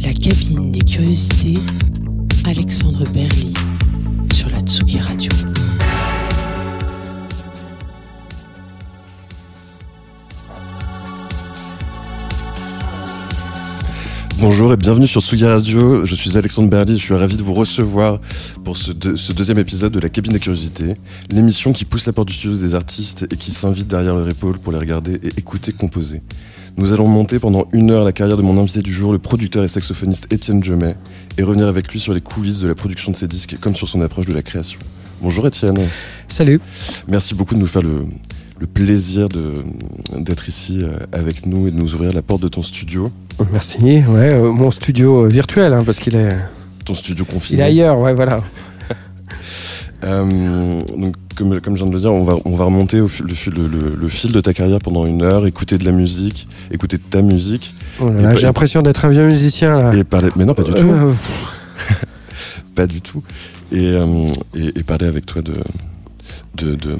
La 0.00 0.12
cabine 0.12 0.70
des 0.70 0.80
curiosités, 0.80 1.60
Alexandre 2.46 3.02
Berly 3.12 3.47
Bonjour 14.50 14.72
et 14.72 14.78
bienvenue 14.78 15.06
sur 15.06 15.20
Tsugi 15.20 15.44
Radio. 15.44 16.06
Je 16.06 16.14
suis 16.14 16.38
Alexandre 16.38 16.70
Berly 16.70 16.94
et 16.94 16.96
je 16.96 17.02
suis 17.02 17.12
ravi 17.12 17.36
de 17.36 17.42
vous 17.42 17.52
recevoir 17.52 18.18
pour 18.64 18.78
ce, 18.78 18.92
deux- 18.92 19.14
ce 19.14 19.34
deuxième 19.34 19.58
épisode 19.58 19.92
de 19.92 20.00
la 20.00 20.08
cabine 20.08 20.32
des 20.32 20.38
curiosités, 20.38 20.94
l'émission 21.30 21.74
qui 21.74 21.84
pousse 21.84 22.06
la 22.06 22.14
porte 22.14 22.28
du 22.28 22.34
studio 22.34 22.56
des 22.56 22.74
artistes 22.74 23.26
et 23.30 23.36
qui 23.36 23.50
s'invite 23.50 23.88
derrière 23.88 24.14
leur 24.14 24.26
épaule 24.26 24.58
pour 24.58 24.72
les 24.72 24.78
regarder 24.78 25.16
et 25.22 25.38
écouter 25.38 25.72
composer. 25.72 26.22
Nous 26.78 26.94
allons 26.94 27.06
monter 27.08 27.38
pendant 27.38 27.68
une 27.74 27.90
heure 27.90 28.04
la 28.04 28.12
carrière 28.12 28.38
de 28.38 28.42
mon 28.42 28.58
invité 28.58 28.80
du 28.80 28.90
jour, 28.90 29.12
le 29.12 29.18
producteur 29.18 29.64
et 29.64 29.68
saxophoniste 29.68 30.32
Étienne 30.32 30.64
Jemet, 30.64 30.96
et 31.36 31.42
revenir 31.42 31.66
avec 31.66 31.92
lui 31.92 32.00
sur 32.00 32.14
les 32.14 32.22
coulisses 32.22 32.60
de 32.60 32.68
la 32.68 32.74
production 32.74 33.12
de 33.12 33.16
ses 33.18 33.28
disques 33.28 33.58
comme 33.60 33.74
sur 33.76 33.86
son 33.86 34.00
approche 34.00 34.24
de 34.24 34.32
la 34.32 34.40
création. 34.40 34.80
Bonjour 35.20 35.46
Étienne. 35.46 35.76
Salut. 36.26 36.58
Merci 37.06 37.34
beaucoup 37.34 37.54
de 37.54 37.60
nous 37.60 37.66
faire 37.66 37.82
le, 37.82 38.06
le 38.60 38.66
plaisir 38.66 39.28
de- 39.28 39.54
d'être 40.18 40.48
ici 40.48 40.80
euh, 40.82 40.98
avec 41.12 41.46
nous 41.46 41.68
et 41.68 41.70
de 41.70 41.76
nous 41.76 41.94
ouvrir 41.94 42.12
la 42.12 42.22
porte 42.22 42.42
de 42.42 42.48
ton 42.48 42.62
studio, 42.62 43.10
Merci. 43.52 43.78
Ouais, 43.80 44.32
euh, 44.32 44.50
mon 44.50 44.70
studio 44.72 45.24
euh, 45.24 45.28
virtuel, 45.28 45.72
hein, 45.72 45.84
parce 45.84 46.00
qu'il 46.00 46.16
est, 46.16 46.36
ton 46.84 46.94
studio 46.94 47.24
il 47.28 47.32
confiné. 47.32 47.60
est 47.60 47.64
ailleurs. 47.66 47.98
Ouais, 48.00 48.14
voilà. 48.14 48.40
Euh, 50.04 50.80
donc, 50.96 51.14
comme, 51.36 51.60
comme 51.60 51.74
je 51.76 51.80
viens 51.82 51.88
de 51.88 51.92
le 51.94 51.98
dire, 52.00 52.12
on 52.12 52.22
va, 52.22 52.36
on 52.44 52.54
va 52.54 52.64
remonter 52.64 53.00
au 53.00 53.08
fil, 53.08 53.26
le, 53.26 53.34
fil, 53.34 53.52
le, 53.52 53.66
le- 53.66 53.96
le 54.00 54.08
fil 54.08 54.30
de 54.30 54.40
ta 54.40 54.54
carrière 54.54 54.78
pendant 54.78 55.04
une 55.06 55.22
heure, 55.22 55.44
écouter 55.44 55.76
de 55.76 55.84
la 55.84 55.90
musique, 55.90 56.46
écouter 56.70 56.98
de 56.98 57.02
ta 57.02 57.20
musique, 57.20 57.74
Oh 58.00 58.08
J'ai 58.36 58.42
l'impression 58.46 58.80
d'être 58.80 59.04
un 59.06 59.08
vieux 59.08 59.26
musicien 59.26 59.76
là. 59.76 59.92
et 59.96 60.04
parler. 60.04 60.28
Mais 60.36 60.44
non, 60.44 60.54
pas 60.54 60.62
du 60.62 60.70
tout. 60.70 60.78
Euh, 60.88 61.12
Pas 62.76 62.86
du 62.86 63.00
tout. 63.00 63.24
Et, 63.72 63.96
et, 64.54 64.66
et 64.78 64.82
parler 64.84 65.06
avec 65.08 65.26
toi 65.26 65.42
de, 65.42 65.54
de, 66.54 66.76
de, 66.76 66.96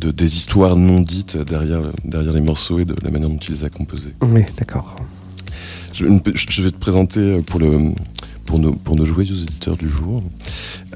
de- 0.00 0.10
des 0.10 0.36
histoires 0.36 0.76
non 0.76 1.00
dites 1.00 1.36
derrière, 1.36 1.80
derrière 2.04 2.32
les 2.32 2.40
morceaux 2.40 2.78
et 2.78 2.84
de 2.84 2.94
la 3.02 3.10
manière 3.10 3.28
dont 3.28 3.36
tu 3.38 3.52
les 3.52 3.64
as 3.64 3.70
composés. 3.70 4.14
oui, 4.22 4.42
d'accord. 4.58 4.96
Je, 5.94 6.04
vais 6.62 6.70
te 6.70 6.76
présenter 6.76 7.40
pour, 7.40 7.58
le, 7.58 7.92
pour, 8.44 8.58
nos, 8.58 8.74
pour 8.74 8.96
nos 8.96 9.06
joyeux 9.06 9.32
auditeurs 9.34 9.76
du 9.78 9.88
jour. 9.88 10.22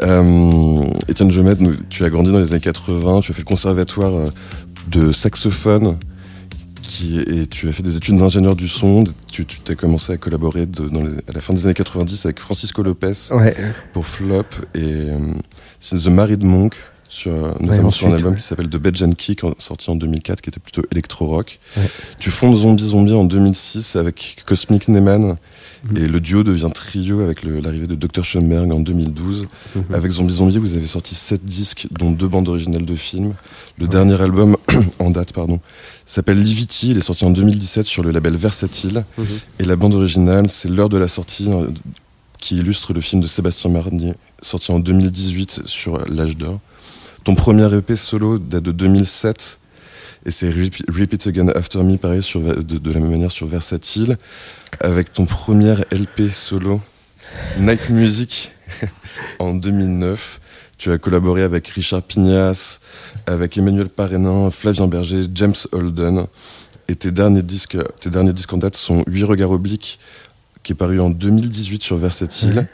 Euh, 0.03 0.85
Étienne 1.09 1.31
nous- 1.61 1.75
tu 1.89 2.05
as 2.05 2.11
grandi 2.11 2.31
dans 2.31 2.39
les 2.39 2.53
années 2.53 2.61
80, 2.61 3.21
tu 3.23 3.31
as 3.33 3.35
fait 3.35 3.41
le 3.41 3.47
conservatoire 3.47 4.13
euh, 4.15 4.29
de 4.91 5.11
saxophone 5.13 5.97
qui, 6.83 7.19
et 7.21 7.47
tu 7.47 7.69
as 7.69 7.73
fait 7.73 7.83
des 7.83 7.97
études 7.97 8.17
d'ingénieur 8.17 8.55
du 8.57 8.69
son. 8.69 9.05
Tu, 9.31 9.47
tu 9.47 9.59
as 9.71 9.75
commencé 9.75 10.13
à 10.13 10.17
collaborer 10.19 10.67
de- 10.67 10.89
dans 10.89 11.03
les- 11.03 11.13
à 11.29 11.33
la 11.33 11.41
fin 11.41 11.55
des 11.55 11.65
années 11.65 11.73
90 11.75 12.27
avec 12.27 12.41
Francisco 12.41 12.83
Lopez 12.83 13.13
Ouais. 13.31 13.57
pour 13.95 14.07
Flop 14.07 14.43
et 14.75 14.81
euh, 14.83 15.19
c'est 15.79 15.97
The 15.97 16.09
Married 16.09 16.45
Monk, 16.45 16.75
sur, 17.11 17.33
notamment 17.61 17.91
sur 17.91 18.07
un 18.07 18.13
album 18.13 18.33
ouais. 18.35 18.39
qui 18.39 18.45
s'appelle 18.45 18.69
The 18.71 18.77
Bed 18.77 19.03
and 19.03 19.13
Kick, 19.15 19.41
sorti 19.59 19.91
en 19.91 19.97
2004, 19.97 20.41
qui 20.41 20.49
était 20.49 20.61
plutôt 20.61 20.83
électro-rock. 20.93 21.59
Ouais. 21.77 21.83
Tu 22.21 22.31
fondes 22.31 22.55
Zombie 22.57 22.89
Zombie 22.89 23.13
en 23.13 23.25
2006 23.25 23.97
avec 23.97 24.43
Cosmic 24.47 24.87
Neyman 24.89 25.37
Mhm. 25.83 25.97
et 25.97 26.09
le 26.09 26.21
duo 26.21 26.45
devient 26.45 26.69
trio 26.75 27.21
avec 27.21 27.43
l'arrivée 27.43 27.87
de 27.87 27.95
Dr. 27.95 28.23
Schoenberg 28.23 28.71
en 28.71 28.81
2012. 28.81 29.47
Mhm. 29.75 29.85
Avec 29.95 30.11
Zombie 30.13 30.35
Zombie, 30.35 30.59
vous 30.59 30.75
avez 30.77 30.85
sorti 30.87 31.15
sept 31.15 31.43
disques, 31.45 31.89
dont 31.91 32.11
deux 32.11 32.29
bandes 32.29 32.49
originales 32.49 32.85
de 32.85 32.95
films. 32.95 33.33
Le 33.79 33.89
dernier 33.89 34.21
album, 34.21 34.57
en 34.99 35.11
date, 35.11 35.33
pardon, 35.33 35.59
s'appelle 36.07 36.41
Livity. 36.43 36.91
Il 36.91 36.99
est 36.99 37.03
sorti 37.03 37.25
en 37.25 37.31
2017 37.31 37.87
sur 37.87 38.03
le 38.03 38.11
label 38.11 38.37
Versatile. 38.37 39.05
Mhm. 39.17 39.27
Et 39.59 39.65
la 39.65 39.75
bande 39.77 39.95
originale, 39.95 40.51
c'est 40.51 40.69
l'heure 40.69 40.91
de 40.91 40.99
la 40.99 41.09
sortie, 41.09 41.49
euh, 41.49 41.67
qui 42.39 42.57
illustre 42.59 42.93
le 42.93 43.01
film 43.01 43.23
de 43.23 43.27
Sébastien 43.27 43.71
Marnier, 43.71 44.13
sorti 44.43 44.71
en 44.73 44.81
2018 44.81 45.63
sur 45.65 46.07
l'âge 46.09 46.37
d'or. 46.37 46.61
Ton 47.25 47.35
premier 47.35 47.73
EP 47.75 47.97
solo 47.97 48.39
date 48.39 48.63
de 48.65 48.73
2007. 48.73 49.59
Et 50.27 50.31
c'est 50.31 50.51
Repeat 50.51 51.27
Again 51.29 51.49
After 51.49 51.83
Me, 51.83 51.97
pareil, 51.97 52.23
sur, 52.23 52.41
de, 52.41 52.61
de 52.79 52.93
la 52.93 53.01
même 53.01 53.11
manière 53.11 53.31
sur 53.31 53.47
Versatile. 53.47 54.19
Avec 54.81 55.13
ton 55.13 55.25
premier 55.25 55.75
LP 55.93 56.31
solo, 56.33 56.81
Night 57.59 57.89
Music, 57.91 58.53
en 59.39 59.55
2009. 59.55 60.41
Tu 60.79 60.91
as 60.93 60.99
collaboré 60.99 61.43
avec 61.43 61.69
Richard 61.69 62.03
Pignas, 62.03 62.81
avec 63.27 63.57
Emmanuel 63.59 63.89
Parénin, 63.91 64.51
Flavien 64.51 64.87
Berger, 64.87 65.25
James 65.35 65.55
Holden. 65.73 66.27
Et 66.89 66.97
tes 66.97 67.11
derniers 67.13 67.43
disques, 67.43 67.77
tes 68.01 68.09
derniers 68.11 68.33
disques 68.33 68.53
en 68.53 68.57
date 68.59 68.77
sont 68.77 69.05
8 69.07 69.25
regards 69.25 69.51
obliques, 69.51 69.99
qui 70.63 70.73
est 70.73 70.75
paru 70.75 71.01
en 71.01 71.11
2018 71.11 71.83
sur 71.83 71.97
Versatile. 71.97 72.67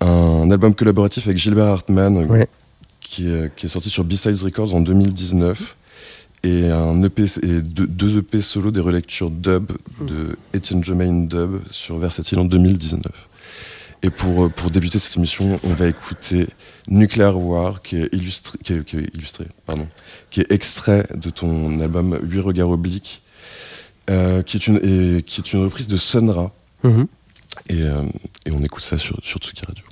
Un 0.00 0.50
album 0.50 0.74
collaboratif 0.74 1.26
avec 1.26 1.38
Gilbert 1.38 1.66
Hartmann, 1.66 2.16
Ouais. 2.30 2.48
Qui, 3.04 3.28
est, 3.28 3.54
qui 3.54 3.66
est 3.66 3.68
sorti 3.68 3.90
sur 3.90 4.02
B-Sides 4.02 4.42
Records 4.42 4.74
en 4.74 4.80
2019. 4.80 5.76
Et 6.42 6.68
un 6.68 7.02
EP, 7.04 7.24
et 7.42 7.62
deux, 7.62 7.86
deux 7.86 8.18
EP 8.18 8.40
solo 8.40 8.70
des 8.70 8.80
relectures 8.80 9.30
dub 9.30 9.70
de 10.00 10.36
Etienne 10.54 10.84
Jemaine 10.84 11.28
Dub 11.28 11.60
sur 11.70 11.98
Versatile 11.98 12.38
en 12.40 12.44
2019. 12.44 13.00
Et 14.02 14.10
pour, 14.10 14.44
euh, 14.44 14.48
pour 14.50 14.70
débuter 14.70 14.98
cette 14.98 15.16
émission, 15.16 15.58
on 15.62 15.72
va 15.72 15.86
écouter 15.86 16.46
Nuclear 16.88 17.38
War, 17.38 17.80
qui 17.80 17.96
est 17.96 18.12
illustré, 18.12 18.58
qui 18.62 18.74
est, 18.74 18.84
qui 18.84 18.98
est 18.98 19.14
illustré, 19.14 19.46
pardon, 19.64 19.88
qui 20.30 20.42
est 20.42 20.52
extrait 20.52 21.06
de 21.14 21.30
ton 21.30 21.80
album 21.80 22.18
8 22.22 22.40
regards 22.40 22.68
obliques, 22.68 23.22
euh, 24.10 24.42
qui, 24.42 24.58
est 24.58 24.66
une, 24.66 24.76
et, 24.82 25.22
qui 25.22 25.40
est 25.40 25.52
une 25.54 25.62
reprise 25.62 25.88
de 25.88 25.96
Sonra. 25.96 26.52
Mhm. 26.82 27.06
Et, 27.70 27.82
euh, 27.84 28.02
et 28.44 28.50
on 28.50 28.62
écoute 28.62 28.82
ça 28.82 28.98
sur, 28.98 29.18
sur 29.22 29.38
Tsuki 29.38 29.64
Radio. 29.66 29.84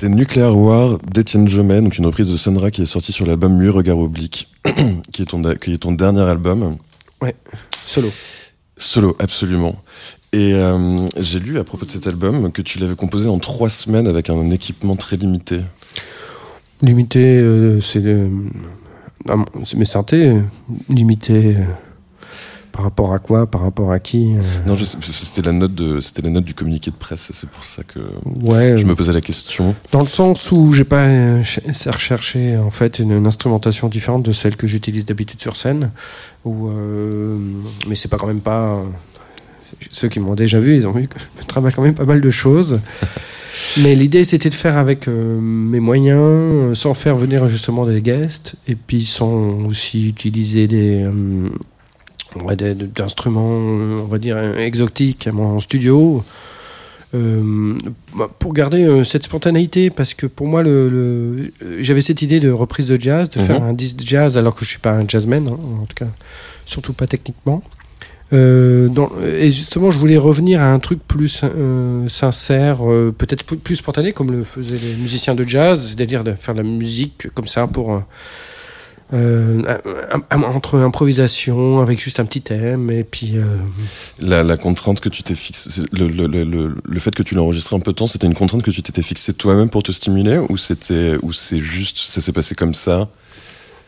C'était 0.00 0.14
Nuclear 0.14 0.56
War 0.56 0.98
d'Étienne 1.12 1.46
Jomet, 1.46 1.82
donc 1.82 1.98
une 1.98 2.06
reprise 2.06 2.32
de 2.32 2.38
Sonra 2.38 2.70
qui 2.70 2.80
est 2.80 2.86
sortie 2.86 3.12
sur 3.12 3.26
l'album 3.26 3.58
Muet 3.58 3.68
Regard 3.68 3.98
Oblique, 3.98 4.48
qui 5.12 5.20
est, 5.20 5.26
ton, 5.26 5.42
qui 5.56 5.74
est 5.74 5.76
ton 5.76 5.92
dernier 5.92 6.22
album. 6.22 6.78
Ouais, 7.20 7.34
solo. 7.84 8.08
Solo, 8.78 9.14
absolument. 9.18 9.76
Et 10.32 10.54
euh, 10.54 11.06
j'ai 11.18 11.38
lu 11.38 11.58
à 11.58 11.64
propos 11.64 11.84
de 11.84 11.90
cet 11.90 12.06
album 12.06 12.50
que 12.50 12.62
tu 12.62 12.78
l'avais 12.78 12.94
composé 12.94 13.28
en 13.28 13.38
trois 13.38 13.68
semaines 13.68 14.06
avec 14.06 14.30
un 14.30 14.50
équipement 14.50 14.96
très 14.96 15.18
limité. 15.18 15.60
Limité, 16.80 17.36
euh, 17.38 17.78
c'est 17.78 18.02
euh, 18.02 18.30
ah, 19.28 19.36
mes 19.76 19.84
synthés. 19.84 20.34
Limité 20.88 21.56
par 22.72 22.82
rapport 22.84 23.12
à 23.12 23.18
quoi 23.18 23.46
Par 23.46 23.62
rapport 23.62 23.92
à 23.92 23.98
qui 23.98 24.34
euh, 24.36 24.40
Non, 24.66 24.76
c'était 24.78 25.42
la 25.46 25.52
note 25.52 25.74
de, 25.74 26.00
c'était 26.00 26.22
la 26.22 26.30
note 26.30 26.44
du 26.44 26.54
communiqué 26.54 26.90
de 26.90 26.96
presse. 26.96 27.30
C'est 27.32 27.48
pour 27.50 27.64
ça 27.64 27.82
que 27.82 27.98
Ouais, 28.46 28.76
je 28.78 28.84
me 28.84 28.94
posais 28.94 29.12
la 29.12 29.20
question. 29.20 29.74
Dans 29.92 30.00
le 30.00 30.06
sens 30.06 30.50
où 30.52 30.72
j'ai 30.72 30.84
pas 30.84 31.02
euh, 31.04 31.42
ch- 31.44 31.86
recherché 31.86 32.56
en 32.56 32.70
fait 32.70 32.98
une, 32.98 33.12
une 33.12 33.26
instrumentation 33.26 33.88
différente 33.88 34.22
de 34.24 34.32
celle 34.32 34.56
que 34.56 34.66
j'utilise 34.66 35.04
d'habitude 35.04 35.40
sur 35.40 35.56
scène. 35.56 35.90
Ou 36.44 36.68
euh, 36.68 37.38
mais 37.88 37.94
c'est 37.94 38.08
pas 38.08 38.16
quand 38.16 38.26
même 38.26 38.40
pas 38.40 38.74
euh, 38.76 38.82
ceux 39.90 40.08
qui 40.08 40.20
m'ont 40.20 40.34
déjà 40.34 40.58
vu, 40.60 40.76
ils 40.76 40.86
ont 40.86 40.92
vu 40.92 41.06
que 41.08 41.18
je 41.40 41.46
travaille 41.46 41.72
quand 41.72 41.82
même 41.82 41.94
pas 41.94 42.04
mal 42.06 42.20
de 42.20 42.30
choses. 42.30 42.80
mais 43.78 43.94
l'idée 43.94 44.24
c'était 44.24 44.48
de 44.50 44.54
faire 44.54 44.76
avec 44.78 45.06
euh, 45.06 45.38
mes 45.40 45.80
moyens, 45.80 46.18
euh, 46.20 46.74
sans 46.74 46.94
faire 46.94 47.16
venir 47.16 47.48
justement 47.48 47.84
des 47.86 48.00
guests, 48.00 48.54
et 48.66 48.74
puis 48.74 49.04
sans 49.04 49.64
aussi 49.66 50.08
utiliser 50.08 50.66
des 50.66 51.02
euh, 51.04 51.48
ouais, 52.44 52.56
des- 52.56 52.74
des 52.74 53.02
instruments, 53.02 53.48
on 53.50 54.06
va 54.06 54.18
dire 54.18 54.38
exotiques 54.58 55.26
à 55.26 55.32
mon 55.32 55.60
studio. 55.60 56.22
Euh, 57.12 57.76
bah, 58.16 58.28
pour 58.38 58.52
garder 58.52 58.84
euh, 58.84 59.02
cette 59.02 59.24
spontanéité, 59.24 59.90
parce 59.90 60.14
que 60.14 60.26
pour 60.26 60.46
moi, 60.46 60.62
le, 60.62 60.88
le- 60.88 61.52
euh, 61.64 61.78
j'avais 61.80 62.02
cette 62.02 62.22
idée 62.22 62.38
de 62.38 62.50
reprise 62.52 62.86
de 62.86 63.00
jazz, 63.00 63.28
de 63.30 63.40
Mhm. 63.40 63.46
faire 63.46 63.62
un 63.64 63.72
disque 63.72 63.98
jazz, 64.04 64.38
alors 64.38 64.54
que 64.54 64.64
je 64.64 64.70
suis 64.70 64.78
pas 64.78 64.92
un 64.92 65.08
jazzman, 65.08 65.48
hein, 65.48 65.58
en 65.82 65.86
tout 65.86 65.94
cas, 65.96 66.06
surtout 66.66 66.92
pas 66.92 67.08
techniquement. 67.08 67.64
Euh, 68.32 68.86
dans- 68.86 69.10
et 69.26 69.50
justement, 69.50 69.90
je 69.90 69.98
voulais 69.98 70.16
revenir 70.16 70.60
à 70.62 70.72
un 70.72 70.78
truc 70.78 71.00
plus 71.04 71.40
euh, 71.42 72.06
sincère, 72.06 72.88
euh, 72.88 73.12
peut-être 73.16 73.42
plus, 73.44 73.56
plus 73.56 73.74
spontané, 73.74 74.12
comme 74.12 74.30
le 74.30 74.44
faisaient 74.44 74.78
les 74.80 74.94
musiciens 74.94 75.34
de 75.34 75.42
jazz, 75.42 75.84
c'est-à-dire 75.96 76.22
de 76.22 76.34
faire 76.34 76.54
de 76.54 76.60
la 76.62 76.68
musique 76.68 77.26
comme 77.34 77.48
ça 77.48 77.66
pour 77.66 78.04
euh, 79.12 79.62
entre 80.30 80.78
improvisation 80.78 81.80
avec 81.80 81.98
juste 82.00 82.20
un 82.20 82.24
petit 82.24 82.42
thème 82.42 82.90
et 82.90 83.02
puis 83.04 83.32
euh, 83.36 83.44
La, 84.20 84.42
la 84.44 84.56
contrainte 84.56 85.00
que 85.00 85.08
tu 85.08 85.22
t'es 85.24 85.34
fixée, 85.34 85.82
le, 85.92 86.06
le, 86.08 86.26
le, 86.26 86.74
le, 86.84 87.00
fait 87.00 87.14
que 87.14 87.22
tu 87.24 87.34
l'as 87.34 87.42
enregistré 87.42 87.74
un 87.74 87.80
peu 87.80 87.90
de 87.92 87.96
temps, 87.96 88.06
c'était 88.06 88.26
une 88.28 88.34
contrainte 88.34 88.62
que 88.62 88.70
tu 88.70 88.82
t'étais 88.82 89.02
fixée 89.02 89.32
toi-même 89.34 89.68
pour 89.68 89.82
te 89.82 89.90
stimuler 89.92 90.38
ou 90.48 90.56
c'était, 90.56 91.16
ou 91.22 91.32
c'est 91.32 91.58
juste, 91.60 91.98
ça 91.98 92.20
s'est 92.20 92.32
passé 92.32 92.54
comme 92.54 92.74
ça? 92.74 93.08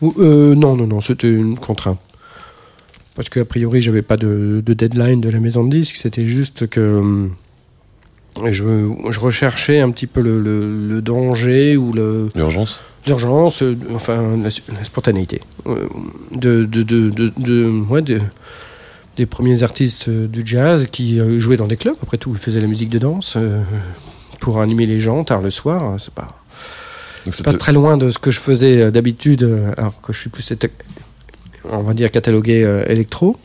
Ou- 0.01 0.13
euh, 0.19 0.55
non, 0.55 0.75
non, 0.75 0.87
non, 0.87 0.99
c'était 0.99 1.29
une 1.29 1.57
contrainte. 1.57 1.99
Parce 3.15 3.29
qu'a 3.29 3.45
priori, 3.45 3.81
j'avais 3.81 4.01
pas 4.01 4.17
de, 4.17 4.61
de 4.65 4.73
deadline 4.73 5.21
de 5.21 5.29
la 5.29 5.39
maison 5.39 5.63
de 5.63 5.69
disques, 5.73 5.95
c'était 5.97 6.25
juste 6.25 6.67
que 6.67 7.29
je, 8.51 8.63
je 9.09 9.19
recherchais 9.19 9.79
un 9.79 9.91
petit 9.91 10.07
peu 10.07 10.19
le, 10.21 10.39
le- 10.41 10.87
le 10.87 11.01
danger 11.01 11.77
ou 11.77 11.93
le- 11.93 12.27
L'urgence? 12.35 12.79
L'urgence, 13.07 13.61
euh, 13.63 13.75
enfin 13.93 14.37
la, 14.37 14.49
la 14.77 14.83
spontanéité. 14.83 15.41
euh, 15.67 15.87
de, 16.31 16.65
de, 16.65 16.83
de, 16.83 17.09
de, 17.37 17.69
ouais, 17.89 18.01
de- 18.01 18.21
des 19.17 19.25
premiers 19.25 19.61
artistes 19.63 20.07
euh, 20.09 20.27
du 20.27 20.41
jazz 20.45 20.87
qui 20.91 21.19
jouaient 21.39 21.57
dans 21.57 21.67
des 21.67 21.77
clubs, 21.77 21.95
après 22.01 22.17
tout, 22.17 22.31
ils 22.33 22.39
faisaient 22.39 22.61
la 22.61 22.67
musique 22.67 22.89
de 22.89 22.99
danse 22.99 23.37
pour 24.39 24.59
animer 24.59 24.85
les 24.85 24.99
gens 24.99 25.23
tard 25.23 25.41
le 25.41 25.49
soir. 25.49 25.83
hein, 25.83 25.97
C'est 25.99 26.13
pas, 26.13 26.41
c'est 27.31 27.43
pas 27.45 27.53
très 27.53 27.73
loin 27.73 27.97
de 27.97 28.09
ce 28.09 28.17
que 28.17 28.31
je 28.31 28.39
faisais 28.39 28.91
d'habitude, 28.91 29.47
alors 29.77 30.01
que 30.01 30.11
je 30.13 30.19
suis 30.19 30.29
plus, 30.29 30.51
on 31.69 31.81
va 31.83 31.93
dire, 31.93 32.09
catalogué 32.11 32.83
électro. 32.87 33.37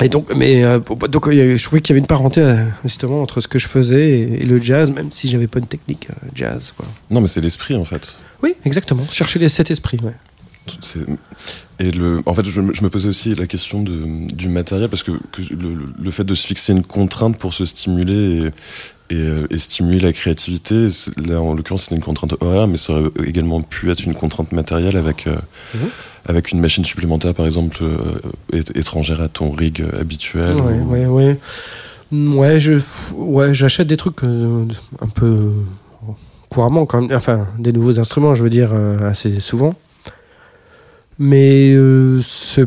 Et 0.00 0.08
donc, 0.08 0.26
mais 0.36 0.62
euh, 0.62 0.78
donc, 1.08 1.30
je 1.30 1.62
trouvais 1.64 1.80
qu'il 1.80 1.90
y 1.90 1.94
avait 1.94 2.00
une 2.00 2.06
parenté 2.06 2.42
justement 2.84 3.22
entre 3.22 3.40
ce 3.40 3.48
que 3.48 3.58
je 3.58 3.66
faisais 3.66 4.20
et, 4.20 4.44
le 4.44 4.58
jazz, 4.58 4.90
même 4.90 5.10
si 5.10 5.26
j'avais 5.28 5.46
pas 5.46 5.58
une 5.58 5.66
technique 5.66 6.08
jazz. 6.34 6.72
Quoi. 6.76 6.86
Non, 7.10 7.20
mais 7.22 7.28
c'est 7.28 7.40
l'esprit 7.40 7.74
en 7.76 7.84
fait. 7.84 8.18
Oui, 8.42 8.54
exactement. 8.64 9.06
Chercher 9.08 9.38
les 9.38 9.48
sept 9.48 9.70
esprits. 9.70 9.98
Ouais. 10.02 10.14
Et 11.78 11.90
le, 11.90 12.20
en 12.26 12.34
fait, 12.34 12.44
je, 12.44 12.60
me- 12.60 12.90
posais 12.90 13.08
aussi 13.08 13.34
la 13.34 13.46
question 13.46 13.82
de, 13.82 14.26
du 14.32 14.48
matériel 14.48 14.88
parce 14.88 15.02
que, 15.02 15.12
que 15.32 15.42
le, 15.54 15.76
le 16.00 16.10
fait 16.10 16.24
de 16.24 16.34
se 16.34 16.46
fixer 16.46 16.72
une 16.72 16.82
contrainte 16.84 17.38
pour 17.38 17.54
se 17.54 17.64
stimuler 17.64 18.50
et, 19.10 19.14
et, 19.14 19.18
euh, 19.18 19.46
et 19.50 19.58
stimuler 19.58 19.98
la 20.00 20.12
créativité, 20.12 20.88
là 21.26 21.40
en 21.40 21.54
l'occurrence 21.54 21.84
c'était 21.84 21.96
une 21.96 22.02
contrainte 22.02 22.34
horaire, 22.40 22.68
mais 22.68 22.76
ça 22.76 22.92
aurait 22.92 23.10
également 23.26 23.62
pu 23.62 23.90
être 23.90 24.04
une 24.04 24.14
contrainte 24.14 24.52
matérielle 24.52 24.96
avec, 24.96 25.26
euh, 25.26 25.36
Mhm. 25.74 25.88
avec 26.26 26.52
une 26.52 26.60
machine 26.60 26.84
supplémentaire 26.84 27.34
par 27.34 27.46
exemple 27.46 27.78
euh, 27.82 28.20
étrangère 28.74 29.20
à 29.22 29.28
ton 29.28 29.50
rig 29.50 29.82
habituel. 29.98 30.54
Ouais, 30.56 30.78
ou- 30.78 30.90
ouais, 30.92 31.06
ouais. 31.06 31.38
Mm, 32.12 32.34
Ouais, 32.34 32.60
je, 32.60 32.74
ouais, 33.14 33.54
j'achète 33.54 33.86
des 33.88 33.96
trucs 33.96 34.22
euh, 34.24 34.66
un 35.00 35.06
peu 35.08 35.52
couramment, 36.50 36.84
quand 36.84 37.00
même. 37.00 37.16
enfin, 37.16 37.46
des 37.58 37.72
nouveaux 37.72 37.98
instruments, 37.98 38.34
je 38.34 38.42
veux 38.42 38.50
dire, 38.50 38.70
euh, 38.74 39.08
assez 39.10 39.40
souvent. 39.40 39.74
Mais 41.18 41.72
euh, 41.74 42.18
ce- 42.22 42.66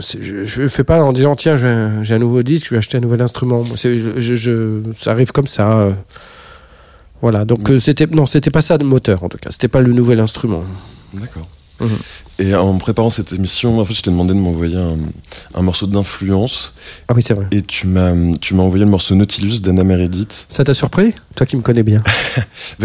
c'est- 0.00 0.22
je, 0.22 0.44
je 0.44 0.66
fais 0.68 0.84
pas 0.84 1.02
en 1.02 1.12
disant 1.12 1.34
tiens, 1.36 1.56
j'ai 1.56 1.68
un, 1.68 2.18
nouveau 2.18 2.42
disque, 2.42 2.66
je 2.66 2.70
vais 2.70 2.78
acheter 2.78 2.96
un 2.98 3.00
nouvel 3.00 3.20
instrument. 3.22 3.64
Je, 3.64 4.14
je- 4.20 4.34
je- 4.34 4.80
ça 4.98 5.10
arrive 5.12 5.32
comme 5.32 5.46
ça. 5.46 5.72
euh. 5.78 5.92
Voilà, 7.20 7.44
donc 7.44 7.70
euh, 7.70 7.78
c'était 7.78 8.06
non, 8.06 8.26
c'était 8.26 8.50
pas 8.50 8.60
ça 8.60 8.76
le 8.76 8.84
moteur 8.84 9.24
en 9.24 9.28
tout 9.28 9.38
cas. 9.38 9.50
C'était 9.50 9.68
pas 9.68 9.80
le 9.80 9.92
nouvel 9.92 10.20
instrument. 10.20 10.62
D'accord. 11.14 11.46
Mhm. 11.80 11.88
Et 12.40 12.54
en 12.54 12.76
préparant 12.78 13.10
cette 13.10 13.32
émission, 13.32 13.78
en 13.80 13.84
fait, 13.84 13.94
je 13.94 14.02
t'ai 14.02 14.10
demandé 14.10 14.32
de 14.34 14.38
m'envoyer 14.38 14.76
un, 14.76 14.96
un 15.54 15.62
morceau 15.62 15.86
d'influence 15.86 16.72
Ah 17.08 17.12
oui, 17.14 17.22
c'est 17.22 17.34
vrai. 17.34 17.46
et 17.52 17.62
tu 17.62 17.86
m'as 17.86 18.12
tu 18.40 18.54
m'as 18.54 18.62
envoyé 18.64 18.84
le 18.84 18.90
morceau 18.90 19.14
Nautilus 19.14 19.60
d'Anna 19.60 19.84
Meredith. 19.84 20.46
Ça 20.48 20.64
t'a 20.64 20.74
surpris? 20.74 21.14
Toi 21.36 21.46
qui 21.46 21.56
me 21.56 21.62
connais 21.62 21.82
bien. 21.84 22.02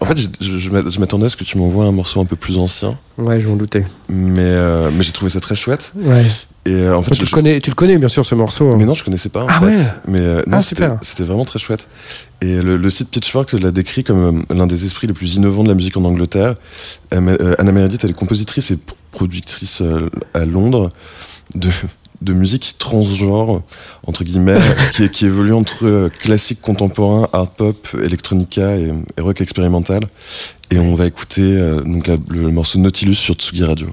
En 0.00 0.06
fait, 0.06 0.16
je 0.40 0.98
m'attendais 1.00 1.26
à 1.26 1.28
ce 1.28 1.36
que 1.36 1.44
tu 1.44 1.58
m'envoies 1.58 1.84
un 1.84 1.92
morceau 1.92 2.20
un 2.20 2.24
peu 2.24 2.36
plus 2.36 2.56
ancien, 2.58 2.98
Ouais, 3.18 3.40
je 3.40 3.48
m'en 3.48 3.56
doutais. 3.56 3.84
mais, 4.08 4.40
euh, 4.42 4.90
mais 4.94 5.02
j'ai 5.02 5.12
trouvé 5.12 5.30
ça 5.30 5.40
très 5.40 5.56
chouette. 5.56 5.92
Ouais. 5.96 6.24
Et 6.66 6.72
euh, 6.74 6.96
en 6.96 7.02
fait, 7.02 7.12
tu, 7.12 7.20
je- 7.20 7.26
le 7.26 7.30
connais, 7.30 7.60
tu 7.60 7.70
le 7.70 7.74
connais 7.76 7.96
bien 7.96 8.08
sûr 8.08 8.26
ce 8.26 8.34
morceau. 8.34 8.72
hein. 8.72 8.76
mais 8.76 8.84
non, 8.84 8.94
je 8.94 9.04
connaissais 9.04 9.28
pas 9.28 9.44
en 9.44 9.46
Ah 9.48 9.60
fait. 9.60 9.66
ouais 9.66 9.76
Mais 10.08 10.20
euh, 10.20 10.42
non, 10.46 10.56
Ah, 10.58 10.60
c'était 10.62 10.82
super. 10.82 10.98
c'était 11.00 11.22
vraiment 11.24 11.44
très 11.44 11.58
chouette. 11.58 11.86
Et 12.42 12.56
le, 12.60 12.76
le 12.76 12.90
site 12.90 13.08
Pitchfork 13.10 13.52
l'a 13.52 13.70
décrit 13.70 14.02
comme 14.04 14.44
euh, 14.50 14.54
l'un 14.54 14.66
des 14.66 14.84
esprits 14.84 15.06
les 15.06 15.12
plus 15.14 15.36
innovants 15.36 15.62
de 15.62 15.68
la 15.68 15.74
musique 15.74 15.96
en 15.96 16.04
Angleterre. 16.04 16.56
Euh, 17.14 17.54
Anna 17.58 17.72
Meredith, 17.72 18.02
elle 18.04 18.10
est 18.10 18.14
compositrice 18.14 18.70
et 18.72 18.74
pr- 18.74 18.78
productrice 19.12 19.82
à 20.34 20.44
Londres 20.44 20.90
de, 21.54 21.70
de 22.20 22.32
musique 22.32 22.74
transgenre, 22.78 23.62
entre 24.06 24.24
guillemets, 24.24 24.58
qui, 24.92 25.08
qui 25.08 25.26
évolue 25.26 25.52
entre 25.54 26.10
classique 26.18 26.60
contemporain, 26.60 27.28
art 27.32 27.48
pop, 27.50 27.88
electronica 28.02 28.76
et, 28.76 28.92
et 29.16 29.20
rock 29.20 29.40
expérimental. 29.40 30.00
Et 30.70 30.78
on 30.80 30.94
va 30.96 31.06
écouter 31.06 31.56
donc 31.86 32.08
la- 32.08 32.16
le 32.28 32.50
morceau 32.50 32.78
Nautilus 32.80 33.14
sur 33.14 33.34
Tsugi 33.34 33.62
Radio. 33.64 33.86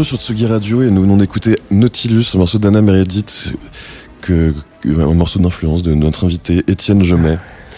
Toujours 0.00 0.18
sur 0.18 0.26
Tsugi 0.26 0.46
Radio 0.46 0.82
et 0.82 0.90
nous 0.90 1.02
venons 1.02 1.18
d'écouter 1.18 1.58
Nautilus, 1.70 2.24
un 2.34 2.38
morceau 2.38 2.58
d'Anna 2.58 2.80
Meredith, 2.80 3.54
que, 4.22 4.54
un 4.86 5.12
morceau 5.12 5.38
d'influence 5.40 5.82
de 5.82 5.92
notre 5.92 6.24
invité 6.24 6.64
Étienne 6.68 7.02
Jomet. 7.02 7.36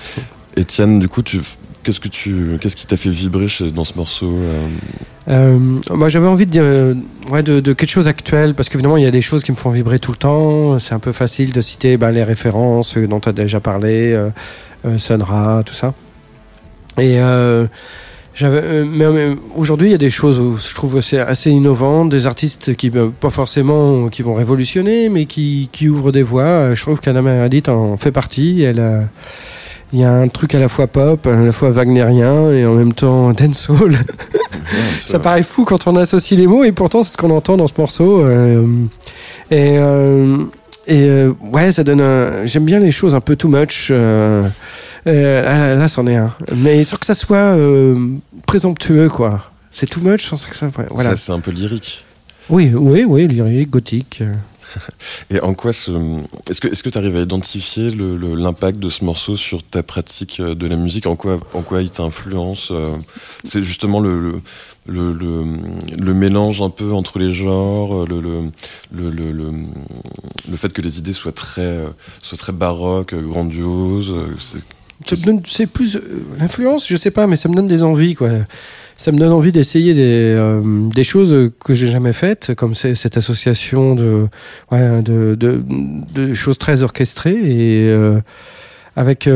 Étienne, 0.57 1.01
du 1.01 1.09
coup, 1.09 1.23
tu, 1.23 1.41
qu'est-ce 1.83 1.99
que 1.99 2.07
tu, 2.07 2.59
qu'est-ce 2.61 2.77
qui 2.77 2.87
t'a 2.87 2.97
fait 2.97 3.11
vibrer 3.11 3.49
dans 3.75 3.83
ce 3.83 3.97
morceau 3.97 4.39
euh? 4.39 4.69
Euh, 5.27 5.59
Moi, 5.91 6.09
j'avais 6.11 6.29
envie 6.29 6.47
de 6.47 6.53
dire, 6.53 6.63
euh, 6.65 6.95
ouais, 7.33 7.43
de, 7.43 7.59
de, 7.59 7.73
quelque 7.73 7.91
chose 7.91 8.07
actuel, 8.07 8.55
parce 8.55 8.69
qu'évidemment, 8.69 8.99
il 8.99 9.03
y 9.03 9.07
a 9.07 9.11
des 9.11 9.23
choses 9.23 9.43
qui 9.43 9.51
me 9.51 9.57
font 9.57 9.71
vibrer 9.71 9.99
tout 9.99 10.13
le 10.13 10.19
temps. 10.19 10.79
C'est 10.79 10.95
un 10.95 11.01
peu 11.01 11.11
facile 11.11 11.53
de 11.53 11.61
citer 11.61 11.97
ben, 11.97 12.13
les 12.13 12.23
références 12.23 12.97
dont 12.97 13.19
tu 13.19 13.31
as 13.31 13.33
déjà 13.33 13.59
parlé, 13.59 14.13
euh, 14.13 14.31
Sonra, 14.97 15.63
tout 15.67 15.75
ça. 15.75 15.93
Et 17.01 17.19
j'avais, 18.35 18.61
euh, 18.63 18.85
mais, 18.87 19.37
aujourd'hui, 19.57 19.89
il 19.89 19.93
y 19.93 19.95
a 19.95 19.99
des 19.99 20.11
choses 20.11 20.41
où 20.41 20.57
je 20.57 20.75
trouve 20.75 21.01
c'est 21.01 21.19
assez 21.19 21.51
innovant, 21.51 22.05
des 22.05 22.27
artistes 22.27 22.75
qui, 22.77 22.91
ben, 22.91 23.11
pas 23.11 23.31
forcément, 23.31 24.09
qui 24.09 24.23
vont 24.23 24.35
révolutionner, 24.35 25.09
mais 25.09 25.27
qui, 25.27 25.69
qui 25.73 25.89
ouvrent 25.89 26.13
des 26.13 26.23
voies. 26.23 26.75
Je 26.75 26.81
trouve 26.81 27.01
qu'Anna 27.01 27.23
Meredith 27.23 27.69
en 27.69 27.97
fait 27.97 28.13
partie. 28.13 28.63
Elle 28.63 28.81
a, 28.81 29.01
il 29.93 30.01
y 30.01 30.05
a 30.05 30.13
un 30.13 30.29
truc 30.29 30.55
à 30.55 30.59
la 30.59 30.69
fois 30.69 30.87
pop, 30.87 31.27
à 31.27 31.37
la 31.37 31.53
fois 31.53 31.71
wagnerien 31.71 32.51
et 32.51 32.65
en 32.65 32.75
même 32.75 32.95
temps 32.95 33.33
dancehall. 33.33 33.97
ça 35.05 35.19
paraît 35.19 35.43
fou 35.43 35.65
quand 35.65 35.87
on 35.87 35.97
associe 35.97 36.39
les 36.39 36.47
mots 36.47 36.65
et 36.65 36.73
pourtant 36.73 37.03
c'est 37.03 37.13
ce 37.13 37.17
qu'on 37.19 37.31
entend 37.31 37.59
dans 37.59 37.67
ce 37.67 37.75
morceau. 37.77 38.25
Euh, 38.25 38.67
et 39.51 39.77
euh, 39.79 40.39
et 40.87 41.05
euh, 41.05 41.33
ouais, 41.41 41.71
ça 41.73 41.85
donne. 41.85 42.01
Un... 42.01 42.47
J'aime 42.47 42.65
bien 42.65 42.81
les 42.81 42.91
choses 42.91 43.15
un 43.15 43.21
peu 43.21 43.37
too 43.37 43.49
much. 43.49 43.93
Euh, 45.07 45.43
euh, 45.45 45.75
là, 45.75 45.89
c'en 45.89 46.07
est 46.07 46.17
un. 46.17 46.35
Mais 46.55 46.85
sans 46.85 46.97
que 46.97 47.07
ça 47.07 47.15
soit 47.15 47.37
euh, 47.37 48.17
présomptueux, 48.47 49.09
quoi. 49.09 49.51
C'est 49.71 49.89
too 49.89 50.01
much 50.01 50.25
sans 50.27 50.37
que 50.45 50.55
ça. 50.55 50.71
Voilà. 50.91 51.11
Ça, 51.11 51.17
c'est 51.17 51.33
un 51.33 51.41
peu 51.41 51.51
lyrique. 51.51 52.05
Oui, 52.49 52.73
oui, 52.75 53.05
oui, 53.05 53.27
lyrique, 53.27 53.71
gothique. 53.71 54.23
Et 55.31 55.39
en 55.41 55.53
quoi 55.53 55.73
ce... 55.75 55.93
est-ce 56.49 56.83
que 56.83 56.89
tu 56.89 56.97
arrives 56.97 57.17
à 57.17 57.21
identifier 57.21 57.91
l'impact 57.91 58.79
de 58.79 58.89
ce 58.89 59.05
morceau 59.05 59.37
sur 59.37 59.63
ta 59.63 59.83
pratique 59.83 60.41
de 60.41 60.67
la 60.67 60.77
musique? 60.77 61.07
En 61.07 61.15
quoi 61.15 61.39
en 61.53 61.61
quoi 61.61 61.83
il 61.83 61.91
t'influence 61.91 62.73
C'est 63.45 63.63
justement 63.63 64.01
le, 64.01 64.41
le, 64.87 65.13
le, 65.13 65.45
le, 65.99 66.15
mélange 66.15 66.63
un 66.63 66.71
peu 66.71 66.93
entre 66.93 67.19
les 67.19 67.35
genres, 67.35 68.07
le, 68.07 68.51
fait 70.57 70.73
que 70.73 70.81
les 70.81 70.99
idées 70.99 71.13
soient 71.13 71.33
très, 71.33 71.81
soient 72.23 72.39
très 72.39 72.53
baroques, 72.53 73.15
grandioses. 73.15 74.15
C'est 75.47 75.67
plus 75.67 75.97
euh, 75.97 76.25
l'influence, 76.39 76.89
je 76.89 76.97
sais 76.97 77.11
pas, 77.11 77.27
mais 77.27 77.37
ça 77.37 77.49
me 77.49 77.55
donne 77.55 77.67
des 77.67 77.83
envies, 77.83 78.15
quoi. 78.15 78.31
Ça 78.97 79.11
me 79.11 79.19
donne 79.19 79.33
envie 79.33 79.53
d'essayer 79.53 79.95
des, 79.95 80.35
euh, 80.37 80.89
des 80.91 81.03
choses 81.03 81.51
que 81.59 81.75
j'ai 81.75 81.91
jamais 81.91 82.13
faites, 82.13 82.55
comme 82.55 82.75
cette 82.75 83.17
association 83.17 83.95
de, 83.95 84.29
ouais, 84.71 85.03
de, 85.03 85.35
de, 85.35 85.63
de, 86.15 86.35
choses 86.35 86.59
très 86.59 86.83
orchestrées 86.83 87.33
et 87.33 87.89
euh, 87.89 88.21
avec 88.95 89.29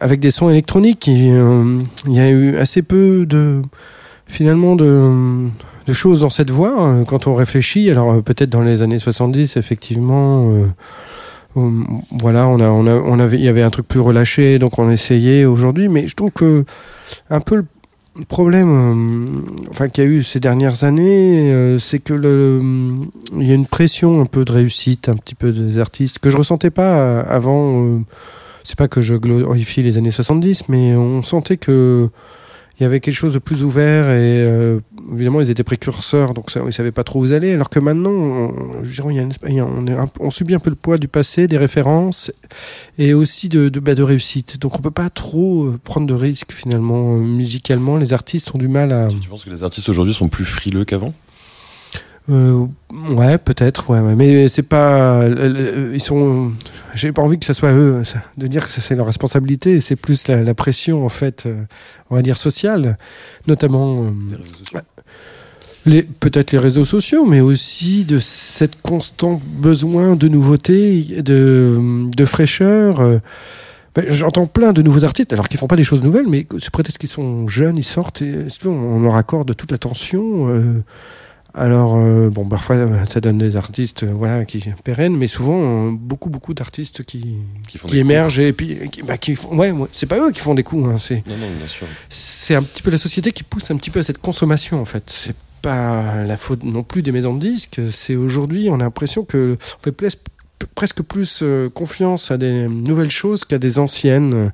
avec 0.00 0.20
des 0.20 0.30
sons 0.30 0.50
électroniques. 0.50 1.06
Il 1.06 1.82
y 2.08 2.20
a 2.20 2.28
eu 2.28 2.56
assez 2.56 2.82
peu 2.82 3.24
de 3.24 3.62
finalement 4.26 4.76
de 4.76 5.48
de 5.88 5.92
choses 5.94 6.20
dans 6.20 6.30
cette 6.30 6.50
voie 6.50 6.74
hein, 6.78 7.04
quand 7.04 7.26
on 7.26 7.34
réfléchit. 7.34 7.90
Alors 7.90 8.22
peut-être 8.22 8.50
dans 8.50 8.62
les 8.62 8.82
années 8.82 8.98
70, 8.98 9.56
effectivement 9.56 10.52
euh, 10.52 10.66
voilà, 11.54 12.46
on 12.46 12.60
a, 12.60 12.68
on 12.68 12.86
a, 12.86 12.94
on 12.94 13.18
avait, 13.18 13.38
il 13.38 13.44
y 13.44 13.48
avait 13.48 13.62
un 13.62 13.70
truc 13.70 13.88
plus 13.88 14.00
relâché, 14.00 14.58
donc 14.58 14.78
on 14.78 14.90
essayait 14.90 15.44
aujourd'hui. 15.44 15.88
Mais 15.88 16.06
je 16.06 16.14
trouve 16.14 16.30
que 16.30 16.64
un 17.30 17.40
peu 17.40 17.56
le 17.56 18.24
problème, 18.24 18.70
euh, 18.70 19.70
enfin 19.70 19.88
qu'il 19.88 20.04
y 20.04 20.06
a 20.06 20.10
eu 20.10 20.22
ces 20.22 20.40
dernières 20.40 20.84
années, 20.84 21.52
euh, 21.52 21.78
c'est 21.78 21.98
que 22.00 22.14
le, 22.14 22.60
il 23.38 23.46
y 23.46 23.50
a 23.50 23.54
une 23.54 23.66
pression 23.66 24.20
un 24.20 24.26
peu 24.26 24.44
de 24.44 24.52
réussite, 24.52 25.08
un 25.08 25.16
petit 25.16 25.34
peu 25.34 25.52
des 25.52 25.78
artistes 25.78 26.18
que 26.18 26.30
je 26.30 26.36
ressentais 26.36 26.70
pas 26.70 27.20
avant. 27.20 28.00
c'est 28.64 28.76
pas 28.76 28.88
que 28.88 29.00
je 29.00 29.14
glorifie 29.14 29.82
les 29.82 29.98
années 29.98 30.10
70, 30.10 30.68
mais 30.68 30.94
on 30.96 31.22
sentait 31.22 31.56
que 31.56 32.10
il 32.78 32.84
y 32.84 32.86
avait 32.86 33.00
quelque 33.00 33.14
chose 33.14 33.34
de 33.34 33.38
plus 33.38 33.64
ouvert 33.64 34.10
et 34.10 34.42
euh, 34.44 34.80
évidemment 35.12 35.40
ils 35.40 35.50
étaient 35.50 35.64
précurseurs 35.64 36.34
donc 36.34 36.50
ça, 36.50 36.60
ils 36.64 36.72
savaient 36.72 36.92
pas 36.92 37.04
trop 37.04 37.24
où 37.24 37.32
aller 37.32 37.52
alors 37.52 37.70
que 37.70 37.80
maintenant 37.80 38.10
on, 38.10 38.82
on, 38.82 39.86
est 39.86 39.96
on, 40.20 40.30
subit 40.30 40.54
un 40.54 40.60
peu 40.60 40.70
le 40.70 40.76
poids 40.76 40.98
du 40.98 41.08
passé 41.08 41.48
des 41.48 41.58
références 41.58 42.30
et 42.98 43.14
aussi 43.14 43.48
de, 43.48 43.68
de, 43.68 43.80
bah, 43.80 43.94
de 43.94 44.02
réussite. 44.02 44.58
Donc 44.58 44.76
on 44.76 44.82
peut 44.82 44.90
pas 44.90 45.10
trop 45.10 45.64
euh, 45.64 45.80
prendre 45.82 46.06
de 46.06 46.14
risques 46.14 46.52
finalement 46.52 47.16
euh, 47.16 47.20
musicalement. 47.20 47.96
Les 47.96 48.12
artistes 48.12 48.54
ont 48.54 48.58
du 48.58 48.68
mal 48.68 48.92
à 48.92 49.08
tu 49.08 49.28
penses 49.28 49.44
que 49.44 49.50
les 49.50 49.64
artistes 49.64 49.88
aujourd'hui 49.88 50.14
sont 50.14 50.28
plus 50.28 50.44
frileux 50.44 50.84
qu'avant? 50.84 51.12
Euh, 52.30 52.66
ouais, 53.12 53.38
peut-être, 53.38 53.88
ouais, 53.90 54.00
ouais, 54.00 54.14
mais 54.14 54.48
c'est 54.48 54.62
pas. 54.62 55.22
Ils 55.26 56.02
sont. 56.02 56.52
J'ai 56.94 57.12
pas 57.12 57.22
envie 57.22 57.38
que 57.38 57.46
ce 57.46 57.54
soit 57.54 57.72
eux, 57.72 58.02
de 58.36 58.46
dire 58.46 58.66
que 58.66 58.72
c'est 58.72 58.94
leur 58.94 59.06
responsabilité. 59.06 59.80
C'est 59.80 59.96
plus 59.96 60.28
la, 60.28 60.42
la, 60.42 60.54
pression, 60.54 61.04
en 61.04 61.08
fait, 61.08 61.44
euh, 61.46 61.62
on 62.10 62.16
va 62.16 62.22
dire 62.22 62.36
sociale, 62.36 62.98
notamment. 63.46 64.04
Euh, 64.04 64.80
les, 65.86 66.02
peut-être 66.02 66.52
les 66.52 66.58
réseaux 66.58 66.84
sociaux, 66.84 67.24
mais 67.24 67.40
aussi 67.40 68.04
de 68.04 68.18
cette 68.18 68.82
constant 68.82 69.40
besoin 69.44 70.16
de 70.16 70.28
nouveautés, 70.28 71.22
de, 71.22 72.08
de 72.14 72.24
fraîcheur. 72.26 73.00
Euh, 73.00 73.18
ben, 73.94 74.04
J'entends 74.10 74.44
plein 74.44 74.74
de 74.74 74.82
nouveaux 74.82 75.04
artistes, 75.04 75.32
alors 75.32 75.48
qu'ils 75.48 75.58
font 75.58 75.66
pas 75.66 75.76
des 75.76 75.84
choses 75.84 76.02
nouvelles, 76.02 76.28
mais 76.28 76.46
c'est 76.58 76.70
prétexte 76.70 76.98
qu'ils 76.98 77.08
sont 77.08 77.48
jeunes, 77.48 77.78
ils 77.78 77.84
sortent, 77.84 78.20
et 78.20 78.34
on 78.66 79.00
leur 79.00 79.14
accorde 79.14 79.56
toute 79.56 79.70
l'attention. 79.70 80.82
Euh, 81.58 81.64
alors, 81.64 81.96
euh, 81.96 82.30
bon, 82.30 82.44
parfois, 82.44 82.76
ça 83.06 83.20
donne 83.20 83.38
des 83.38 83.56
artistes 83.56 84.04
euh, 84.04 84.12
voilà, 84.12 84.44
qui 84.44 84.64
pérennes, 84.84 85.16
mais 85.16 85.26
souvent, 85.26 85.88
euh, 85.88 85.90
beaucoup, 85.92 86.30
beaucoup 86.30 86.54
d'artistes 86.54 87.04
qui, 87.04 87.36
qui, 87.68 87.98
émergent 87.98 88.38
et 88.38 88.52
puis 88.52 88.88
qui, 88.90 89.02
bah, 89.02 89.18
qui 89.18 89.34
font. 89.34 89.56
Ouais, 89.56 89.72
c'est 89.92 90.06
pas 90.06 90.18
eux 90.18 90.30
qui 90.32 90.40
font 90.40 90.54
des 90.54 90.62
coups. 90.62 90.88
Hein, 90.88 90.96
c'est, 90.98 91.22
c'est 92.08 92.54
un 92.54 92.62
petit 92.62 92.82
peu 92.82 92.90
la 92.90 92.98
société 92.98 93.32
qui 93.32 93.42
pousse 93.42 93.70
un 93.70 93.76
petit 93.76 93.90
peu 93.90 94.00
à 94.00 94.02
cette 94.02 94.18
consommation, 94.18 94.80
en 94.80 94.84
fait. 94.84 95.04
C'est 95.06 95.36
pas 95.62 96.24
la 96.24 96.36
faute 96.36 96.62
non 96.62 96.82
plus 96.82 97.02
des 97.02 97.12
maisons 97.12 97.34
de 97.34 97.40
disques. 97.40 97.80
C'est 97.90 98.14
aujourd'hui, 98.14 98.68
on 98.70 98.76
a 98.76 98.84
l'impression 98.84 99.24
que 99.24 99.58
on 99.60 99.82
fait 99.82 100.16
presque 100.74 101.02
plus 101.02 101.42
confiance 101.74 102.30
à 102.30 102.36
des 102.36 102.68
nouvelles 102.68 103.10
choses 103.10 103.44
qu'à 103.44 103.58
des 103.58 103.78
anciennes 103.78 104.52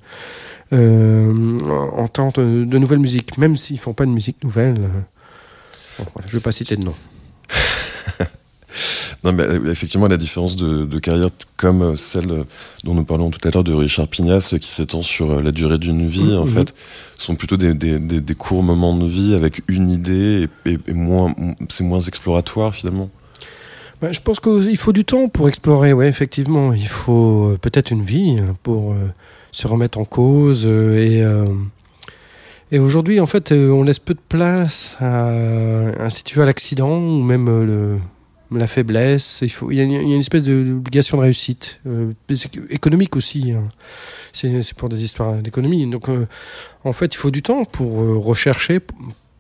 en 0.73 2.09
tant 2.09 2.31
de, 2.35 2.65
de 2.65 2.79
nouvelles 2.79 2.99
musiques, 2.99 3.37
même 3.37 3.57
s'ils 3.57 3.79
font 3.79 3.93
pas 3.93 4.07
de 4.07 4.11
musique 4.11 4.43
nouvelle 4.43 4.79
je 5.99 6.27
ne 6.27 6.33
vais 6.33 6.41
pas 6.41 6.53
citer 6.53 6.77
de 6.77 6.85
nom. 6.85 6.95
non, 9.25 9.33
mais 9.33 9.43
euh, 9.43 9.71
effectivement, 9.71 10.09
la 10.09 10.17
différence 10.17 10.57
de, 10.57 10.99
carrière 10.99 11.29
comme 11.57 11.83
euh, 11.83 11.97
celle 11.97 12.45
dont 12.85 12.95
nous 12.95 13.05
parlons 13.05 13.31
tout 13.31 13.47
à 13.47 13.51
l'heure 13.51 13.65
de 13.65 13.73
Richard 13.73 14.09
Pignas, 14.09 14.55
qui 14.61 14.69
s'étend 14.69 15.03
sur 15.03 15.31
euh, 15.31 15.43
la 15.43 15.53
durée 15.53 15.79
d'une 15.79 16.07
vie, 16.07 16.35
en 16.35 16.45
mhm. 16.45 16.53
fait, 16.53 16.75
sont 17.17 17.35
plutôt 17.37 17.57
des, 17.57 18.35
courts 18.37 18.63
moments 18.63 18.97
de 18.97 19.07
vie 19.07 19.35
avec 19.35 19.63
une 19.69 19.89
idée 19.89 20.49
et, 20.67 20.79
moins, 20.93 21.35
c'est 21.69 21.85
moins 21.85 22.01
exploratoire 22.01 22.75
finalement. 22.75 23.11
Bah, 24.01 24.13
je 24.13 24.21
pense 24.21 24.41
qu'il 24.41 24.77
faut 24.77 24.93
du 24.93 25.05
temps 25.05 25.29
pour 25.29 25.49
explorer, 25.49 25.93
ouais, 25.93 26.09
effectivement. 26.09 26.73
Il 26.73 26.89
faut 26.89 27.57
peut-être 27.61 27.91
une 27.93 28.03
vie 28.03 28.37
pour 28.63 28.95
se 29.53 29.67
remettre 29.67 29.99
en 29.99 30.05
cause 30.05 30.67
et. 30.67 31.25
Et 32.73 32.79
aujourd'hui, 32.79 33.21
en 33.21 33.27
fait, 33.27 33.53
euh, 33.53 33.71
on 33.71 33.83
laisse 33.83 33.99
peu 33.99 34.15
de 34.15 34.21
place 34.29 34.97
à, 35.01 36.11
si 36.11 36.25
tu 36.25 36.37
veux, 36.37 36.43
à 36.43 36.47
l'accident 36.47 36.99
ou 36.99 37.23
même 37.23 37.49
euh, 37.49 37.99
le, 38.51 38.59
la 38.59 38.67
faiblesse. 38.67 39.41
Il, 39.43 39.51
faut, 39.51 39.71
il, 39.71 39.77
y 39.77 39.81
a, 39.81 39.85
une 39.85 40.13
espèce 40.13 40.45
d'obligation 40.45 41.19
de 41.19 41.23
réussite, 41.23 41.81
euh, 41.87 42.13
économique 42.71 43.17
aussi. 43.17 43.53
Hein. 43.53 43.69
C'est 44.33 44.75
pour 44.75 44.89
des 44.89 45.05
histoires 45.05 45.35
d'économie. 45.35 45.87
Donc, 45.89 46.09
en 46.85 46.93
fait, 46.93 47.15
il 47.15 47.19
faut 47.19 47.31
du 47.31 47.43
temps 47.43 47.65
pour 47.65 47.99
rechercher, 48.25 48.81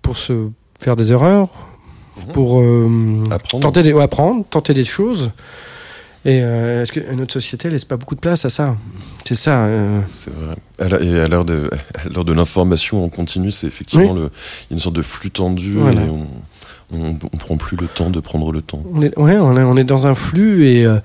pour 0.02 0.16
se 0.16 0.48
faire 0.78 0.94
des 0.94 1.10
erreurs, 1.10 1.52
mhm. 2.16 2.32
pour 2.32 2.62
Tenter, 3.60 3.82
des, 3.82 3.92
apprendre, 3.98 4.44
tenter 4.48 4.74
des 4.74 4.84
choses. 4.84 5.32
Et 6.26 6.40
euh, 6.42 6.82
est-ce 6.82 6.92
que 6.92 7.12
notre 7.12 7.34
société 7.34 7.68
laisse 7.68 7.84
pas 7.84 7.98
beaucoup 7.98 8.14
de 8.14 8.20
place 8.20 8.46
à 8.46 8.50
ça? 8.50 8.76
C'est 9.26 9.34
ça. 9.34 9.64
Euh... 9.64 10.00
C'est 10.10 10.32
vrai. 10.32 11.04
Et 11.04 11.20
à 11.20 11.28
l'heure 11.28 11.44
de, 11.44 11.70
de 12.06 12.32
l'information 12.32 13.04
en 13.04 13.08
continu, 13.10 13.50
c'est 13.50 13.66
effectivement 13.66 14.14
le, 14.14 14.30
une 14.70 14.78
sorte 14.78 14.96
de 14.96 15.02
flux 15.02 15.30
tendu 15.30 15.76
et 15.76 15.80
on, 15.80 16.26
on, 16.94 17.16
on, 17.32 17.36
prend 17.36 17.58
plus 17.58 17.76
le 17.76 17.86
temps 17.86 18.08
de 18.08 18.20
prendre 18.20 18.52
le 18.52 18.62
temps. 18.62 18.82
On 18.94 19.02
est, 19.02 19.16
ouais, 19.18 19.36
on, 19.36 19.56
est, 19.58 19.62
on 19.62 19.76
est 19.76 19.84
dans 19.84 20.06
un 20.06 20.14
flux 20.14 20.66
et, 20.66 20.86
euh, 20.86 20.98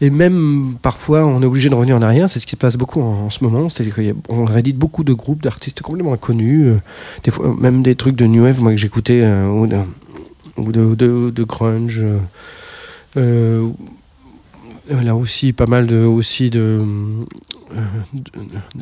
et 0.00 0.08
même 0.08 0.76
parfois 0.80 1.26
on 1.26 1.42
est 1.42 1.46
obligé 1.46 1.68
de 1.68 1.74
revenir 1.74 1.96
en 1.96 2.02
arrière. 2.02 2.30
C'est 2.30 2.40
ce 2.40 2.46
qui 2.46 2.52
se 2.52 2.56
passe 2.56 2.76
beaucoup 2.76 3.02
en, 3.02 3.28
ce 3.28 3.44
moment. 3.44 3.68
C'est-à-dire 3.68 3.94
qu'on 4.26 4.46
réédite 4.46 4.78
beaucoup 4.78 5.04
de 5.04 5.12
groupes 5.12 5.42
d'artistes 5.42 5.82
complètement 5.82 6.14
inconnus, 6.14 6.72
des 7.22 7.30
fois 7.30 7.54
même 7.54 7.82
des 7.82 7.96
trucs 7.96 8.16
de 8.16 8.24
new 8.24 8.44
wave 8.44 8.62
moi 8.62 8.72
que 8.72 8.78
j'écoutais 8.78 9.26
ou, 9.26 9.66
de, 10.72 10.94
de, 11.30 11.44
grunge. 11.44 12.02
Euh, 13.16 13.68
là 14.90 15.14
aussi 15.16 15.52
pas 15.52 15.66
mal 15.66 15.86
de 15.86 15.98
aussi 16.04 16.50
de 16.50 16.82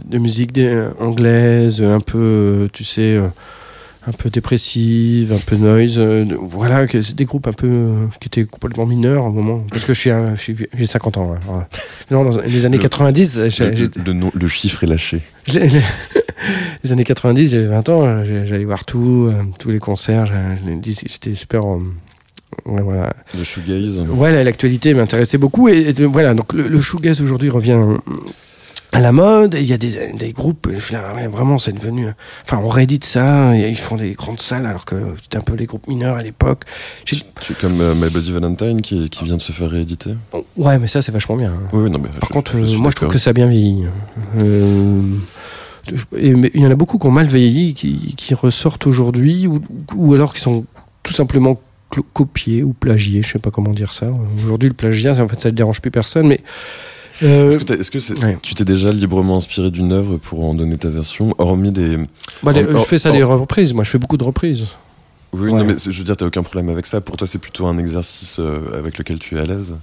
de, 0.05 0.19
musique 0.19 0.53
anglaise 1.01 1.83
un 1.83 2.01
peu 2.01 2.69
tu 2.73 2.85
sais 2.85 3.21
un 4.07 4.11
peu 4.13 4.31
dépressive, 4.31 5.33
un 5.33 5.39
peu 5.39 5.55
noise. 5.57 5.95
euh, 5.97 6.25
voilà, 6.41 6.87
des 6.87 7.25
groupes 7.25 7.47
un 7.47 7.53
peu 7.53 7.69
euh, 7.69 8.07
qui 8.21 8.27
étaient 8.27 8.45
complètement 8.45 8.85
mineurs 8.85 9.25
au 9.25 9.31
moment. 9.31 9.65
Parce 9.71 9.85
que 9.85 9.95
je 9.95 10.01
suis, 10.37 10.57
j'ai 10.77 10.87
50 10.87 11.19
ans. 11.19 11.37
voilà. 11.47 11.69
Non, 12.11 12.25
dans 12.29 12.41
les 12.43 12.67
années 12.67 12.79
Le- 12.79 12.83
90, 12.83 13.49
j'ai- 13.49 13.71
Le, 13.71 14.13
le 14.13 14.31
le 14.35 14.49
chiffre 14.49 14.83
est 14.83 14.89
lâché. 14.89 15.23
j'ai- 15.47 15.69
les 16.83 16.91
années 16.91 17.05
90, 17.05 17.51
j'avais 17.51 17.67
20 17.67 17.89
ans, 17.91 18.05
euh, 18.05 18.45
j'allais 18.45 18.65
voir 18.65 18.85
tout, 18.85 19.29
euh, 19.31 19.45
tous 19.61 19.71
les 19.71 19.79
concerts, 19.79 20.33
les 20.67 20.81
j'étais 20.83 21.35
super. 21.35 21.63
Euh, 22.67 22.71
ouais, 22.73 22.83
voilà. 22.83 23.13
Le 23.37 23.45
shoegaze. 23.45 24.03
La- 24.21 24.45
l'actualité 24.45 24.95
m'intéressait 24.95 25.39
beaucoup. 25.39 25.69
Et, 25.69 25.93
voilà, 26.05 26.35
donc 26.35 26.53
le, 26.53 26.69
le 26.69 26.81
shoegaze 26.81 27.21
aujourd'hui 27.21 27.51
revient 27.51 27.79
à 28.95 29.01
la 29.01 29.11
mode. 29.13 29.55
Il 29.59 29.65
y 29.67 29.73
a 29.73 29.79
des, 29.79 30.13
des 30.13 30.33
groupes, 30.33 30.69
je 30.77 30.93
là, 30.93 31.15
ouais, 31.15 31.27
vraiment, 31.27 31.59
c'est 31.59 31.73
devenu. 31.73 32.09
Enfin, 32.45 32.61
on 32.63 32.69
réédite 32.69 33.05
ça, 33.05 33.57
ils 33.57 33.77
font 33.77 33.97
des 33.97 34.13
grandes 34.13 34.41
salles, 34.41 34.67
alors 34.67 34.85
que 34.85 35.15
c'était 35.23 35.39
un 35.39 35.43
peu 35.43 35.55
les 35.55 35.65
groupes 35.67 35.89
mineurs 35.89 36.17
à 36.17 36.23
l'époque. 36.23 36.65
Tu- 37.07 37.17
Comme 37.61 37.81
euh, 37.81 37.95
My 37.95 38.11
Bloody 38.11 38.33
Valentine 38.33 38.83
qui, 38.83 39.09
qui 39.09 39.25
vient 39.25 39.37
de 39.37 39.41
se 39.41 39.53
faire 39.53 39.71
rééditer. 39.71 40.11
Ouais, 40.57 40.79
mais 40.79 40.87
ça, 40.89 41.01
c'est 41.03 41.13
vachement 41.13 41.37
bien. 41.37 41.53
hein. 41.53 41.69
Oui, 41.73 41.91
non, 41.91 41.99
mais 42.03 42.09
Par 42.21 42.29
je- 42.29 42.35
contre, 42.35 42.53
je 42.59 42.75
euh, 42.75 42.79
moi, 42.79 42.91
je 42.91 42.97
trouve 42.97 43.09
que 43.09 43.19
ça 43.19 43.31
a 43.31 43.33
bien 43.33 43.47
vieilli. 43.47 43.85
Euh, 44.39 45.01
et- 46.17 46.35
mais 46.35 46.51
il 46.55 46.61
y 46.61 46.67
en 46.67 46.71
a 46.71 46.75
beaucoup 46.77 46.99
qui 46.99 47.07
ont 47.07 47.11
mal 47.11 47.27
vieilli, 47.27 47.75
qui, 47.75 48.15
qui 48.17 48.35
ressortent 48.35 48.87
aujourd'hui, 48.87 49.47
ou, 49.47 49.61
ou 49.97 50.15
alors 50.15 50.35
qui 50.35 50.41
sont 50.41 50.65
tout 51.03 51.13
simplement 51.15 51.59
copiés 52.01 52.63
ou 52.63 52.73
plagiés, 52.73 53.23
je 53.23 53.33
sais 53.33 53.39
pas 53.39 53.51
comment 53.51 53.73
dire 53.73 53.93
ça. 53.93 54.07
Aujourd'hui, 54.43 54.69
le 54.69 54.75
plagiat, 54.75 55.13
en 55.23 55.29
fait, 55.29 55.41
ça 55.41 55.51
ne 55.51 55.55
dérange 55.57 55.81
plus 55.83 55.91
personne, 55.91 56.27
mais. 56.29 56.41
euh, 57.23 57.51
Est-ce 57.51 57.91
que, 57.91 58.25
Ouais. 58.27 58.39
tu 58.43 58.55
t'es 58.55 58.65
déjà 58.65 58.91
librement 58.91 59.37
inspiré 59.37 59.71
d'une 59.71 59.93
œuvre 59.93 60.17
pour 60.17 60.45
en 60.45 60.55
donner 60.55 60.77
ta 60.79 60.89
version, 60.89 61.35
hormis 61.39 61.71
des. 61.71 61.99
bah, 62.43 62.53
les- 62.53 62.63
je 62.63 62.77
fais 62.79 62.99
ça 62.99 63.11
en- 63.11 63.13
des 63.13 63.23
reprises, 63.23 63.73
moi 63.75 63.85
je 63.85 63.91
fais 63.91 63.99
beaucoup 63.99 64.17
de 64.17 64.25
reprises. 64.25 64.69
Oui, 65.35 65.51
Ouais. 65.51 65.59
non, 65.61 65.65
mais 65.65 65.75
je 65.79 65.91
veux 65.97 66.05
dire, 66.05 66.17
t'as 66.17 66.27
aucun 66.27 66.43
problème 66.43 66.69
avec 66.69 66.85
ça. 66.87 67.01
Pour 67.01 67.17
toi, 67.17 67.27
c'est 67.27 67.39
plutôt 67.39 67.67
un 67.67 67.79
exercice 67.79 68.37
euh, 68.39 68.79
avec 68.79 68.99
lequel 68.99 69.19
tu 69.19 69.37
es 69.37 69.41
à 69.41 69.45
l'aise? 69.45 69.75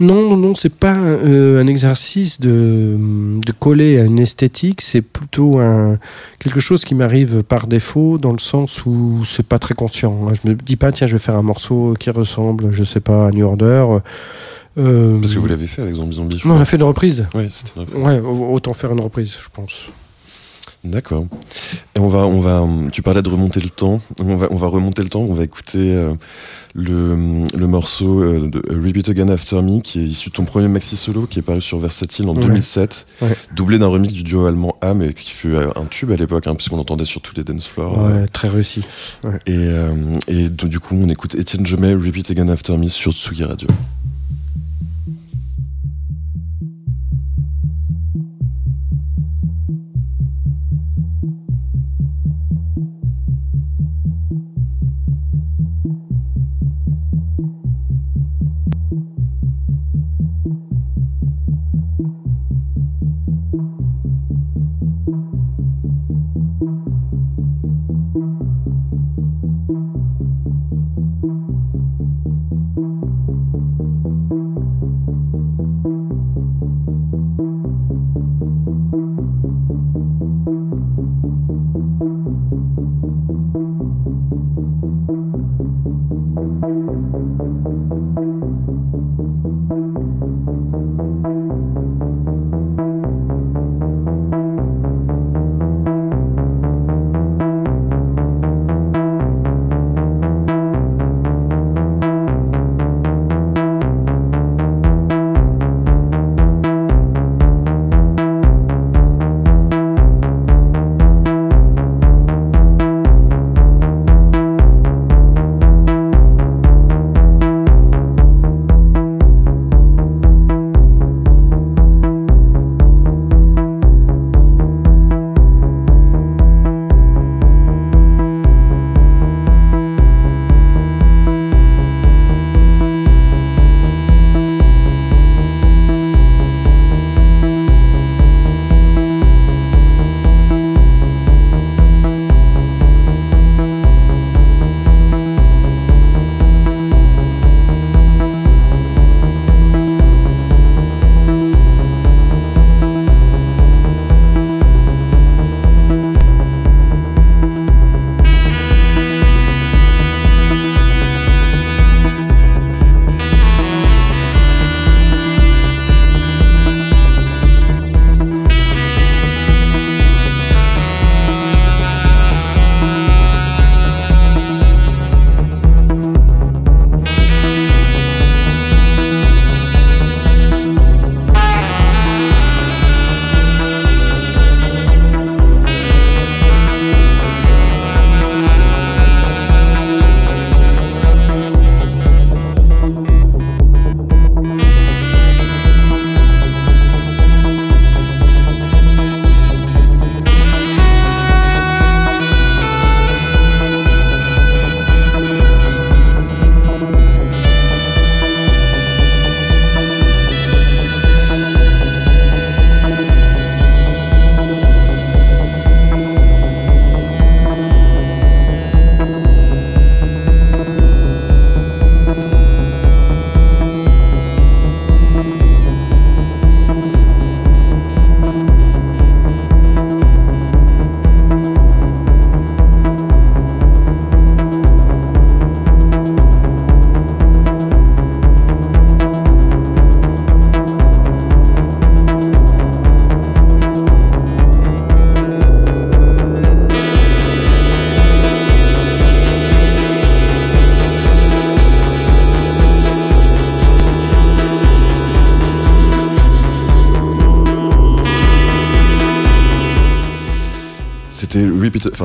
Non, 0.00 0.30
non, 0.30 0.36
non, 0.36 0.54
c'est 0.54 0.72
pas 0.72 0.94
euh, 0.96 1.60
un 1.60 1.66
exercice 1.66 2.40
de, 2.40 2.96
de 3.44 3.52
coller 3.52 3.98
à 3.98 4.04
une 4.04 4.18
esthétique, 4.20 4.80
c'est 4.80 5.02
plutôt 5.02 5.58
un, 5.58 5.98
quelque 6.38 6.60
chose 6.60 6.84
qui 6.84 6.94
m'arrive 6.94 7.42
par 7.42 7.66
défaut 7.66 8.16
dans 8.18 8.32
le 8.32 8.38
sens 8.38 8.86
où 8.86 9.24
c'est 9.24 9.46
pas 9.46 9.58
très 9.58 9.74
conscient. 9.74 10.32
Je 10.34 10.48
me 10.50 10.54
dis 10.54 10.76
pas, 10.76 10.92
tiens, 10.92 11.06
je 11.08 11.14
vais 11.14 11.18
faire 11.18 11.36
un 11.36 11.42
morceau 11.42 11.94
qui 11.98 12.10
ressemble, 12.10 12.72
je 12.72 12.84
sais 12.84 13.00
pas, 13.00 13.26
à 13.26 13.30
New 13.32 13.44
Order. 13.44 13.86
Euh, 14.78 15.18
Parce 15.20 15.34
que 15.34 15.38
vous 15.40 15.46
l'avez 15.48 15.66
fait 15.66 15.82
avec 15.82 15.96
Zombie 15.96 16.14
Zombie. 16.14 16.40
Non, 16.44 16.54
on 16.54 16.60
a 16.60 16.64
fait 16.64 16.76
une 16.76 16.84
reprise. 16.84 17.26
Oui, 17.34 17.48
c'était 17.50 17.72
une 17.76 17.80
reprise. 17.82 18.04
Ouais, 18.04 18.20
au- 18.20 18.52
autant 18.54 18.74
faire 18.74 18.92
une 18.92 19.00
reprise, 19.00 19.36
je 19.42 19.48
pense. 19.52 19.90
D'accord. 20.84 21.26
Et 21.96 22.00
on 22.00 22.08
va, 22.08 22.20
on 22.20 22.40
va, 22.40 22.66
tu 22.92 23.02
parlais 23.02 23.22
de 23.22 23.28
remonter 23.28 23.60
le 23.60 23.68
temps. 23.70 24.00
On 24.22 24.36
va, 24.36 24.46
on 24.50 24.56
va 24.56 24.68
remonter 24.68 25.02
le 25.02 25.08
temps. 25.08 25.20
On 25.22 25.34
va 25.34 25.42
écouter 25.42 25.92
euh, 25.94 26.14
le, 26.74 27.44
le 27.56 27.66
morceau 27.66 28.22
euh, 28.22 28.48
de 28.48 28.62
euh, 28.70 28.80
Repeat 28.86 29.08
Again 29.08 29.28
After 29.28 29.60
Me, 29.60 29.80
qui 29.80 29.98
est 30.00 30.04
issu 30.04 30.28
de 30.30 30.34
ton 30.34 30.44
premier 30.44 30.68
maxi 30.68 30.96
solo, 30.96 31.26
qui 31.26 31.40
est 31.40 31.42
paru 31.42 31.60
sur 31.60 31.78
Versatile 31.78 32.28
en 32.28 32.34
Ouais. 32.36 32.42
2007, 32.42 33.06
Ouais. 33.22 33.36
doublé 33.56 33.78
d'un 33.80 33.88
remix 33.88 34.12
du 34.14 34.22
duo 34.22 34.46
allemand 34.46 34.76
Am, 34.80 35.02
et 35.02 35.12
qui 35.14 35.32
fut 35.32 35.56
un 35.56 35.84
tube 35.90 36.12
à 36.12 36.16
l'époque, 36.16 36.46
hein, 36.46 36.54
puisqu'on 36.54 36.76
l'entendait 36.76 37.04
sur 37.04 37.20
tous 37.20 37.34
les 37.36 37.42
dance 37.42 37.66
floors. 37.66 37.98
Ouais, 37.98 38.26
très 38.28 38.48
réussi. 38.48 38.82
Et, 39.46 39.68
et 40.28 40.48
donc, 40.48 40.70
du 40.70 40.78
coup, 40.78 40.94
on 40.94 41.08
écoute 41.08 41.34
Etienne 41.34 41.66
Jomet, 41.66 41.94
Repeat 41.94 42.30
Again 42.30 42.48
After 42.48 42.76
Me 42.76 42.88
sur 42.88 43.12
Tsugi 43.12 43.42
Radio. 43.44 43.68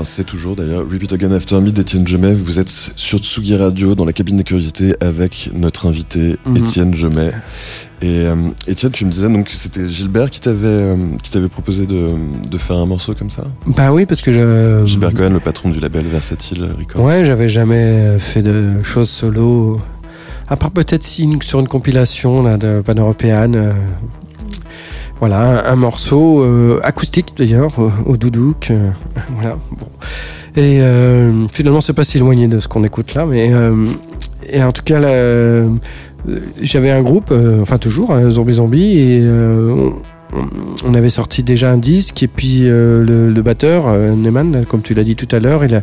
Enfin 0.04 0.12
c'est 0.16 0.24
toujours 0.26 0.56
d'ailleurs 0.56 0.82
Repeat 0.82 1.13
Again 1.13 1.32
After 1.32 1.60
Me 1.62 1.72
d'Étienne 1.72 2.06
Gemet. 2.08 2.34
Vous 2.34 2.60
êtes 2.60 2.70
sur 2.70 3.20
Tsugi 3.20 3.56
Radio 3.56 3.96
dans 3.96 4.04
la 4.06 4.12
cabine 4.13 4.38
des 4.38 4.44
curiosités 4.44 4.96
avec 5.00 5.50
notre 5.54 5.88
invité 5.88 6.36
Mhm. 6.46 6.58
Étienne 6.58 6.94
Gemet. 6.94 7.32
Et 8.02 8.26
euh, 8.26 8.36
Étienne, 8.68 8.92
tu 8.92 9.06
me 9.06 9.12
disais 9.12 9.30
donc 9.30 9.50
que 9.50 9.56
c'était 9.56 9.88
Gilbert 9.88 10.30
qui 10.30 10.42
t'avait 10.42 10.68
euh, 10.68 10.98
qui 11.24 11.32
t'avait 11.32 11.48
proposé 11.48 11.86
de, 11.86 12.16
de 12.52 12.58
faire 12.58 12.76
un 12.78 12.86
morceau 12.86 13.13
comme 13.16 13.30
ça? 13.30 13.46
Bah 13.66 13.94
oui, 13.94 14.06
parce 14.06 14.22
que 14.22 14.32
je. 14.34 14.86
Gilbert 14.86 15.13
Cohen, 15.13 15.30
le 15.30 15.39
patron 15.39 15.70
du 15.70 15.80
label 15.80 16.06
Versatile 16.08 16.68
Records. 16.78 17.02
Ouais, 17.04 17.24
j'avais 17.24 17.48
jamais 17.48 18.20
fait 18.20 18.42
de 18.42 18.84
choses 18.84 19.10
solo. 19.10 19.80
À 20.50 20.58
part 20.58 20.72
peut-être 20.72 21.04
sur 21.06 21.60
une 21.62 21.68
compilation 21.70 22.44
là, 22.44 22.58
de 22.58 22.82
Pan-Européenne. 22.86 23.74
Euh, 25.23 25.27
voilà, 25.27 25.69
un, 25.71 25.75
morceau 25.75 26.41
euh, 26.41 26.79
acoustique 26.83 27.33
d'ailleurs, 27.38 27.77
au, 27.79 27.91
au 28.05 28.17
doudouk. 28.17 28.71
euh, 28.71 28.89
voilà, 29.36 29.57
bon. 29.71 29.88
Et 30.55 30.81
euh, 30.81 31.47
finalement, 31.47 31.81
c'est 31.81 31.93
pas 31.93 32.03
si 32.03 32.17
éloigné 32.17 32.47
de 32.47 32.59
ce 32.59 32.67
qu'on 32.67 32.83
écoute 32.83 33.13
là, 33.13 33.25
mais. 33.25 33.51
euh, 33.51 33.86
et 34.49 34.62
en 34.62 34.71
tout 34.71 34.83
cas, 34.83 35.01
euh, 35.01 35.69
j'avais 36.62 36.91
un 36.91 37.01
groupe, 37.01 37.29
euh, 37.31 37.62
enfin 37.62 37.77
toujours, 37.77 38.12
hein, 38.12 38.29
Zombie 38.29 38.53
Zombie, 38.53 38.97
et 38.97 39.19
euh, 39.23 39.89
on, 40.86 40.93
avait 40.93 41.09
sorti 41.09 41.43
déjà 41.43 41.71
un 41.71 41.77
disque, 41.77 42.23
et 42.23 42.27
puis 42.27 42.62
euh, 42.63 43.03
le, 43.03 43.41
batteur, 43.41 43.86
euh, 43.88 44.13
Neyman, 44.13 44.65
comme 44.65 44.81
tu 44.81 44.93
l'as 44.93 45.03
dit 45.03 45.15
tout 45.15 45.33
à 45.36 45.39
l'heure, 45.39 45.63
il, 45.63 45.81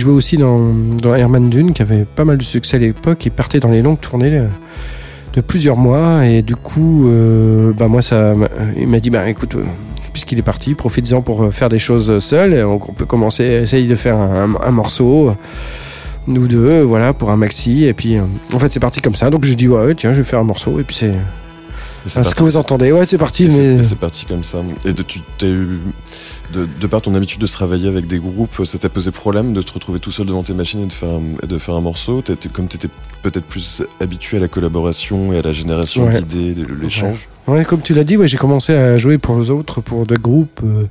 jouait 0.00 0.12
aussi 0.12 0.36
dans, 0.36 0.74
Herman 1.04 1.48
Dune, 1.48 1.72
qui 1.72 1.82
avait 1.82 2.04
pas 2.04 2.24
mal 2.24 2.38
de 2.38 2.42
succès 2.42 2.76
à 2.76 2.80
l'époque, 2.80 3.24
il 3.26 3.30
partait 3.30 3.60
dans 3.60 3.70
les 3.70 3.82
longues 3.82 4.00
tournées 4.00 4.38
euh, 4.38 4.46
de 5.32 5.40
plusieurs 5.40 5.76
mois, 5.76 6.26
et 6.26 6.42
du 6.42 6.56
coup, 6.56 7.08
euh, 7.08 7.72
bah 7.72 7.88
moi, 7.88 8.02
ça, 8.02 8.34
il 8.76 8.86
m'a 8.86 9.00
dit, 9.00 9.10
bah 9.10 9.28
écoute, 9.28 9.54
euh, 9.54 9.64
puisqu'il 10.12 10.38
est 10.38 10.42
parti, 10.42 10.74
profites-en 10.74 11.22
pour 11.22 11.42
euh, 11.42 11.50
faire 11.50 11.68
des 11.68 11.78
choses 11.78 12.18
seul, 12.18 12.54
et 12.54 12.62
on, 12.62 12.78
peut 12.78 13.06
commencer, 13.06 13.44
essayer 13.44 13.88
de 13.88 13.94
faire 13.94 14.16
un, 14.16 14.70
morceau. 14.70 15.34
nous 16.26 16.48
deux, 16.48 16.82
voilà, 16.82 17.12
pour 17.12 17.30
un 17.30 17.36
maxi, 17.36 17.84
et 17.84 17.94
puis 17.94 18.18
en 18.52 18.58
fait 18.58 18.72
c'est 18.72 18.80
parti 18.80 19.00
comme 19.00 19.14
ça. 19.14 19.30
Donc 19.30 19.44
je 19.44 19.54
dis 19.54 19.68
ouais, 19.68 19.94
tiens, 19.94 20.12
je 20.12 20.18
vais 20.18 20.28
faire 20.28 20.38
un 20.38 20.44
morceau, 20.44 20.78
et 20.78 20.84
puis 20.84 20.96
c'est 20.96 21.14
ce 22.06 22.34
que 22.34 22.42
vous 22.42 22.56
entendez. 22.56 22.92
Ouais, 22.92 23.04
c'est 23.04 23.18
parti, 23.18 23.44
et 23.44 23.48
mais 23.48 23.84
c'est 23.84 23.98
parti 23.98 24.26
comme 24.26 24.44
ça. 24.44 24.58
Et 24.84 24.92
de, 24.92 25.02
tu 25.02 25.20
eu 25.42 25.78
de, 26.52 26.66
de 26.80 26.86
par 26.86 27.00
ton 27.02 27.14
habitude 27.14 27.40
de 27.40 27.46
travailler 27.46 27.88
avec 27.88 28.06
des 28.06 28.18
groupes, 28.18 28.64
ça 28.64 28.78
t'a 28.78 28.88
posé 28.88 29.10
problème 29.10 29.52
de 29.52 29.62
te 29.62 29.72
retrouver 29.72 30.00
tout 30.00 30.10
seul 30.10 30.26
devant 30.26 30.42
tes 30.42 30.54
machines 30.54 30.82
et 30.82 30.86
de 30.86 30.92
faire 30.92 31.08
un, 31.10 31.22
et 31.42 31.46
de 31.46 31.58
faire 31.58 31.74
un 31.74 31.80
morceau? 31.80 32.22
Comme 32.52 32.68
tu 32.68 32.76
étais 32.76 32.88
peut-être 33.22 33.44
plus 33.46 33.82
habitué 34.00 34.36
à 34.36 34.40
la 34.40 34.48
collaboration 34.48 35.32
et 35.32 35.38
à 35.38 35.42
la 35.42 35.52
génération 35.52 36.06
Ouais. 36.06 36.22
d'idées, 36.22 36.54
de 36.54 36.66
l'échange? 36.74 37.28
Ouais, 37.46 37.64
comme 37.64 37.80
tu 37.80 37.94
l'as 37.94 38.04
dit, 38.04 38.16
ouais, 38.16 38.28
j'ai 38.28 38.36
commencé 38.36 38.72
à 38.74 38.98
jouer 38.98 39.18
pour 39.18 39.38
les 39.38 39.50
autres, 39.50 39.80
pour 39.80 40.06
des 40.06 40.16
groupes, 40.16 40.60
euh, 40.64 40.84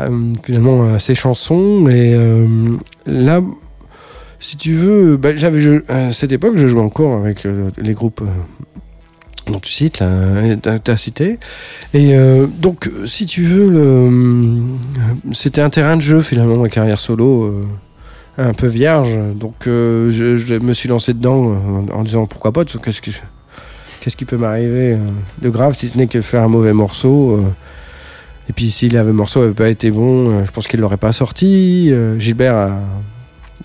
euh, 0.00 0.32
finalement, 0.44 0.94
à 0.94 0.98
ces 0.98 1.14
chansons. 1.14 1.88
Et 1.88 2.14
euh, 2.14 2.76
là, 3.06 3.40
si 4.38 4.56
tu 4.56 4.74
veux, 4.74 5.16
bah, 5.16 5.34
j'avais, 5.36 5.82
à 5.88 6.12
cette 6.12 6.32
époque, 6.32 6.56
je 6.56 6.66
jouais 6.66 6.80
encore 6.80 7.18
avec 7.18 7.46
les 7.78 7.94
groupes 7.94 8.22
dont 9.46 9.60
tu 9.60 9.72
cites, 9.72 10.02
t'as- 10.62 10.96
cité. 10.96 11.38
Et 11.94 12.14
euh, 12.16 12.46
donc, 12.46 12.90
si 13.04 13.26
tu 13.26 13.42
veux, 13.44 13.70
le, 13.70 13.78
euh, 13.80 14.60
c'était 15.32 15.60
un 15.60 15.70
terrain 15.70 15.96
de 15.96 16.02
jeu, 16.02 16.20
finalement, 16.20 16.56
ma 16.56 16.68
carrière 16.68 17.00
solo. 17.00 17.44
euh, 17.44 17.64
un 18.38 18.52
peu 18.52 18.66
vierge, 18.66 19.18
donc 19.34 19.66
euh, 19.66 20.10
je, 20.10 20.36
je 20.36 20.56
me 20.56 20.74
suis 20.74 20.90
lancé 20.90 21.14
dedans 21.14 21.52
euh, 21.52 21.56
en, 21.94 22.00
en 22.00 22.02
disant 22.02 22.26
pourquoi 22.26 22.52
pas, 22.52 22.66
qu'est-ce 22.66 23.00
que 23.00 23.10
qu'est-ce 24.02 24.14
qui 24.14 24.26
peut 24.26 24.36
m'arriver 24.36 24.92
euh, 24.92 24.98
de 25.40 25.48
grave 25.48 25.74
si 25.74 25.88
ce 25.88 25.96
n'est 25.96 26.06
que 26.06 26.20
faire 26.20 26.42
un 26.42 26.48
mauvais 26.48 26.74
morceau 26.74 27.42
et 28.50 28.52
puis 28.52 28.70
si 28.70 28.90
le 28.90 29.10
morceau 29.14 29.40
n'avait 29.40 29.54
pas 29.54 29.70
été 29.70 29.90
bon 29.90 30.44
je 30.44 30.50
pense 30.50 30.68
qu'il 30.68 30.80
l'aurait 30.80 30.98
pas 30.98 31.14
sorti 31.14 31.90
Gilbert 32.18 32.56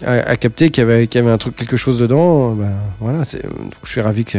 a, 0.06 0.12
a 0.12 0.38
capté 0.38 0.70
qu'il 0.70 0.90
y 0.90 1.08
qu'il 1.10 1.20
y 1.20 1.22
avait 1.22 1.34
un 1.34 1.38
truc 1.38 1.54
quelque 1.54 1.76
chose 1.76 2.00
dedans 2.00 2.54
ben, 2.54 2.72
voilà 3.02 3.18
donc 3.18 3.74
je 3.84 3.90
suis 3.90 4.00
ravi 4.00 4.24
que 4.24 4.38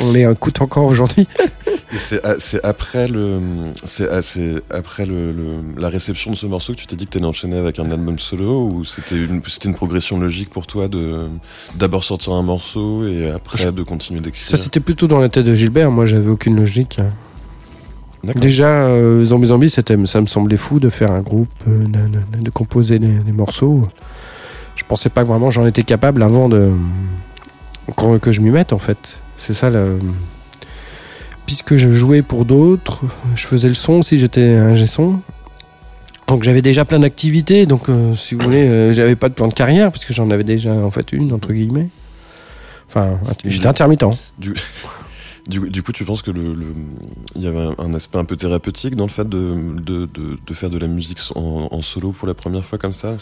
on 0.00 0.12
les 0.12 0.30
écoute 0.30 0.60
encore 0.60 0.84
aujourd'hui. 0.86 1.26
C'est 1.96 2.64
après 2.64 3.06
le 3.06 3.40
c'est 3.84 4.08
après 4.70 5.06
le, 5.06 5.30
le- 5.32 5.80
la 5.80 5.88
réception 5.88 6.32
de 6.32 6.36
ce 6.36 6.46
morceau 6.46 6.72
que 6.72 6.78
tu 6.78 6.86
t'es 6.88 6.96
dit 6.96 7.04
que 7.06 7.10
t'allais 7.10 7.24
enchaîner 7.26 7.56
avec 7.56 7.78
un 7.78 7.88
album 7.90 8.18
solo 8.18 8.66
ou 8.66 8.84
c'était 8.84 9.14
une 9.16 9.40
c'était 9.46 9.68
une 9.68 9.76
progression 9.76 10.18
logique 10.18 10.50
pour 10.50 10.66
toi 10.66 10.88
de 10.88 11.28
d'abord 11.76 12.02
sortir 12.02 12.32
un 12.32 12.42
morceau 12.42 13.06
et 13.06 13.30
après 13.30 13.70
de 13.70 13.82
continuer 13.84 14.20
d'écrire? 14.20 14.48
ça 14.48 14.56
c'était 14.56 14.80
plutôt 14.80 15.06
dans 15.06 15.20
la 15.20 15.28
tête 15.28 15.46
de 15.46 15.54
Gilbert. 15.54 15.90
Moi 15.92 16.04
j'avais 16.06 16.28
aucune 16.28 16.56
logique. 16.56 16.98
Déjà 18.36 18.86
euh, 18.86 19.22
Zombie 19.24 19.48
Zombie 19.48 19.70
c'était 19.70 19.96
ça 20.06 20.20
me 20.20 20.26
semblait 20.26 20.56
fou 20.56 20.80
de 20.80 20.88
faire 20.88 21.12
un 21.12 21.20
groupe 21.20 21.50
euh, 21.68 21.84
de, 22.40 22.50
composer 22.50 22.98
des, 22.98 23.18
des 23.18 23.32
morceaux. 23.32 23.86
Je 24.74 24.82
pensais 24.88 25.10
pas 25.10 25.22
que 25.22 25.28
vraiment 25.28 25.50
j'en 25.50 25.66
étais 25.66 25.84
capable 25.84 26.22
avant 26.24 26.48
de 26.48 26.72
que, 27.96 28.16
que 28.18 28.32
je 28.32 28.40
m'y 28.40 28.50
mette 28.50 28.72
en 28.72 28.78
fait 28.78 29.20
c'est 29.36 29.54
ça 29.54 29.70
puisque 31.46 31.76
je 31.76 31.90
jouais 31.90 32.22
pour 32.22 32.44
d'autres 32.44 33.02
je 33.34 33.46
faisais 33.46 33.68
le 33.68 33.74
son 33.74 34.02
si 34.02 34.18
j'étais 34.18 34.54
un 34.56 34.86
son. 34.86 35.20
Donc 36.26 36.42
j'avais 36.42 36.62
déjà 36.62 36.84
plein 36.84 37.00
d'activités 37.00 37.66
donc 37.66 37.88
euh, 37.88 38.14
si 38.14 38.34
vous 38.34 38.42
voulez 38.42 38.66
euh, 38.66 38.92
j'avais 38.92 39.16
pas 39.16 39.28
de 39.28 39.34
plan 39.34 39.46
de 39.46 39.52
carrière 39.52 39.92
parce 39.92 40.04
que 40.04 40.14
j'en 40.14 40.30
avais 40.30 40.44
déjà 40.44 40.72
en 40.72 40.90
fait 40.90 41.12
une 41.12 41.32
entre 41.32 41.52
guillemets. 41.52 41.88
Enfin 42.88 43.18
j'étais 43.44 43.66
intermittent. 43.66 44.04
Du, 45.46 45.82
coup, 45.82 45.92
tu 45.92 46.06
penses 46.06 46.22
que 46.22 46.30
le, 46.30 46.56
y 47.36 47.46
avait 47.46 47.68
un, 47.76 47.92
aspect 47.92 48.16
un 48.16 48.24
peu 48.24 48.34
thérapeutique 48.34 48.96
dans 48.96 49.04
le 49.04 49.10
fait 49.10 49.28
de, 49.28 49.76
faire 50.54 50.70
de 50.70 50.78
la 50.78 50.86
musique 50.86 51.18
en 51.34 51.82
solo 51.82 52.12
pour 52.12 52.26
la 52.26 52.32
première 52.32 52.64
fois 52.64 52.78
comme 52.78 52.94
ça? 52.94 53.18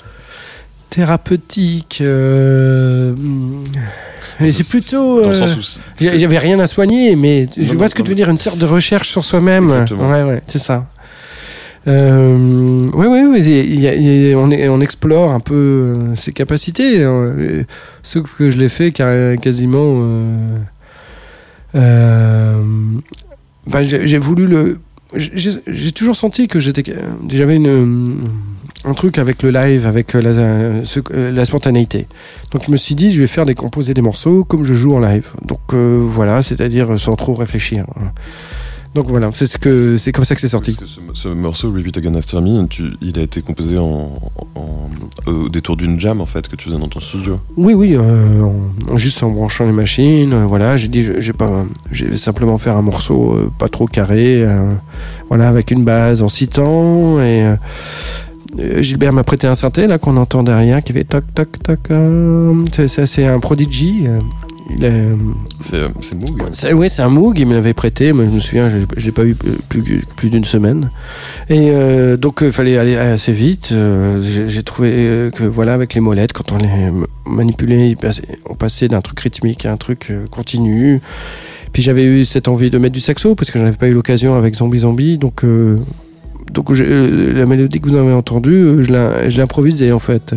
Thérapeutique 0.95 1.99
euh, 2.03 3.15
c'est 4.41 4.69
plutôt 4.69 5.21
euh, 5.25 5.57
Il 6.01 6.17
y 6.21 6.25
avait 6.25 6.39
rien 6.39 6.59
à 6.61 6.67
soigner, 6.67 7.17
mais 7.17 7.49
je 7.57 7.73
vois 7.73 7.83
non, 7.83 7.89
ce 7.89 7.95
que 7.95 8.01
non, 8.01 8.05
tu 8.05 8.11
veux 8.11 8.15
dire, 8.17 8.29
une 8.29 8.37
sorte 8.37 8.59
de 8.59 8.67
recherche 8.67 9.09
sur 9.09 9.25
soi-même. 9.25 9.69
Ouais, 9.71 10.23
ouais, 10.25 10.43
c'est 10.49 10.59
ça. 10.59 10.87
Euh, 11.89 12.91
ouais, 12.93 13.07
ouais, 13.07 13.25
ouais, 13.25 13.41
a- 13.89 14.71
on, 14.71 14.81
explore 14.81 15.33
un 15.33 15.41
peu 15.41 15.55
euh, 15.55 16.15
ses 16.15 16.33
capacités. 16.33 17.01
Et 17.01 17.67
Ce 18.03 18.19
que 18.19 18.51
je 18.51 18.59
l'ai 18.59 18.69
fait 18.69 18.91
car- 18.91 19.37
quasiment. 19.41 20.01
euh, 20.03 20.59
euh, 21.75 22.63
ben, 23.67 23.83
j'ai 23.83 24.19
voulu 24.19 24.47
le. 24.47 24.79
J'ai 25.15 25.93
toujours 25.93 26.17
senti 26.17 26.49
que 26.49 26.61
j'étais. 26.61 26.83
J'avais 27.29 27.57
une 27.57 28.29
un 28.85 28.95
truc 28.95 29.19
avec 29.19 29.43
le 29.43 29.51
live, 29.51 29.87
avec 29.87 30.15
euh, 30.15 30.23
la, 30.23 30.31
euh, 30.31 31.33
la 31.33 31.45
spontanéité. 31.45 32.07
Donc 32.51 32.65
je 32.65 32.71
me 32.71 32.77
suis 32.77 32.95
dit, 32.95 33.13
je 33.13 33.21
vais 33.21 33.27
faire 33.27 33.47
des 33.47 33.55
composer 33.55 33.95
des 33.95 34.03
morceaux 34.03 34.45
comme 34.45 34.65
je 34.65 34.75
joue 34.75 34.95
en 34.95 35.01
live. 35.01 35.31
Donc 35.47 35.61
euh, 35.73 36.01
voilà, 36.03 36.43
c'est-à-dire 36.43 36.99
sans 36.99 37.17
trop 37.17 37.35
réfléchir. 37.35 37.87
Donc 38.95 39.07
voilà, 39.09 39.31
c'est 39.35 39.47
ce 39.47 39.57
que 39.57 39.97
c'est 39.97 40.13
comme 40.13 40.25
ça 40.27 40.35
que 40.35 40.41
c'est 40.43 40.49
sorti. 40.49 40.73
Parce 40.73 40.97
que 40.97 41.01
ce, 41.15 41.23
ce 41.23 41.29
morceau, 41.29 41.73
Repeat 41.73 41.97
Again 41.97 42.15
After 42.15 42.41
Me, 42.43 42.67
tu- 42.67 42.93
il 43.01 43.19
a 43.19 43.23
été 43.23 43.41
composé 43.41 43.79
en, 43.79 44.13
en- 44.55 45.31
au 45.31 45.49
détour 45.49 45.77
d'une 45.79 45.99
jam 45.99 46.21
en 46.21 46.27
fait 46.27 46.47
que 46.49 46.57
tu 46.57 46.67
faisais 46.67 46.79
dans 46.79 46.89
ton 46.89 47.01
studio. 47.01 47.41
Oui, 47.57 47.73
oui, 47.73 47.95
euh, 47.97 48.43
en- 48.91 48.97
juste 48.99 49.23
en 49.23 49.31
branchant 49.31 49.65
les 49.65 49.73
machines. 49.73 50.35
euh, 50.35 50.45
voilà, 50.45 50.77
j'ai 50.77 50.89
dit, 50.89 51.03
je- 51.03 51.21
j'ai 51.21 51.33
pas, 51.33 51.65
je 51.91 52.05
vais 52.05 52.17
simplement 52.19 52.59
faire 52.59 52.77
un 52.77 52.83
morceau 52.83 53.33
euh, 53.33 53.51
pas 53.59 53.69
trop 53.69 53.87
carré, 53.87 54.47
voilà, 55.29 55.49
avec 55.49 55.71
une 55.71 55.85
base 55.85 56.23
en 56.23 56.29
six 56.29 56.49
temps 56.49 57.19
et 57.21 57.47
Gilbert 58.81 59.15
m'a 59.15 59.25
prêté 59.25 59.47
un 59.47 59.55
synthé 59.55 59.87
là 59.87 59.97
qu'on 59.97 60.19
entend 60.19 60.43
derrière 60.43 60.83
qui 60.85 60.93
fait 60.93 61.05
toc 61.05 61.25
toc 61.35 61.49
toc. 61.63 61.79
c'est 62.77 63.27
un 63.27 63.41
Prodigy. 63.41 64.05
Euh, 64.83 65.17
C'est 65.61 65.77
euh, 65.77 65.89
Moog. 66.15 66.43
oui, 66.75 66.89
c'est 66.89 67.03
un 67.03 67.09
Moog, 67.09 67.39
il 67.39 67.47
me 67.47 67.55
l'avait 67.55 67.75
prêté, 67.75 68.13
mais 68.13 68.25
je 68.27 68.31
me 68.31 68.39
souviens, 68.39 68.69
je 68.69 68.79
je 68.97 69.07
l'ai 69.07 69.13
pas 69.13 69.25
eu 69.25 69.37
euh, 69.47 69.51
plus, 69.69 70.05
plus 70.17 70.31
d'une 70.31 70.45
semaine. 70.45 70.91
Et 71.49 71.71
euh, 71.71 72.17
donc, 72.17 72.41
il 72.43 72.53
fallait 72.53 72.79
aller 72.79 72.97
assez 72.97 73.33
vite. 73.33 73.71
Euh, 73.73 74.21
J'ai 74.49 74.63
trouvé 74.63 74.91
euh, 74.93 75.31
que, 75.31 75.45
voilà, 75.45 75.75
avec 75.75 75.95
les 75.95 76.01
molettes, 76.01 76.33
quand 76.33 76.53
on 76.53 76.59
les 76.59 76.69
manipulait, 77.27 77.97
on 78.49 78.55
passait 78.55 78.89
d'un 78.89 79.01
truc 79.01 79.21
rythmique 79.21 79.67
à 79.67 79.73
un 79.73 79.77
truc 79.77 80.09
euh, 80.11 80.27
continu. 80.31 81.01
Puis 81.73 81.83
j'avais 81.83 82.05
eu 82.05 82.25
cette 82.25 82.49
envie 82.49 82.71
de 82.71 82.79
mettre 82.79 82.95
du 82.95 83.01
saxo, 83.01 83.35
parce 83.35 83.51
que 83.51 83.59
j'en 83.59 83.67
avais 83.67 83.77
pas 83.77 83.89
eu 83.89 83.95
l'occasion 83.95 84.35
avec 84.35 84.55
Zombie 84.55 84.81
Zombie, 84.81 85.19
donc... 85.19 85.45
euh, 85.45 85.79
euh, 86.59 87.33
la 87.35 87.47
mélodie 87.47 87.81
que 87.81 87.89
vous 87.89 87.97
avez 87.97 88.13
entendue, 88.13 88.53
euh, 88.53 88.83
je 88.83 89.31
je 89.31 89.43
improvisée 89.43 89.93
en 89.93 89.99
fait. 89.99 90.35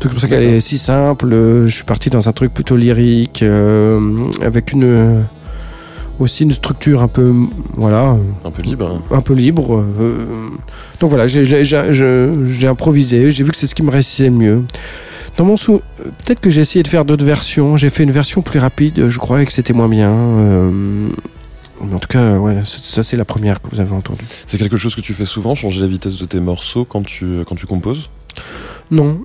C'est 0.00 0.08
pour 0.10 0.20
ça 0.20 0.28
qu'elle 0.28 0.44
est 0.44 0.60
si 0.60 0.78
simple. 0.78 1.32
euh, 1.32 1.66
Je 1.66 1.74
suis 1.74 1.84
parti 1.84 2.08
dans 2.10 2.28
un 2.28 2.32
truc 2.32 2.54
plutôt 2.54 2.76
lyrique, 2.76 3.42
euh, 3.42 4.00
avec 4.42 4.72
une 4.72 4.84
euh, 4.84 5.20
aussi 6.20 6.44
une 6.44 6.52
structure 6.52 7.02
un 7.02 7.08
peu 7.08 7.32
voilà 7.74 8.16
Un 8.44 8.50
peu 8.50 8.62
libre. 8.62 9.00
hein. 9.10 9.16
un 9.16 9.20
peu 9.20 9.34
libre. 9.34 9.80
euh, 9.98 10.26
donc 11.00 11.10
voilà, 11.10 11.26
j'ai 11.28 12.66
improvisé. 12.68 13.30
J'ai 13.30 13.42
vu 13.44 13.50
que 13.50 13.56
c'est 13.56 13.66
ce 13.66 13.74
qui 13.74 13.82
me 13.82 13.90
réussissait 13.90 14.24
le 14.28 14.34
mieux. 14.36 14.62
Dans 15.36 15.44
mon 15.44 15.56
sou, 15.56 15.80
peut-être 16.24 16.40
que 16.40 16.50
j'ai 16.50 16.60
essayé 16.62 16.82
de 16.82 16.88
faire 16.88 17.04
d'autres 17.04 17.24
versions. 17.24 17.76
J'ai 17.76 17.90
fait 17.90 18.02
une 18.02 18.10
version 18.10 18.42
plus 18.42 18.58
rapide. 18.58 19.08
Je 19.08 19.18
croyais 19.18 19.46
que 19.46 19.52
c'était 19.52 19.72
moins 19.72 19.88
bien. 19.88 20.10
euh, 20.12 21.08
en 21.80 21.98
tout 22.00 22.08
cas, 22.08 22.38
ouais, 22.38 22.56
ça 22.64 22.78
ça, 22.82 23.02
c'est 23.04 23.16
la 23.16 23.24
première 23.24 23.62
que 23.62 23.68
vous 23.70 23.78
avez 23.80 23.92
entendue. 23.92 24.24
C'est 24.48 24.58
quelque 24.58 24.76
chose 24.76 24.96
que 24.96 25.00
tu 25.00 25.14
fais 25.14 25.24
souvent, 25.24 25.54
changer 25.54 25.80
la 25.80 25.86
vitesse 25.86 26.16
de 26.18 26.24
tes 26.24 26.40
morceaux 26.40 26.84
quand 26.84 27.04
tu, 27.04 27.44
quand 27.46 27.54
tu 27.54 27.66
composes? 27.66 28.10
Non. 28.90 29.20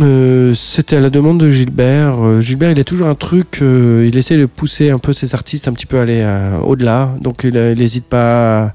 Euh, 0.00 0.54
C'était 0.54 0.96
à 0.96 1.00
la 1.00 1.10
demande 1.10 1.38
de 1.40 1.50
Gilbert. 1.50 2.24
Euh, 2.24 2.40
Gilbert, 2.40 2.70
il 2.70 2.80
a 2.80 2.84
toujours 2.84 3.08
un 3.08 3.14
truc. 3.14 3.58
euh, 3.62 4.06
il 4.08 4.16
essaie 4.16 4.36
de 4.36 4.46
pousser 4.46 4.90
un 4.90 4.98
peu 4.98 5.12
ses 5.12 5.34
artistes 5.34 5.66
un 5.68 5.72
petit 5.72 5.86
peu 5.86 5.98
à 5.98 6.02
aller 6.02 6.24
au-delà. 6.64 7.14
Donc, 7.20 7.44
il 7.44 7.54
n'hésite 7.54 8.04
pas 8.06 8.72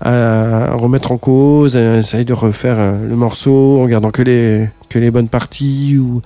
à, 0.00 0.72
remettre 0.74 1.12
en 1.12 1.16
cause, 1.18 1.76
à 1.76 1.98
essayer 1.98 2.24
de 2.24 2.32
refaire 2.32 2.76
le 2.76 3.14
morceau 3.16 3.80
en 3.82 3.86
gardant 3.86 4.10
que 4.10 4.22
les, 4.22 4.68
que 4.88 4.98
les 4.98 5.10
bonnes 5.10 5.28
parties 5.28 5.96
ou, 5.98 6.22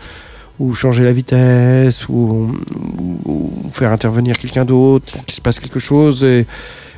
ou 0.59 0.75
changer 0.75 1.05
la 1.05 1.13
vitesse 1.13 2.09
ou, 2.09 2.51
ou- 2.99 3.19
ou 3.31 3.53
faire 3.71 3.93
intervenir 3.93 4.39
quelqu'un 4.39 4.65
d'autre 4.65 5.13
pour 5.13 5.25
qu'il 5.25 5.35
se 5.35 5.41
passe 5.41 5.61
quelque 5.61 5.79
chose. 5.79 6.25
Et, 6.25 6.47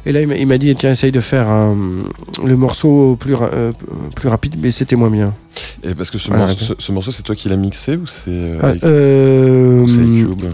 et 0.06 0.12
là, 0.12 0.20
il 0.22 0.46
m'a- 0.46 0.58
dit 0.58 0.74
tiens, 0.74 0.90
essaye 0.92 1.12
de 1.12 1.20
faire 1.20 1.48
un- 1.48 1.76
le 2.44 2.56
morceau 2.56 3.16
plus, 3.16 3.34
ra- 3.34 3.50
euh, 3.52 3.72
plus 4.16 4.28
rapide, 4.28 4.56
mais 4.60 4.70
c'était 4.70 4.96
moins 4.96 5.10
bien. 5.10 5.34
Et 5.82 5.94
parce 5.94 6.10
que 6.10 6.18
ce, 6.18 6.28
Voilà, 6.28 6.46
morceau, 6.46 6.64
ce, 6.64 6.72
ce 6.78 6.92
morceau, 6.92 7.10
c'est 7.10 7.22
toi 7.22 7.34
qui 7.34 7.48
l'as 7.48 7.56
mixé 7.56 7.96
ou 7.96 8.06
c'est 8.06 8.30
euh, 8.30 8.58
Ah, 8.62 8.72
euh, 8.86 9.84
iCube 9.86 10.44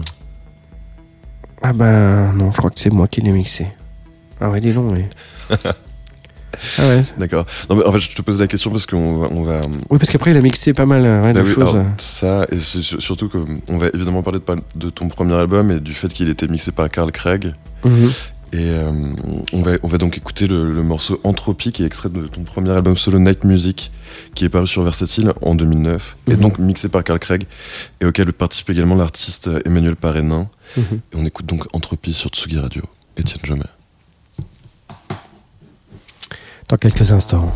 ah 1.61 1.73
ben 1.73 2.31
non, 2.33 2.51
je 2.51 2.57
crois 2.57 2.69
que 2.69 2.79
c'est 2.79 2.91
moi 2.91 3.07
qui 3.07 3.21
l'ai 3.21 3.31
mixé. 3.31 3.65
Ah 4.39 4.49
ouais, 4.51 4.61
dis 4.61 4.71
donc, 4.73 4.91
mais. 4.91 5.09
ah 6.77 6.87
ouais. 6.87 7.01
D'accord. 7.17 7.45
Non, 7.69 7.75
mais 7.77 7.85
en 7.85 7.91
fait, 7.91 7.99
je 7.99 8.11
te 8.15 8.21
pose 8.21 8.39
la 8.39 8.47
question 8.47 8.69
parce 8.69 8.85
qu'on 8.85 9.17
va, 9.17 9.27
on 9.31 9.41
va, 9.43 9.61
Oui, 9.89 9.97
parce 9.97 10.09
qu'après, 10.11 10.31
il 10.31 10.37
a 10.37 10.41
mixé 10.41 10.73
pas 10.73 10.85
mal 10.85 11.05
hein, 11.05 11.21
Bah 11.23 11.33
de 11.33 11.41
oui, 11.41 11.53
choses. 11.53 11.75
alors, 11.75 11.85
ça, 11.97 12.45
et 12.51 12.59
surtout 12.59 13.29
qu'on 13.29 13.77
va 13.77 13.87
évidemment 13.93 14.21
parler 14.21 14.39
de, 14.39 14.43
pa- 14.43 14.55
de 14.75 14.89
ton 14.89 15.07
premier 15.07 15.33
album 15.33 15.71
et 15.71 15.79
du 15.79 15.93
fait 15.93 16.09
qu'il 16.09 16.29
était 16.29 16.47
mixé 16.47 16.71
par 16.71 16.89
Carl 16.89 17.11
Craig. 17.11 17.53
Mhm. 17.83 18.11
Et 18.55 18.69
euh, 18.69 18.89
on, 19.51 19.61
va, 19.61 19.71
on 19.83 19.87
va 19.87 19.97
donc 19.97 20.17
écouter 20.17 20.47
le, 20.47 20.71
le 20.71 20.81
morceau 20.81 21.19
Entropie 21.25 21.73
qui 21.73 21.83
est 21.83 21.85
extrait 21.85 22.07
de 22.07 22.25
ton 22.27 22.43
premier 22.43 22.69
album 22.71 22.95
solo 22.95 23.19
Night 23.19 23.43
Music 23.43 23.91
qui 24.33 24.45
est 24.45 24.49
paru 24.49 24.65
sur 24.65 24.81
Versatile 24.83 25.33
en 25.41 25.55
2009 25.55 26.15
et 26.27 26.31
Mhm. 26.35 26.39
donc 26.39 26.57
mixé 26.59 26.87
par 26.87 27.03
Carl 27.03 27.19
Craig 27.19 27.47
et 27.99 28.05
auquel 28.05 28.31
participe 28.31 28.69
également 28.69 28.95
l'artiste 28.95 29.49
Emmanuel 29.65 29.97
Parénin. 29.97 30.47
Mhm. 30.77 30.83
Et 31.11 31.15
on 31.15 31.25
écoute 31.25 31.45
donc 31.47 31.65
Entropie 31.73 32.13
sur 32.13 32.29
Tsugi 32.29 32.57
Radio. 32.59 32.83
Étienne 33.17 33.41
Jomet. 33.43 33.63
Dans 36.69 36.77
quelques 36.77 37.11
instants. 37.11 37.51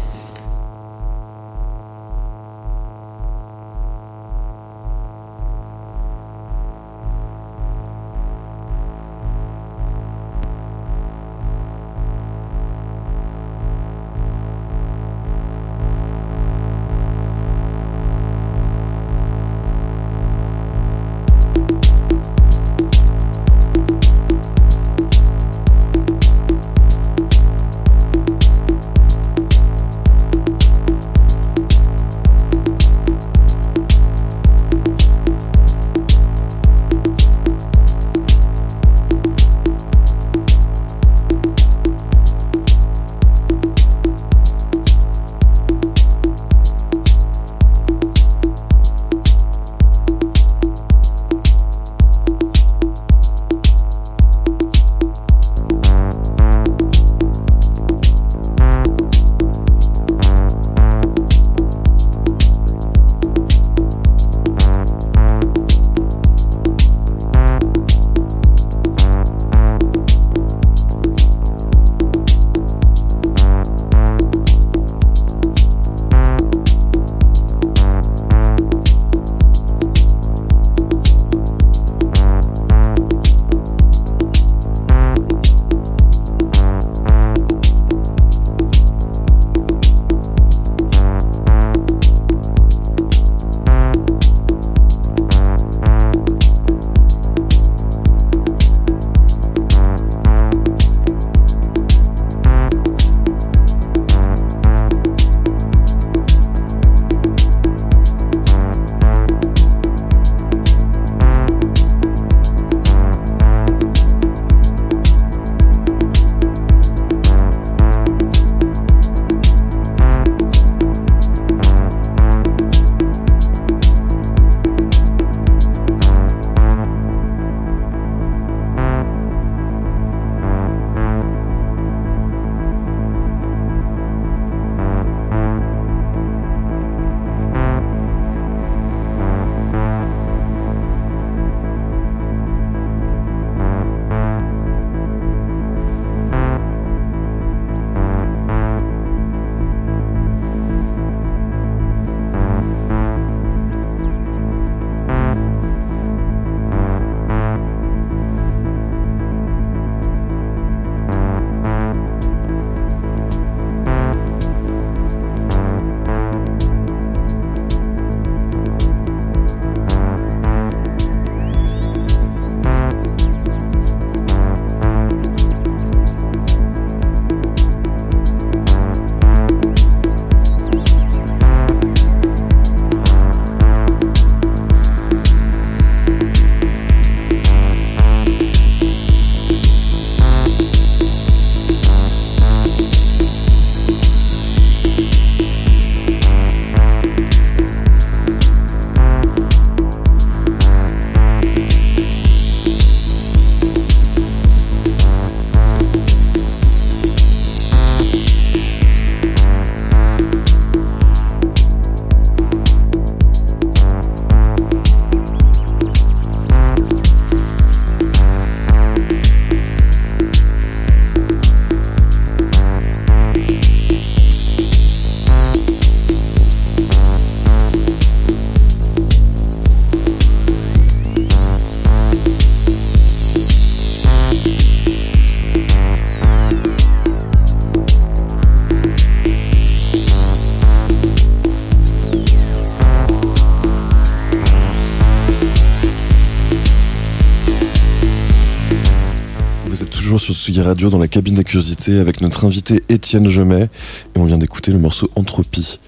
Toujours 250.50 250.62
sur 250.62 250.62
Sugi 250.62 250.62
Radio 250.62 250.90
dans 250.90 251.00
la 251.00 251.08
cabine 251.08 251.36
des 251.36 251.44
curiosités 251.44 252.00
avec 252.00 252.22
notre 252.22 252.46
invité 252.46 252.82
Étienne 252.90 253.30
Gemet 253.30 253.64
et 253.64 254.20
on 254.20 254.26
vient 254.26 254.38
d'écouter 254.38 254.72
le 254.72 254.80
morceau 254.80 255.10
Entropie. 255.16 255.80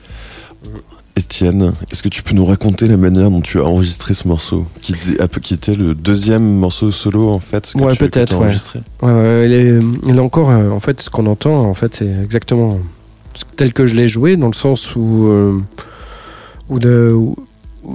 Étienne, 1.16 1.74
est-ce 1.92 2.02
que 2.02 2.10
tu 2.10 2.24
peux 2.24 2.34
nous 2.34 2.46
raconter 2.46 2.88
la 2.88 2.96
manière 2.96 3.30
dont 3.30 3.42
tu 3.42 3.60
as 3.60 3.66
enregistré 3.66 4.14
ce 4.14 4.28
morceau 4.28 4.66
qui, 4.82 4.94
qui 5.42 5.54
était 5.54 5.76
le 5.76 5.94
deuxième 5.94 6.44
morceau 6.44 6.92
solo 6.92 7.30
en 7.30 7.40
fait 7.40 7.74
que 7.74 7.78
Ouais, 7.80 7.96
peut-être, 7.96 8.34
ouais. 8.38 8.46
enregistré? 8.46 8.80
Ouais, 9.02 9.12
ouais, 9.12 10.20
encore, 10.20 10.52
euh, 10.52 10.70
en 10.70 10.80
fait, 10.80 11.02
ce 11.02 11.10
qu'on 11.10 11.26
entend, 11.26 11.60
en 11.60 11.74
fait, 11.74 11.96
c'est 11.98 12.16
exactement 12.24 12.80
tel 13.58 13.74
que 13.74 13.86
je 13.86 13.96
l'ai 13.96 14.08
joué, 14.08 14.38
dans 14.38 14.48
le 14.48 14.54
sens 14.54 14.96
où, 14.96 15.26
euh, 15.28 15.60
où, 16.70 16.78
où 16.78 17.36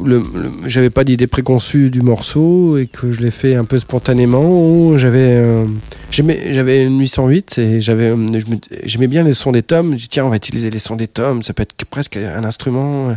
le- 0.05 0.19
le- 0.19 0.51
j'avais 0.69 0.91
pas 0.91 1.05
d'idée 1.05 1.27
préconçue 1.27 1.91
du 1.91 2.03
morceau 2.03 2.77
et 2.79 2.87
que 2.87 3.13
je 3.13 3.21
l'ai 3.21 3.31
fait 3.31 3.55
un 3.55 3.65
peu 3.65 3.79
spontanément. 3.79 4.97
J'avais, 4.99 5.19
euh, 5.37 5.65
j'avais 6.11 6.85
une 6.85 6.99
808 7.01 7.59
et 7.59 7.81
j'avais, 7.81 8.11
euh, 8.11 8.27
j'aimais 8.85 9.07
bien 9.07 9.23
les 9.23 9.35
sons 9.35 9.53
des 9.53 9.63
tomes. 9.63 9.93
J'ai 9.93 9.97
dit 10.03 10.09
tiens, 10.09 10.25
on 10.27 10.31
va 10.31 10.37
utiliser 10.37 10.71
les 10.71 10.79
sons 10.79 10.97
des 10.97 11.09
tomes. 11.09 11.43
Ça 11.43 11.53
peut 11.55 11.63
être 11.63 11.85
presque 11.85 12.17
un 12.17 12.45
instrument 12.45 13.11
euh, 13.11 13.15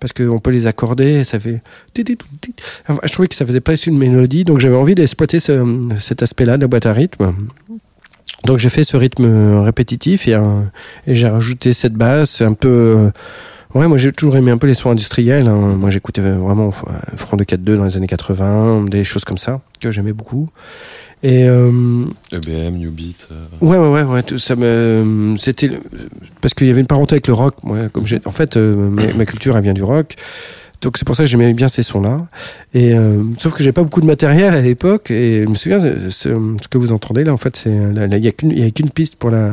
parce 0.00 0.12
qu'on 0.12 0.38
peut 0.38 0.50
les 0.50 0.66
accorder. 0.66 1.24
Ça 1.24 1.38
fait. 1.38 1.60
Enfin, 2.88 3.00
je 3.04 3.12
trouvais 3.12 3.28
que 3.28 3.34
ça 3.34 3.44
faisait 3.46 3.60
pas 3.60 3.74
une 3.76 3.98
mélodie, 3.98 4.44
donc 4.44 4.60
j'avais 4.60 4.76
envie 4.76 4.94
d'exploiter 4.94 5.40
ce- 5.40 5.80
cet 5.98 6.22
aspect-là 6.22 6.56
de 6.56 6.62
la 6.62 6.68
boîte 6.68 6.86
à 6.86 6.92
rythme. 6.92 7.34
Donc 8.44 8.58
j'ai 8.58 8.70
fait 8.70 8.84
ce 8.84 8.96
rythme 8.96 9.60
répétitif 9.62 10.28
et, 10.28 10.34
euh, 10.34 10.60
et 11.06 11.14
j'ai 11.16 11.28
rajouté 11.28 11.72
cette 11.72 11.94
basse 11.94 12.40
un 12.40 12.52
peu. 12.54 13.10
Euh, 13.74 13.78
Ouais, 13.78 13.86
moi 13.88 13.98
j'ai 13.98 14.12
toujours 14.12 14.36
aimé 14.36 14.50
un 14.50 14.58
peu 14.58 14.66
les 14.66 14.74
sons 14.74 14.90
industriels. 14.90 15.48
hein. 15.48 15.76
Moi 15.76 15.90
j'écoutais 15.90 16.20
vraiment 16.20 16.68
euh, 16.68 16.92
Front 17.16 17.36
de 17.36 17.44
4-2 17.44 17.76
dans 17.76 17.84
les 17.84 17.96
années 17.96 18.06
80, 18.06 18.84
des 18.84 19.04
choses 19.04 19.24
comme 19.24 19.38
ça 19.38 19.60
que 19.80 19.90
j'aimais 19.90 20.12
beaucoup. 20.12 20.48
Et 21.22 21.48
euh, 21.48 22.04
EBM, 22.32 22.76
New 22.76 22.90
Beat. 22.92 23.28
euh, 23.32 23.44
Ouais, 23.60 23.76
ouais, 23.76 23.88
ouais, 23.90 24.02
ouais, 24.04 24.22
tout 24.22 24.38
ça 24.38 24.54
me, 24.56 25.34
c'était 25.36 25.66
le- 25.68 25.80
parce 26.40 26.54
qu'il 26.54 26.68
y 26.68 26.70
avait 26.70 26.80
une 26.80 26.86
parenté 26.86 27.14
avec 27.14 27.26
le 27.26 27.32
rock. 27.34 27.56
Moi, 27.64 27.88
comme 27.92 28.06
j'ai, 28.06 28.20
en 28.24 28.30
fait, 28.30 28.56
euh, 28.56 28.74
ma, 28.88 29.12
ma 29.14 29.26
culture 29.26 29.56
elle 29.56 29.64
vient 29.64 29.72
du 29.72 29.82
rock, 29.82 30.14
donc 30.80 30.96
c'est 30.96 31.04
pour 31.04 31.16
ça 31.16 31.24
que 31.24 31.28
j'aimais 31.28 31.52
bien 31.54 31.66
ces 31.66 31.82
sons-là. 31.82 32.24
Et 32.72 32.94
euh, 32.94 33.24
sauf 33.38 33.52
que 33.52 33.64
j'ai 33.64 33.72
pas 33.72 33.82
beaucoup 33.82 34.00
de 34.00 34.06
matériel 34.06 34.54
à 34.54 34.60
l'époque. 34.62 35.10
Et 35.10 35.42
je 35.42 35.48
me 35.48 35.54
souviens, 35.54 35.80
ce, 35.80 36.08
ce 36.10 36.68
que 36.70 36.78
vous 36.78 36.92
entendez 36.92 37.24
là, 37.24 37.32
en 37.32 37.36
fait, 37.36 37.56
c'est 37.56 37.76
là, 37.76 38.06
là, 38.06 38.16
il 38.16 38.24
y 38.24 38.28
a 38.28 38.30
qu'une, 38.32 38.52
il 38.52 38.60
y 38.60 38.64
a 38.64 38.70
qu'une 38.70 38.90
piste 38.90 39.16
pour 39.16 39.30
la 39.30 39.50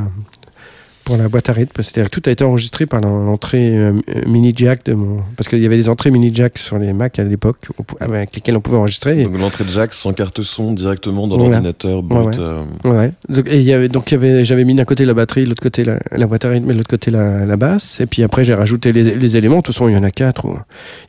pour 1.05 1.15
la 1.17 1.29
boîte 1.29 1.47
à 1.49 1.53
rythme. 1.53 1.81
C'est-à-dire 1.81 2.09
que 2.09 2.19
tout 2.19 2.27
a 2.27 2.31
été 2.31 2.43
enregistré 2.43 2.85
par 2.85 2.99
l'en- 2.99 3.23
l'entrée 3.23 3.69
euh, 3.77 3.93
mini 4.27 4.51
jack 4.55 4.83
de 4.85 4.93
mon, 4.93 5.21
parce 5.37 5.47
qu'il 5.47 5.61
y 5.61 5.65
avait 5.65 5.77
des 5.77 5.87
entrées 5.87 6.11
mini 6.11 6.31
jack 6.33 6.57
sur 6.57 6.77
les 6.77 6.91
Mac 6.91 7.17
à 7.19 7.23
l'époque 7.23 7.69
avec 8.01 8.35
lesquelles 8.35 8.57
on 8.57 8.61
pouvait 8.61 8.77
enregistrer. 8.77 9.23
Donc 9.23 9.37
l'entrée 9.39 9.63
de 9.63 9.69
Jack 9.69 9.93
sans 9.93 10.11
carte 10.13 10.41
son 10.41 10.73
directement 10.73 11.27
dans 11.27 11.37
l'ordinateur 11.37 12.01
brut. 12.03 12.35
Ouais, 12.37 12.43
euh, 12.43 12.63
Ouais. 12.83 13.11
Donc, 13.29 13.47
et 13.49 13.61
y 13.61 13.71
avait, 13.71 13.87
donc 13.87 14.11
y 14.11 14.15
avait, 14.15 14.43
j'avais 14.43 14.63
mis 14.65 14.75
d'un 14.75 14.83
côté 14.85 15.05
la 15.05 15.13
batterie, 15.13 15.43
de 15.45 15.49
l'autre 15.49 15.61
côté 15.63 15.83
la, 15.85 15.99
la 16.11 16.25
boîte 16.27 16.43
à 16.45 16.49
rythme, 16.49 16.69
et 16.69 16.73
de 16.73 16.77
l'autre 16.79 16.89
côté 16.89 17.11
la, 17.11 17.45
la 17.45 17.55
basse. 17.55 18.01
Et 18.01 18.07
puis 18.07 18.23
après, 18.23 18.43
j'ai 18.43 18.53
rajouté 18.55 18.91
les, 18.91 19.15
les 19.15 19.37
éléments. 19.37 19.57
De 19.57 19.61
toute 19.61 19.75
façon, 19.75 19.87
il 19.87 19.93
y 19.93 19.97
en 19.97 20.03
a 20.03 20.11
quatre. 20.11 20.47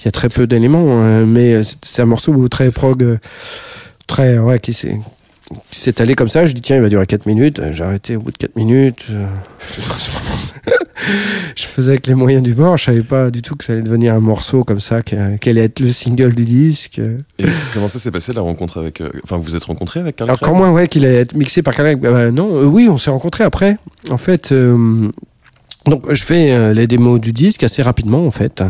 Il 0.01 0.05
y 0.05 0.09
a 0.09 0.11
très 0.13 0.29
peu 0.29 0.47
d'éléments, 0.47 1.01
hein, 1.03 1.25
mais 1.25 1.63
c'est- 1.63 1.79
c'est 1.85 2.03
un 2.03 2.07
morceau 2.07 2.47
très 2.49 2.71
prog, 2.71 3.03
euh, 3.03 3.17
très, 4.07 4.39
ouais, 4.39 4.59
qui 4.61 4.73
s'est, 4.73 4.99
qui 5.71 5.79
s'est 5.81 6.01
allé 6.01 6.15
comme 6.15 6.29
ça. 6.29 6.45
Je 6.47 6.53
dis, 6.53 6.61
tiens, 6.61 6.77
il 6.77 6.83
va 6.83 6.89
durer 6.89 7.07
4 7.07 7.27
minutes. 7.27 7.61
J'ai 7.73 7.85
arrêté 7.85 8.17
au 8.17 8.21
bout 8.21 8.33
de 8.33 8.37
4 8.37 8.57
minutes. 8.57 9.07
Euh, 9.11 9.27
je 11.57 11.65
faisais 11.67 11.93
avec 11.93 12.07
les 12.07 12.15
moyens 12.15 12.43
du 12.43 12.55
bord. 12.55 12.77
Je 12.77 12.85
savais 12.85 13.03
pas 13.03 13.31
du 13.31 13.43
tout 13.43 13.55
que 13.57 13.65
ça 13.65 13.73
allait 13.73 13.83
devenir 13.83 14.15
un 14.15 14.21
morceau 14.21 14.65
comme 14.65 14.81
ça, 14.81 15.03
qu'elle 15.03 15.39
allait 15.47 15.65
être 15.65 15.81
le 15.81 15.89
single 15.89 16.35
du 16.35 16.45
disque. 16.45 17.01
Et 17.39 17.45
comment 17.75 17.89
ça 17.89 17.99
s'est 17.99 18.11
passé 18.11 18.33
la 18.33 18.41
rencontre 18.43 18.79
avec. 18.81 19.01
euh, 19.01 19.11
Enfin, 19.23 19.37
vous 19.37 19.43
vous 19.45 19.57
êtes 19.57 19.65
rencontrés 19.65 20.01
avec 20.01 20.17
Carl 20.17 20.31
Alors 20.31 20.41
Craig 20.41 20.51
quand 20.51 20.57
moi, 20.57 20.73
ouais, 20.73 20.89
qu'il 20.89 21.05
allait 21.05 21.17
être 21.21 21.35
mixé 21.35 21.63
par 21.63 21.75
Carl 21.75 21.95
bah, 21.97 22.31
non, 22.31 22.49
euh, 22.57 22.65
oui, 22.65 22.89
on 22.91 22.99
s'est 22.99 23.11
rencontrés 23.11 23.45
après. 23.45 23.79
En 24.11 24.17
fait, 24.17 24.51
euh, 24.53 25.09
donc 25.87 26.13
je 26.13 26.25
fais 26.25 26.51
euh, 26.53 26.73
les 26.75 26.87
démos 26.87 27.21
du 27.21 27.33
disque 27.33 27.63
assez 27.63 27.83
rapidement, 27.83 28.27
en 28.27 28.31
fait. 28.33 28.63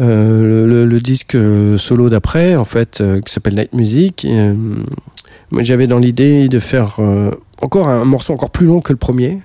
Euh, 0.00 0.42
le, 0.42 0.66
le- 0.66 0.86
le 0.86 1.00
disque 1.00 1.34
euh, 1.34 1.76
solo 1.76 2.08
d'après, 2.08 2.54
en 2.56 2.64
fait, 2.64 3.00
euh, 3.00 3.20
qui 3.20 3.32
s'appelle 3.32 3.54
Night 3.56 3.72
Music. 3.72 4.24
et, 4.24 4.30
euh, 4.38 4.54
moi, 5.50 5.62
j'avais 5.62 5.86
dans 5.86 5.98
l'idée 5.98 6.48
de 6.48 6.58
faire 6.58 6.96
euh, 6.98 7.30
encore 7.62 7.88
un 7.88 8.04
morceau 8.04 8.32
encore 8.32 8.50
plus 8.50 8.66
long 8.66 8.80
que 8.80 8.92
le 8.92 8.98
premier. 8.98 9.38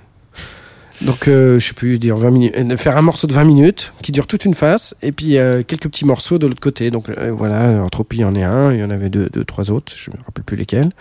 Donc, 1.02 1.28
euh, 1.28 1.60
je 1.60 1.68
sais 1.68 1.74
plus 1.74 2.00
dire 2.00 2.16
20 2.16 2.32
minutes, 2.32 2.54
euh, 2.58 2.64
de 2.64 2.76
faire 2.78 2.96
un 2.98 3.02
morceau 3.02 3.28
de 3.28 3.34
20 3.34 3.44
minutes 3.44 3.92
qui 4.02 4.12
dure 4.12 4.26
toute 4.28 4.46
une 4.46 4.54
face, 4.54 4.96
et 5.02 5.12
puis 5.12 5.38
euh, 5.38 5.62
quelques 5.66 5.88
petits 5.90 6.06
morceaux 6.06 6.38
de 6.38 6.48
l'autre 6.48 6.62
côté. 6.62 6.92
Donc 6.92 7.10
euh, 7.10 7.32
voilà, 7.32 7.84
Entropie 7.84 8.24
en 8.24 8.36
est 8.36 8.44
un, 8.44 8.72
il 8.74 8.80
y 8.80 8.84
en 8.84 8.90
avait 8.90 9.10
deux, 9.10 9.28
deux 9.30 9.44
trois 9.44 9.70
autres, 9.72 9.92
je 9.98 10.12
me 10.12 10.16
rappelle 10.26 10.44
plus 10.46 10.56
lesquels. 10.56 10.92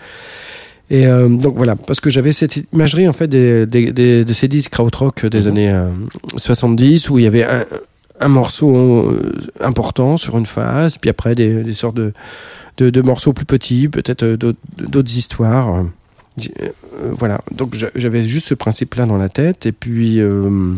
Et 0.89 1.07
euh, 1.07 1.29
donc 1.29 1.55
voilà, 1.55 1.75
parce 1.77 2.01
que 2.01 2.09
j'avais 2.09 2.33
cette 2.33 2.59
imagerie 2.73 3.07
en 3.07 3.13
fait 3.13 3.27
des, 3.27 3.65
des, 3.65 3.93
des- 3.93 4.25
de 4.25 4.33
ces 4.33 4.47
disques 4.49 4.71
krautrock 4.73 5.25
des 5.25 5.41
Mhm. 5.43 5.47
années 5.47 5.71
euh, 5.71 5.89
70 6.35 7.09
où 7.09 7.19
il 7.19 7.23
y 7.23 7.27
avait 7.27 7.45
un, 7.45 7.63
un 8.19 8.27
morceau 8.27 8.75
euh, 8.75 9.31
important 9.61 10.17
sur 10.17 10.37
une 10.37 10.45
phase, 10.45 10.97
puis 10.97 11.09
après 11.09 11.35
des, 11.35 11.63
des 11.63 11.73
sortes 11.73 11.95
de, 11.95 12.11
de, 12.77 12.89
de 12.89 13.01
morceaux 13.01 13.33
plus 13.33 13.45
petits, 13.45 13.87
peut-être 13.87 14.23
euh, 14.23 14.37
d'autres 14.37 15.17
histoires. 15.17 15.83
euh, 16.39 17.11
voilà, 17.11 17.41
donc 17.51 17.75
j'a- 17.75 17.91
j'avais 17.95 18.23
juste 18.23 18.47
ce 18.47 18.53
principe-là 18.55 19.05
dans 19.05 19.17
la 19.17 19.29
tête, 19.29 19.65
et 19.67 19.71
puis 19.71 20.19
euh, 20.19 20.73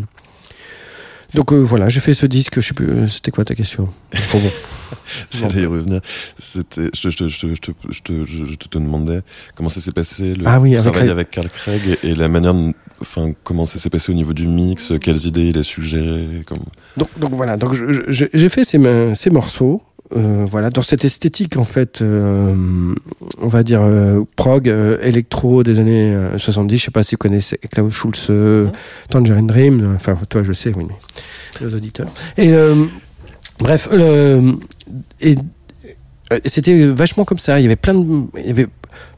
donc 1.33 1.51
euh, 1.51 1.59
voilà, 1.59 1.89
j'ai 1.89 1.99
fait 1.99 2.13
ce 2.13 2.25
disque. 2.25 2.59
Je 2.61 2.67
sais 2.67 2.73
plus, 2.73 3.09
c'était 3.09 3.31
quoi 3.31 3.43
ta 3.45 3.55
question? 3.55 3.89
Bon, 4.31 4.39
bon. 4.39 4.51
J'allais 5.31 5.61
y 5.63 5.65
revenir. 5.65 5.99
C'était, 6.39 6.89
je, 6.93 7.09
je, 7.09 7.27
je, 7.27 7.47
je, 7.55 7.59
te- 7.61 7.71
je, 7.89 8.01
te- 8.01 8.25
je, 8.25 8.45
je 8.45 8.55
te 8.55 8.77
demandais 8.77 9.21
comment 9.55 9.67
ça 9.69 9.81
s'est 9.81 9.91
passé 9.91 10.35
le 10.35 10.43
Ah 10.45 10.59
oui, 10.59 10.75
avec 10.75 10.83
travail 10.83 10.99
Craig. 11.01 11.09
avec 11.11 11.29
Carl 11.31 11.47
Craig 11.49 11.81
et, 12.03 12.09
et 12.09 12.15
la 12.15 12.27
manière, 12.29 12.53
enfin, 13.01 13.31
comment 13.43 13.65
ça 13.65 13.79
s'est 13.79 13.89
passé 13.89 14.11
au 14.11 14.15
niveau 14.15 14.33
du 14.33 14.47
mix, 14.47 14.93
quelles 15.01 15.25
idées 15.25 15.47
il 15.49 15.57
a 15.57 15.63
suggéré, 15.63 16.41
comme... 16.47 16.59
Donc, 16.97 17.09
donc 17.19 17.31
voilà, 17.33 17.57
donc 17.57 17.73
j'ai 18.09 18.49
fait 18.49 18.63
ces, 18.63 18.79
ces 19.15 19.29
morceaux, 19.31 19.81
euh, 20.15 20.45
voilà, 20.49 20.69
dans 20.69 20.83
cette 20.83 21.03
esthétique 21.03 21.57
en 21.57 21.63
fait, 21.63 22.01
euh, 22.01 22.93
on 23.41 23.47
va 23.47 23.63
dire 23.63 23.81
euh, 23.81 24.21
prog, 24.35 24.69
euh, 24.69 24.99
électro 25.01 25.63
des 25.63 25.79
années 25.79 26.13
euh, 26.13 26.37
70. 26.37 26.77
Je 26.77 26.85
sais 26.85 26.91
pas 26.91 27.01
si 27.01 27.15
vous 27.15 27.19
connaissez 27.19 27.57
Klaus 27.57 27.91
Schulze, 27.91 28.31
Tangerine 29.09 29.47
Dream. 29.47 29.95
Enfin, 29.95 30.15
toi, 30.29 30.43
je 30.43 30.53
sais, 30.53 30.71
oui, 30.75 30.85
mais 30.87 31.65
les 31.65 31.73
auditeurs. 31.73 32.07
Et 32.37 32.53
bref, 33.59 33.89
et, 35.21 35.35
c'était 36.45 36.85
vachement 36.87 37.25
comme 37.25 37.39
ça. 37.39 37.59
Il 37.59 37.63
y 37.63 37.65
avait 37.65 37.75
plein 37.75 37.95
de, 37.95 38.25
il 38.37 38.45
y 38.45 38.51
avait 38.51 38.67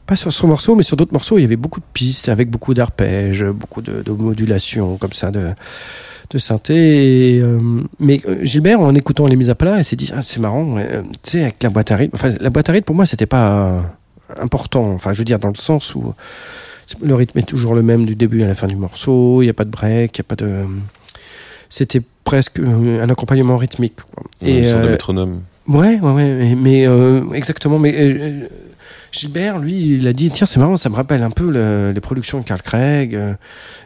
pas 0.06 0.16
sur 0.16 0.32
ce 0.32 0.46
morceau, 0.46 0.74
mais 0.74 0.82
sur 0.82 0.96
d'autres 0.96 1.12
morceaux, 1.12 1.36
il 1.36 1.42
y 1.42 1.44
avait 1.44 1.56
beaucoup 1.56 1.80
de 1.80 1.86
pistes 1.92 2.30
avec 2.30 2.48
beaucoup 2.48 2.72
d'arpèges, 2.72 3.44
beaucoup 3.44 3.82
de, 3.82 4.02
de 4.02 4.10
modulations 4.12 4.96
comme 4.96 5.12
ça, 5.12 5.30
de, 5.30 5.52
de 6.30 6.38
synthé. 6.38 7.36
Et, 7.36 7.40
euh, 7.42 7.60
mais 7.98 8.20
euh, 8.28 8.44
Gilbert, 8.44 8.80
en 8.80 8.94
écoutant 8.94 9.26
les 9.26 9.36
mises 9.36 9.50
à 9.50 9.54
plat, 9.54 9.78
il 9.78 9.84
s'est 9.84 9.96
dit 9.96 10.10
ah, 10.14 10.22
c'est 10.22 10.40
marrant, 10.40 10.76
euh, 10.78 11.02
tu 11.22 11.30
sais, 11.30 11.42
avec 11.42 11.62
la 11.62 11.70
boîte 11.70 11.90
à 11.90 11.96
rythme. 11.96 12.14
Enfin, 12.14 12.30
la 12.40 12.50
boîte 12.50 12.68
à 12.68 12.72
rythme 12.72 12.84
pour 12.84 12.96
moi, 12.96 13.06
c'était 13.06 13.26
pas 13.26 13.82
important. 14.40 14.92
Enfin, 14.92 15.12
je 15.12 15.18
veux 15.18 15.24
dire 15.24 15.38
dans 15.38 15.48
le 15.48 15.54
sens 15.54 15.94
où 15.94 16.14
le 17.02 17.14
rythme 17.14 17.38
est 17.38 17.48
toujours 17.48 17.74
le 17.74 17.82
même 17.82 18.04
du 18.04 18.14
début 18.14 18.42
à 18.42 18.46
la 18.46 18.54
fin 18.54 18.66
du 18.66 18.76
morceau. 18.76 19.42
Il 19.42 19.46
n'y 19.46 19.50
a 19.50 19.54
pas 19.54 19.64
de 19.64 19.70
break, 19.70 20.16
il 20.16 20.18
y 20.18 20.20
a 20.20 20.24
pas 20.24 20.36
de. 20.36 20.64
C'était 21.70 22.02
presque 22.24 22.60
un 22.60 23.08
accompagnement 23.08 23.56
rythmique. 23.56 23.96
quoi. 23.96 24.24
une 24.42 24.70
sorte 24.70 24.84
de 24.84 24.88
métronome 24.88 25.40
Ouais, 25.66 26.00
ouais, 26.00 26.12
ouais, 26.12 26.54
mais, 26.56 26.86
mais, 26.86 27.36
exactement. 27.36 27.78
Mais 27.78 28.48
Gilbert, 29.12 29.58
lui, 29.58 29.94
il 29.94 30.06
a 30.06 30.12
dit 30.12 30.30
tiens, 30.30 30.46
c'est 30.46 30.60
marrant, 30.60 30.76
ça 30.76 30.88
me 30.90 30.94
rappelle 30.94 31.22
un 31.22 31.30
peu 31.30 31.50
le- 31.50 31.92
les 31.92 32.00
productions 32.00 32.40
de 32.40 32.44
Carl 32.44 32.60
Craig, 32.60 33.14
euh, 33.14 33.34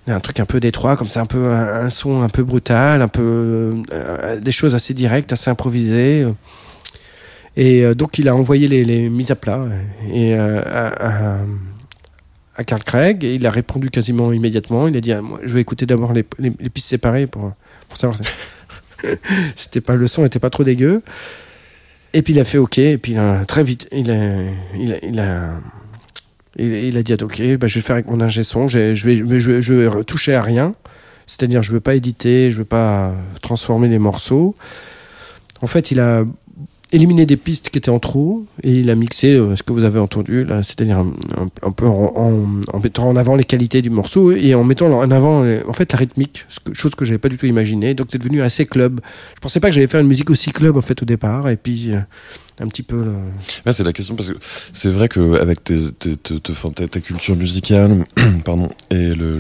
un 0.09 0.21
truc 0.21 0.41
un 0.41 0.45
peu 0.45 0.59
détroit, 0.61 0.97
comme 0.97 1.09
ça, 1.09 1.21
un 1.21 1.27
peu 1.27 1.53
un, 1.53 1.89
son 1.91 2.23
un 2.23 2.29
peu 2.29 2.43
brutal, 2.43 3.03
un 3.03 3.09
peu 3.09 3.83
euh, 3.93 4.41
des 4.41 4.53
choses 4.53 4.75
assez 4.75 4.95
directes, 4.95 5.33
assez 5.33 5.49
improvisées. 5.51 6.27
Et 7.57 7.85
euh, 7.85 7.95
donc, 7.95 8.19
il 8.19 8.29
a 8.29 8.35
envoyé 8.35 8.67
les, 8.67 9.09
mises 9.09 9.31
à 9.31 9.37
plat 9.37 9.65
et 10.13 10.35
à, 10.35 10.89
à, 10.89 11.37
à 12.57 12.65
Carl 12.65 12.83
Craig, 12.83 13.25
et 13.25 13.35
il 13.35 13.47
a 13.47 13.51
répondu 13.51 13.91
quasiment 13.91 14.33
immédiatement. 14.33 14.89
Il 14.89 14.97
a 14.97 15.01
dit 15.01 15.13
ah, 15.13 15.23
moi, 15.23 15.41
je 15.45 15.55
vais 15.55 15.61
écouter 15.61 15.87
d'abord 15.87 16.13
les, 16.13 16.23
pistes 16.23 16.89
séparées 16.89 17.27
pour 17.27 17.53
pour 17.89 17.99
savoir. 17.99 18.19
C'était 19.57 19.81
pas 19.81 19.95
le 19.95 20.07
son, 20.07 20.25
était 20.25 20.39
pas 20.39 20.51
trop 20.51 20.65
dégueu. 20.65 21.03
Et 22.15 22.23
puis 22.23 22.35
il 22.35 22.41
a 22.41 22.45
fait 22.45 22.59
OK, 22.59 22.79
et 22.79 22.99
puis 22.99 23.17
euh, 23.17 23.45
très 23.45 23.63
vite, 23.63 23.89
il 23.91 24.11
a, 24.11 24.15
il 24.77 24.93
a, 24.93 25.05
il 25.05 25.19
a, 25.19 25.53
il, 26.57 26.73
il 26.73 26.97
a 26.99 27.03
dit 27.03 27.15
OK, 27.15 27.41
bah, 27.57 27.67
je 27.67 27.75
vais 27.75 27.81
faire 27.81 27.95
avec 27.95 28.07
mon 28.07 28.21
ingé 28.21 28.43
son, 28.43 28.69
je, 28.69 28.79
vais, 28.79 28.95
je 28.95 29.07
vais, 29.07 29.17
je 29.17 29.53
vais, 29.53 29.63
je 29.63 29.75
vais 29.75 30.05
toucher 30.05 30.35
à 30.35 30.43
rien, 30.43 30.73
c'est-à-dire 31.27 31.63
je 31.63 31.73
veux 31.73 31.81
pas 31.81 31.95
éditer, 31.95 32.51
je 32.51 32.59
veux 32.59 32.65
pas 32.65 33.15
transformer 33.41 33.89
les 33.89 33.99
morceaux. 33.99 34.55
En 35.63 35.67
fait, 35.67 35.91
il 35.91 36.01
a 36.01 36.25
éliminé 36.93 37.27
des 37.27 37.37
pistes 37.37 37.71
qui 37.71 37.79
étaient 37.79 37.91
en 37.91 37.99
trop 37.99 38.45
et 38.63 38.79
il 38.81 38.91
a 38.91 38.95
mixé 38.95 39.35
euh, 39.35 39.57
ce 39.57 39.63
que 39.63 39.73
vous 39.73 39.85
avez 39.85 39.99
entendu 39.99 40.45
là, 40.45 40.63
c'est-à-dire 40.63 40.99
un, 40.99 41.71
peu 41.73 41.87
en, 41.87 42.47
mettant 42.83 43.09
en 43.09 43.17
avant 43.17 43.35
les 43.35 43.45
qualités 43.45 43.83
du 43.83 43.91
morceau 43.91 44.33
et 44.33 44.55
en 44.55 44.63
mettant 44.65 44.93
en 44.93 45.11
avant 45.11 45.43
euh, 45.43 45.61
en 45.67 45.73
fait 45.73 45.91
la 45.93 45.99
rythmique, 45.99 46.47
que- 46.65 46.75
chose 46.75 46.95
que 46.95 47.05
j'avais 47.05 47.19
pas 47.19 47.29
du 47.29 47.39
tout 47.39 47.47
imaginé. 47.47 47.95
Donc 47.95 48.09
c'est 48.11 48.19
devenu 48.19 48.43
assez 48.43 48.67
club. 48.67 49.01
Je 49.35 49.41
pensais 49.41 49.61
pas 49.61 49.69
que 49.69 49.75
j'allais 49.75 49.87
faire 49.87 50.01
une 50.01 50.09
musique 50.09 50.31
aussi 50.31 50.53
club 50.53 50.77
en 50.77 50.83
fait 50.83 51.01
au 51.03 51.07
départ 51.07 51.49
et 51.49 51.57
puis 51.57 51.93
euh, 51.93 52.01
un 52.61 52.69
petit 52.69 52.83
peu. 52.83 53.03
C'est 53.71 53.85
la 53.85 53.93
question 53.93 54.15
parce 54.15 54.29
que 54.29 54.37
c'est 54.73 54.91
vrai 54.91 55.09
tes, 55.09 55.93
tes, 55.99 56.17
ta, 56.17 57.01
culture 57.01 57.37
musicale, 57.37 58.05
pardon, 58.45 58.69
et 58.91 59.15
le 59.15 59.39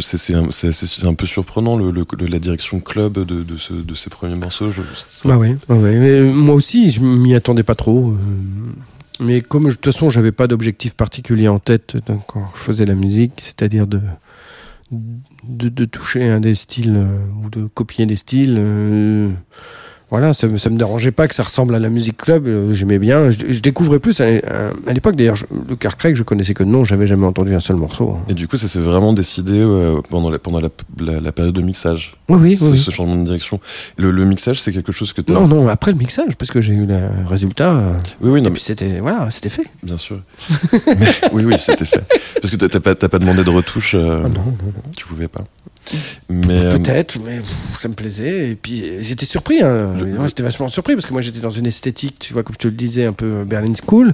c'est 0.00 0.34
un, 0.34 1.14
peu 1.14 1.26
surprenant 1.26 1.78
la 1.78 2.38
direction 2.38 2.80
club 2.80 3.14
de, 3.24 3.42
de, 3.42 3.56
ce, 3.56 3.72
de 3.72 3.94
ces 3.94 4.10
premiers 4.10 4.34
morceaux. 4.34 4.70
Bah 5.24 5.36
oui, 5.38 5.56
bah. 5.68 5.76
Mais 5.76 6.22
moi 6.22 6.54
aussi, 6.54 6.90
je 6.90 7.00
m'y 7.00 7.34
attendais 7.34 7.62
pas 7.62 7.74
trop. 7.74 8.14
Mais 9.20 9.42
comme 9.42 9.64
de 9.64 9.70
toute 9.70 9.84
façon, 9.84 10.08
j'avais 10.08 10.32
pas 10.32 10.46
d'objectif 10.46 10.94
particulier 10.94 11.46
en 11.46 11.58
tête 11.58 11.98
quand 12.26 12.50
je 12.54 12.60
faisais 12.60 12.86
la 12.86 12.94
musique, 12.94 13.34
c'est-à-dire 13.36 13.86
de, 13.86 14.00
toucher 15.84 16.28
un 16.28 16.40
des 16.40 16.54
styles 16.54 16.96
euh, 16.96 17.18
ou 17.44 17.50
de 17.50 17.66
copier 17.66 18.06
des 18.06 18.16
styles. 18.16 18.56
Euh, 18.58 19.30
voilà, 20.10 20.32
ça, 20.32 20.48
ça 20.56 20.70
me 20.70 20.76
dérangeait 20.76 21.12
pas 21.12 21.28
que 21.28 21.34
ça 21.34 21.42
ressemble 21.42 21.74
à 21.74 21.78
la 21.78 21.88
musique 21.88 22.16
club. 22.16 22.46
euh, 22.46 22.72
J'aimais 22.72 22.98
bien. 22.98 23.30
Je, 23.30 23.38
je 23.48 23.60
découvrais 23.60 23.98
plus 24.00 24.20
à, 24.20 24.24
à, 24.24 24.30
à 24.88 24.92
l'époque. 24.92 25.14
D'ailleurs, 25.16 25.36
le 25.68 25.76
Carl 25.76 25.94
Craig, 25.96 26.16
je 26.16 26.22
connaissais 26.22 26.52
que 26.54 26.64
nom. 26.64 26.84
J'avais 26.84 27.06
jamais 27.06 27.26
entendu 27.26 27.54
un 27.54 27.60
seul 27.60 27.76
morceau. 27.76 28.16
Et 28.28 28.34
du 28.34 28.48
coup, 28.48 28.56
ça 28.56 28.66
s'est 28.68 28.80
vraiment 28.80 29.12
décidé 29.12 29.52
euh, 29.58 30.00
pendant, 30.10 30.30
la, 30.30 30.38
pendant 30.38 30.60
la, 30.60 30.68
la, 30.98 31.20
la 31.20 31.32
période 31.32 31.54
de 31.54 31.62
mixage, 31.62 32.16
Oui, 32.28 32.38
oui, 32.40 32.56
ce, 32.56 32.64
oui. 32.64 32.78
ce 32.78 32.90
changement 32.90 33.16
de 33.16 33.24
direction. 33.24 33.60
Le, 33.96 34.10
le 34.10 34.24
mixage, 34.24 34.60
c'est 34.60 34.72
quelque 34.72 34.92
chose 34.92 35.12
que 35.12 35.20
tu 35.20 35.32
Non, 35.32 35.46
non, 35.46 35.68
après 35.68 35.92
le 35.92 35.98
mixage, 35.98 36.34
parce 36.36 36.50
que 36.50 36.60
j'ai 36.60 36.74
eu 36.74 36.86
le 36.86 36.98
résultat. 37.28 37.70
euh, 37.72 37.92
Oui, 38.20 38.30
oui, 38.30 38.40
non, 38.42 38.48
et 38.48 38.50
mais 38.50 38.54
puis 38.54 38.62
c'était, 38.62 38.98
voilà, 38.98 39.28
c'était 39.30 39.48
fait. 39.50 39.64
bien 39.82 39.96
sûr. 39.96 40.20
mais, 40.86 41.06
oui, 41.32 41.44
oui, 41.44 41.54
c'était 41.58 41.84
fait. 41.84 42.02
Parce 42.42 42.50
que 42.54 42.56
t'as- 42.66 42.80
pas, 42.80 42.94
pas 42.94 43.18
demandé 43.18 43.44
de 43.44 43.50
retouche, 43.50 43.94
euh, 43.94 44.22
Ah 44.24 44.28
non, 44.28 44.42
non, 44.44 44.54
non. 44.64 44.82
tu 44.96 45.06
pouvais 45.06 45.28
pas. 45.28 45.44
Mais 46.28 46.58
euh, 46.66 46.70
Peut-être, 46.76 47.18
mais 47.24 47.38
pff, 47.38 47.78
ça 47.80 47.88
me 47.88 47.94
plaisait. 47.94 48.50
Et 48.50 48.54
puis 48.54 48.84
j'étais 49.02 49.26
surpris. 49.26 49.62
Hein. 49.62 49.96
J'étais 50.26 50.42
vachement 50.42 50.68
surpris 50.68 50.94
parce 50.94 51.06
que 51.06 51.12
moi 51.12 51.20
j'étais 51.22 51.40
dans 51.40 51.50
une 51.50 51.66
esthétique, 51.66 52.18
tu 52.18 52.32
vois, 52.32 52.42
comme 52.42 52.54
je 52.54 52.60
te 52.60 52.68
le 52.68 52.74
disais, 52.74 53.04
un 53.06 53.12
peu 53.12 53.40
euh, 53.40 53.44
Berlin 53.44 53.72
School. 53.86 54.12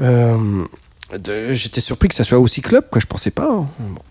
Euh, 0.00 0.64
j'étais 1.52 1.80
surpris 1.80 2.08
que 2.08 2.14
ça 2.14 2.24
soit 2.24 2.38
aussi 2.38 2.60
club, 2.60 2.84
quoi. 2.90 3.00
Je 3.00 3.06
pensais 3.06 3.30
pas. 3.30 3.48
hein. 3.50 3.66
Bon. 3.78 4.02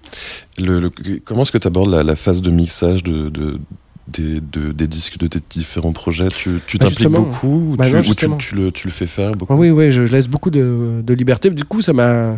le, 0.58 0.80
le- 0.80 0.92
comment 1.24 1.44
est-ce 1.44 1.52
que 1.52 1.58
tu 1.58 1.68
abordes 1.68 1.90
la, 1.92 2.04
la 2.04 2.16
phase 2.16 2.42
de 2.42 2.52
mixage 2.52 3.04
de, 3.04 3.30
de, 3.30 3.60
des, 4.08 4.42
de- 4.42 4.72
des 4.72 4.88
disques 4.88 5.18
de 5.18 5.28
tes 5.28 5.40
différents 5.50 5.94
projets? 5.94 6.30
Tu 6.30 6.60
tu 6.68 6.78
Bah, 6.78 6.88
t'impliques 6.88 7.08
beaucoup 7.10 7.48
ou, 7.74 7.76
Bah 7.78 7.86
tu, 7.86 7.92
non, 7.94 8.00
ou 8.00 8.02
tu, 8.02 8.08
justement. 8.08 8.38
tu 8.38 8.56
le, 8.56 8.72
tu 8.72 8.88
le 8.88 8.94
fais 8.94 9.08
faire 9.08 9.32
beaucoup? 9.34 9.54
Ah 9.54 9.56
oui, 9.58 9.70
oui, 9.70 9.92
je, 9.92 10.06
je 10.06 10.12
laisse 10.12 10.28
beaucoup 10.28 10.50
de, 10.50 11.02
de 11.04 11.14
liberté. 11.14 11.50
Du 11.50 11.64
coup, 11.66 11.82
ça 11.82 11.94
m'a, 11.94 12.38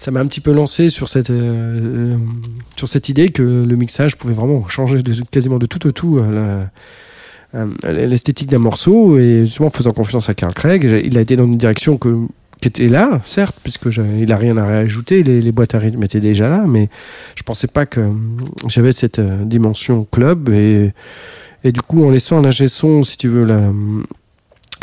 ça 0.00 0.10
m'a, 0.10 0.20
un 0.20 0.26
petit 0.26 0.40
peu 0.40 0.52
lancé 0.52 0.88
sur 0.88 1.08
cette, 1.08 1.28
euh, 1.28 2.14
euh, 2.14 2.16
sur 2.74 2.88
cette 2.88 3.10
idée 3.10 3.28
que 3.28 3.42
le 3.42 3.76
mixage 3.76 4.16
pouvait 4.16 4.32
vraiment 4.32 4.66
changer 4.66 5.02
quasiment 5.30 5.58
de 5.58 5.66
tout 5.66 5.86
au 5.86 5.92
tout 5.92 6.18
euh, 6.18 6.64
l'esthétique 7.84 8.48
d'un 8.48 8.58
morceau. 8.58 9.18
Et 9.18 9.44
justement, 9.44 9.68
en 9.68 9.70
faisant 9.70 9.92
confiance 9.92 10.30
à 10.30 10.34
Carl 10.34 10.54
Craig, 10.54 10.84
il 11.04 11.18
a 11.18 11.20
été 11.20 11.36
dans 11.36 11.44
une 11.44 11.58
direction 11.58 11.98
qui 11.98 12.68
était 12.68 12.88
là, 12.88 13.20
certes, 13.26 13.58
puisque 13.62 13.88
il 14.18 14.32
a 14.32 14.38
rien 14.38 14.56
à 14.56 14.66
réajouter. 14.66 15.22
Les, 15.22 15.52
boîtes 15.52 15.74
à 15.74 15.78
rythme 15.78 16.02
étaient 16.02 16.20
déjà 16.20 16.48
là, 16.48 16.64
mais 16.66 16.88
je 17.34 17.42
pensais 17.42 17.66
pas 17.66 17.84
que 17.84 18.00
j'avais 18.68 18.92
cette 18.92 19.20
dimension 19.20 20.06
club 20.10 20.48
et 20.48 20.92
et 21.62 21.72
du 21.72 21.82
coup, 21.82 22.02
en 22.06 22.10
laissant 22.10 22.38
un 22.38 22.46
ingé 22.46 22.68
son, 22.68 23.04
si 23.04 23.18
tu 23.18 23.28
veux, 23.28 23.44
la, 23.44 23.70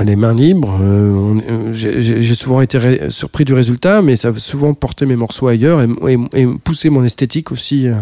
les 0.03 0.15
mains 0.15 0.33
libres, 0.33 0.77
euh, 0.81 1.39
euh, 1.49 1.73
j'ai 1.73 2.35
souvent 2.35 2.61
été 2.61 3.09
surpris 3.09 3.45
du 3.45 3.53
résultat, 3.53 4.01
mais 4.01 4.15
ça 4.15 4.29
a 4.29 4.33
souvent 4.33 4.73
porté 4.73 5.05
mes 5.05 5.15
morceaux 5.15 5.47
ailleurs 5.47 5.81
et, 5.81 6.47
pousser 6.63 6.89
mon 6.89 7.03
esthétique 7.03 7.51
aussi 7.51 7.87
euh, 7.87 7.95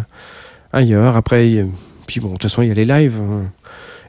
ailleurs. 0.73 1.15
Après, 1.15 1.65
puis 2.07 2.19
bon, 2.19 2.27
de 2.27 2.33
toute 2.33 2.43
façon, 2.43 2.61
il 2.61 2.67
y 2.67 2.71
a 2.71 2.73
les 2.73 2.85
lives. 2.85 3.19
euh, 3.19 3.43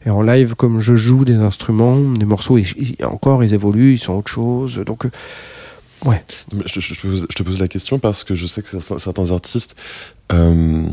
et 0.05 0.11
en 0.11 0.23
live, 0.23 0.55
comme 0.55 0.79
je 0.79 0.95
joue 0.95 1.25
des 1.25 1.35
instruments, 1.35 1.97
les 2.17 2.27
morceaux, 2.27 2.59
encore, 3.03 3.43
ils 3.43 3.55
évoluent, 3.55 3.95
ils 3.95 3.99
sont 3.99 4.13
autre 4.13 4.31
chose. 4.31 4.81
Donc, 4.87 5.09
Mais 6.53 6.63
Je, 6.67 6.81
je- 6.81 6.95
je 6.95 7.25
te 7.35 7.43
pose, 7.43 7.59
la 7.59 7.69
question 7.69 7.99
parce 7.99 8.23
que 8.25 8.35
je 8.35 8.47
sais 8.47 8.63
que 8.63 8.69
certains, 8.99 9.31
artistes 9.33 9.75
euh, 10.33 10.85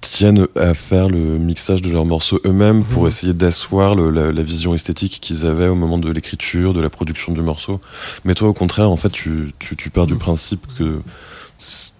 tiennent 0.00 0.46
à 0.56 0.74
faire 0.74 1.08
le 1.08 1.38
mixage 1.38 1.82
de 1.82 1.90
leurs 1.90 2.04
morceaux 2.04 2.40
eux-mêmes 2.44 2.84
pour 2.84 3.02
Mhm. 3.02 3.08
essayer 3.08 3.32
d'asseoir 3.34 3.94
la, 3.94 4.32
la 4.32 4.42
vision 4.42 4.74
esthétique 4.74 5.18
qu'ils 5.20 5.46
avaient 5.46 5.68
au 5.68 5.74
moment 5.74 5.98
de 5.98 6.10
l'écriture, 6.10 6.74
de 6.74 6.80
la 6.80 6.90
production 6.90 7.32
du 7.32 7.40
morceau. 7.42 7.80
Mais 8.24 8.34
toi, 8.34 8.48
au 8.48 8.52
contraire, 8.52 8.90
en 8.90 8.96
fait, 8.96 9.10
tu, 9.10 9.52
tu, 9.58 9.76
tu 9.76 9.90
pars 9.90 10.06
du 10.06 10.14
Mhm. 10.14 10.18
principe 10.20 10.66
que 10.78 11.00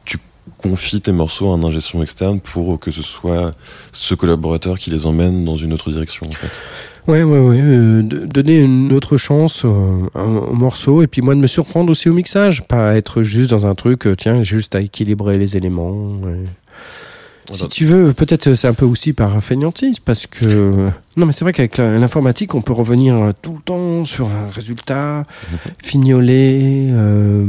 tu 0.05 0.19
confies 0.59 1.01
tes 1.01 1.13
morceaux 1.13 1.51
à 1.53 1.55
un 1.57 1.63
ingé 1.65 1.81
son 1.81 2.03
externe 2.03 2.41
pour 2.41 2.79
que 2.79 2.91
ce 2.91 3.03
soit 3.03 3.53
ce 3.93 4.15
collaborateur 4.15 4.79
qui 4.79 4.91
les 4.91 5.07
emmène 5.07 5.45
dans 5.45 5.57
une 5.57 5.73
autre 5.73 5.91
direction. 5.91 6.27
En 6.29 6.33
fait. 6.33 6.51
Ouais, 7.09 7.23
ouais, 7.25 7.39
ouais. 7.41 7.59
euh, 7.61 8.03
donner 8.03 8.61
une 8.61 8.93
autre 8.93 9.17
chance 9.17 9.65
euh, 9.65 10.07
à- 10.15 10.23
au 10.25 10.53
morceau 10.55 11.03
et 11.03 11.07
puis 11.09 11.21
moi 11.21 11.35
de 11.35 11.41
me 11.41 11.47
surprendre 11.49 11.91
aussi 11.91 12.09
au 12.09 12.13
mixage, 12.15 12.63
pas 12.63 12.95
être 12.95 13.23
juste 13.25 13.51
dans 13.51 13.67
un 13.67 13.75
truc, 13.75 14.07
euh, 14.07 14.15
tiens, 14.17 14.43
juste 14.45 14.75
à 14.77 14.81
équilibrer 14.81 15.37
les 15.39 15.57
éléments. 15.57 15.91
ouais. 16.23 16.45
Si 17.53 17.67
tu 17.67 17.87
veux, 17.87 18.13
peut-être 18.13 18.47
euh, 18.47 18.55
c'est 18.55 18.69
un 18.69 18.73
peu 18.73 18.85
aussi 18.87 19.13
par 19.13 19.43
fainéantise 19.43 19.99
parce 19.99 20.27
que 20.29 20.91
non, 21.17 21.27
mais 21.27 21.33
c'est 21.33 21.45
vrai 21.45 21.53
qu'avec 21.53 21.77
l'informatique, 21.79 22.55
on 22.55 22.63
peut 22.63 22.73
revenir 22.73 23.17
euh, 23.17 23.31
tout 23.43 23.55
le 23.55 23.61
temps 23.61 24.05
sur 24.05 24.27
un 24.29 24.49
résultat, 24.55 25.25
fignoler 25.83 26.87
euh, 26.93 27.45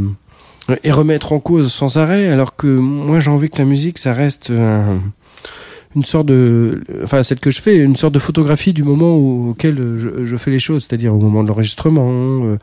et 0.84 0.92
remettre 0.92 1.32
en 1.32 1.40
cause 1.40 1.72
sans 1.72 1.98
arrêt, 1.98 2.28
alors 2.28 2.56
que 2.56 2.68
moi 2.68 3.20
j'ai 3.20 3.30
envie 3.30 3.50
que 3.50 3.60
la 3.60 3.66
musique, 3.66 4.00
ça 4.00 4.14
reste 4.14 4.50
un- 4.50 5.00
une 5.96 6.04
sorte 6.04 6.26
de, 6.28 6.84
enfin 7.04 7.22
celle 7.24 7.40
que 7.40 7.52
je 7.52 7.62
fais, 7.62 7.78
une 7.84 7.96
sorte 7.96 8.14
de 8.14 8.20
photographie 8.20 8.74
du 8.74 8.84
moment 8.84 9.16
au- 9.16 9.50
auquel 9.52 9.76
je, 9.98 10.26
je 10.26 10.38
fais 10.38 10.52
les 10.52 10.60
choses, 10.60 10.86
c'est-à-dire 10.88 11.14
au 11.14 11.20
moment 11.20 11.44
de 11.44 11.48
l'enregistrement. 11.50 12.46
euh, 12.46 12.58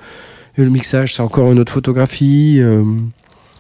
le 0.56 0.68
mixage, 0.68 1.14
c'est 1.14 1.22
encore 1.22 1.50
une 1.52 1.58
autre 1.60 1.72
photographie. 1.72 2.58
euh, 2.60 2.84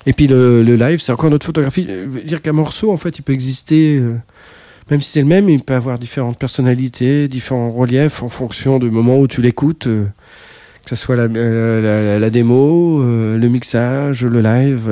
et 0.06 0.12
puis 0.12 0.26
le, 0.26 0.62
le 0.62 0.74
live, 0.76 0.98
c'est 1.00 1.12
encore 1.12 1.28
une 1.28 1.34
autre 1.34 1.46
photographie. 1.46 1.86
Veux 1.86 2.22
dire 2.22 2.42
qu'un 2.42 2.52
morceau, 2.52 2.90
en 2.92 2.96
fait, 2.96 3.18
il 3.18 3.22
peut 3.22 3.32
exister, 3.32 3.96
euh, 3.98 4.16
même 4.90 5.00
si 5.00 5.10
c'est 5.12 5.20
le 5.20 5.26
même, 5.26 5.48
il 5.48 5.62
peut 5.62 5.74
avoir 5.74 5.98
différentes 5.98 6.38
personnalités, 6.38 7.28
différents 7.28 7.70
reliefs 7.70 8.22
en 8.22 8.28
fonction 8.28 8.78
du 8.78 8.90
moment 8.90 9.18
où 9.18 9.28
tu 9.28 9.40
l'écoutes, 9.40 9.86
euh, 9.86 10.04
que 10.84 10.90
ce 10.90 10.96
soit 10.96 11.16
la, 11.16 11.28
la, 11.28 11.80
la- 11.80 12.18
la 12.18 12.30
démo, 12.30 13.02
euh, 13.02 13.38
le 13.38 13.48
mixage, 13.48 14.24
le 14.24 14.40
live. 14.40 14.88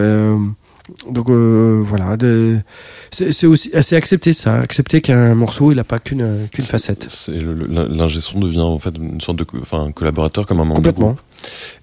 Donc 1.11 1.29
euh, 1.29 1.81
voilà, 1.85 2.17
c'est 3.11 3.47
aussi 3.47 3.71
c'est 3.83 3.97
accepter 3.97 4.33
ça, 4.33 4.61
accepter 4.61 5.01
qu'un 5.01 5.35
morceau 5.35 5.71
il 5.73 5.77
n'a 5.77 5.85
pas 5.85 5.99
qu'une 5.99 6.49
qu'une 6.53 6.65
facette. 6.65 7.07
C'est 7.09 7.39
l'ingé 7.39 8.21
son 8.21 8.41
devient 8.41 8.61
en 8.61 8.79
fait 8.79 8.95
une 8.97 9.21
sorte 9.21 9.39
de, 9.39 9.47
enfin, 9.61 9.85
un 9.85 9.93
collaborateur 9.93 10.47
comme 10.47 10.61
un 10.61 10.65
membre 10.65 10.81
de 10.83 10.91
Complètement. 10.91 11.07
groupe. 11.13 11.21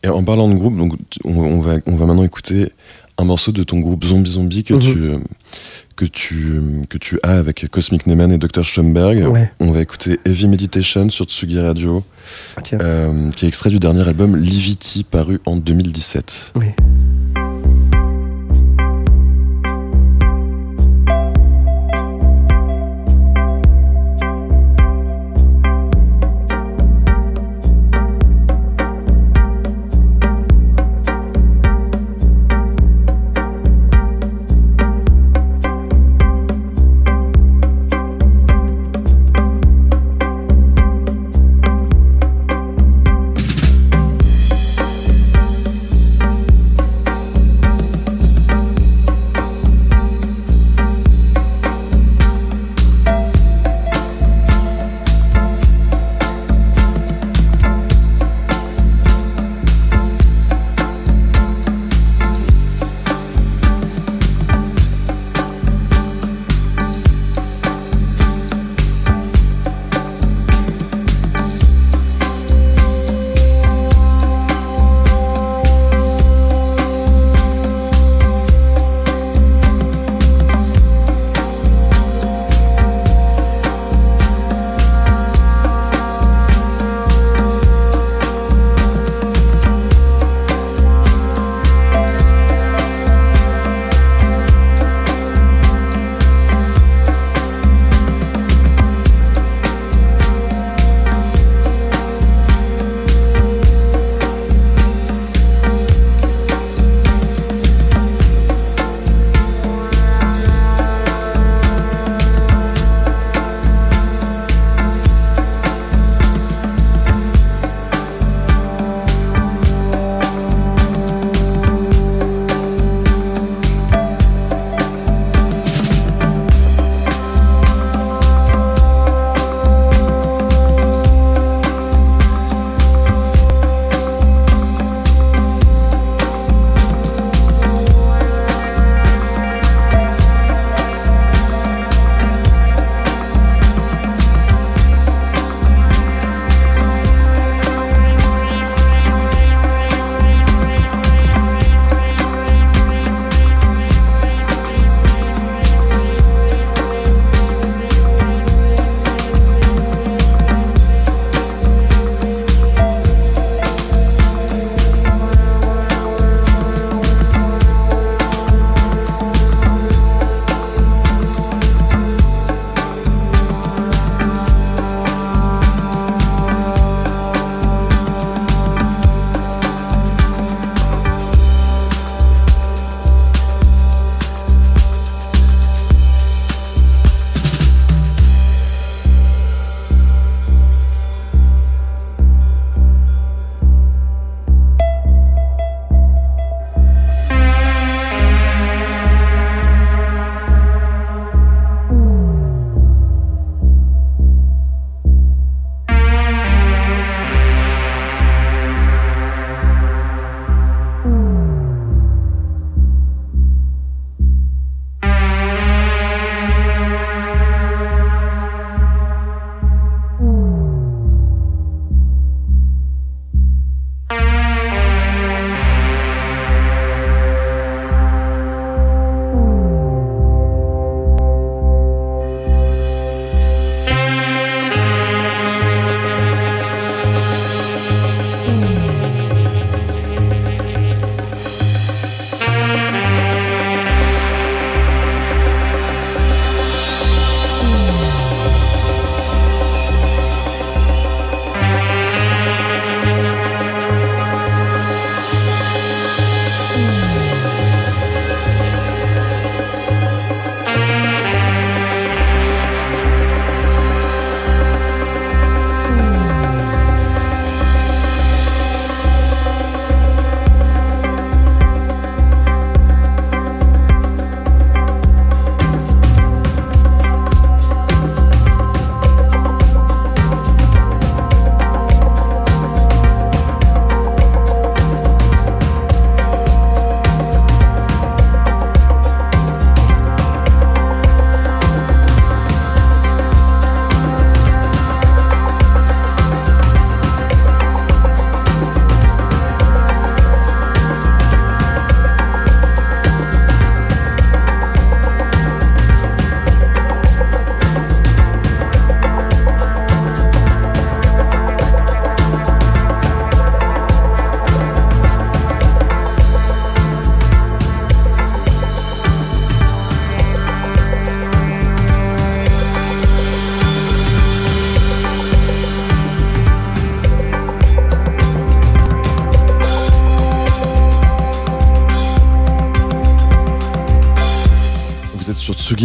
Et 0.03 0.10
en 0.10 0.24
parlant 0.24 0.47
de 0.49 0.56
groupe, 0.56 0.78
donc 0.78 0.93
on, 1.24 1.36
on 1.38 1.60
va 1.62 1.76
on 1.86 1.95
va 1.95 2.06
maintenant 2.06 2.24
écouter 2.24 2.72
un 3.18 3.24
morceau 3.24 3.51
de 3.51 3.64
ton 3.64 3.80
groupe 3.80 4.03
Zombie 4.03 4.32
Zombie 4.32 4.64
que 4.64 4.74
Mhm. 4.74 4.80
tu 4.82 5.12
que 5.95 6.06
tu 6.06 6.62
que 6.89 6.97
tu 6.97 7.20
as 7.24 7.38
avec 7.38 7.68
Cosmic 7.70 8.08
Neyman 8.08 8.32
et 8.32 8.38
Dr 8.38 8.64
Schoenberg. 8.64 9.32
Ouais. 9.32 9.51
On 9.60 9.72
va 9.72 9.82
écouter 9.82 10.20
Heavy 10.26 10.47
Meditation 10.47 11.10
sur 11.10 11.26
Tsugi 11.26 11.60
Radio, 11.60 12.03
Ah, 12.58 12.62
euh, 12.82 13.30
qui 13.32 13.45
est 13.45 13.47
extrait 13.47 13.70
du 13.70 13.80
dernier 13.80 14.06
album 14.08 14.36
Livity 14.36 15.03
paru 15.06 15.39
en 15.45 15.56
2017. 15.56 16.51
Oui. 16.56 16.66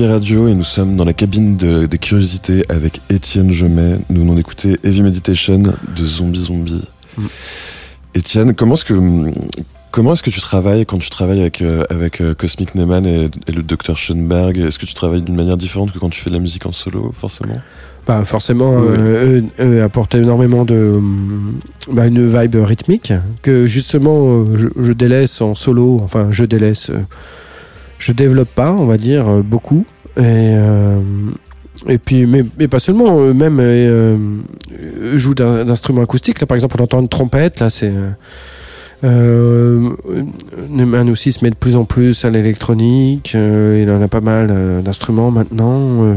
Tsugi 0.01 0.11
Radio 0.13 0.49
et 0.49 0.55
nous 0.55 0.65
sommes 0.65 0.97
dans 0.97 1.05
la 1.05 1.13
cabine 1.13 1.59
de- 1.59 1.85
des 1.85 1.99
curiosités 1.99 2.65
avec 2.71 3.03
Étienne 3.11 3.53
Gemet. 3.53 3.99
Nous 4.09 4.23
venons 4.23 4.33
d'écouter 4.35 4.79
Heavy 4.83 5.03
Meditation 5.03 5.59
de 5.59 6.05
Zombie 6.05 6.39
Zombie. 6.39 6.89
Mm. 7.19 7.23
Étienne, 8.15 8.55
comment 8.55 8.77
est-ce 8.77 8.87
que 8.87 8.95
comment 9.91 10.15
est-ce 10.15 10.23
que 10.23 10.31
tu 10.31 10.41
travailles 10.41 10.87
quand 10.87 10.97
tu 10.97 11.11
travailles 11.11 11.43
avec 11.43 11.61
euh, 11.61 11.85
avec 11.91 12.23
euh, 12.23 12.33
Cosmic 12.33 12.75
Neyman 12.77 13.05
et, 13.05 13.29
et 13.47 13.53
le 13.53 13.63
Dr 13.63 13.95
Schoenberg? 13.95 14.57
Est-ce 14.57 14.79
que 14.79 14.87
tu 14.87 14.95
travailles 14.95 15.21
d'une 15.21 15.37
manière 15.37 15.59
différente 15.59 15.93
que 15.93 15.99
quand 15.99 16.09
tu 16.09 16.23
fais 16.23 16.31
de 16.31 16.35
la 16.35 16.41
musique 16.41 16.65
en 16.65 16.73
solo, 16.73 17.13
forcément? 17.21 17.61
Bah, 18.07 18.25
forcément, 18.25 18.71
Oui, 18.77 18.97
euh, 18.97 19.43
eux, 19.61 19.65
eux 19.67 19.83
apportent 19.83 20.15
énormément 20.15 20.65
de 20.65 20.95
hum, 20.97 21.61
bah, 21.93 22.07
une 22.07 22.27
vibe 22.27 22.55
rythmique 22.57 23.13
que 23.43 23.67
justement 23.67 24.47
je, 24.57 24.69
je 24.81 24.93
délaisse 24.95 25.43
en 25.43 25.55
solo. 25.55 26.01
Enfin, 26.03 26.29
je 26.31 26.47
délaisse, 26.47 26.91
je 28.01 28.11
développe 28.13 28.49
pas, 28.49 28.73
on 28.73 28.87
va 28.87 28.97
dire 28.97 29.29
euh, 29.29 29.43
beaucoup. 29.43 29.85
Et 30.17 30.23
euh, 30.25 30.99
et 31.89 31.99
puis, 31.99 32.27
mais, 32.27 32.43
pas 32.69 32.79
seulement, 32.81 33.21
euh, 33.21 33.33
euh, 33.61 35.17
jouent 35.17 35.35
d'un- 35.35 35.65
d'instruments 35.65 36.03
acoustiques. 36.03 36.41
Là, 36.41 36.47
par 36.47 36.57
exemple, 36.57 36.77
on 36.79 36.83
entend 36.85 37.01
une 37.01 37.09
trompette. 37.09 37.61
Là, 37.61 37.71
c'est 37.71 37.89
euh, 37.91 38.11
euh, 39.05 39.89
Neumann 40.69 41.09
aussi 41.09 41.33
se 41.33 41.43
met 41.43 41.51
de 41.51 41.55
plus 41.55 41.77
en 41.77 41.85
plus 41.87 42.25
à 42.27 42.31
l'électronique. 42.31 43.33
euh, 43.35 43.81
il 43.83 43.91
en 43.91 44.03
a 44.03 44.09
pas 44.09 44.21
mal 44.21 44.49
euh, 44.51 44.83
d'instruments 44.83 45.31
maintenant. 45.31 46.05
euh. 46.05 46.15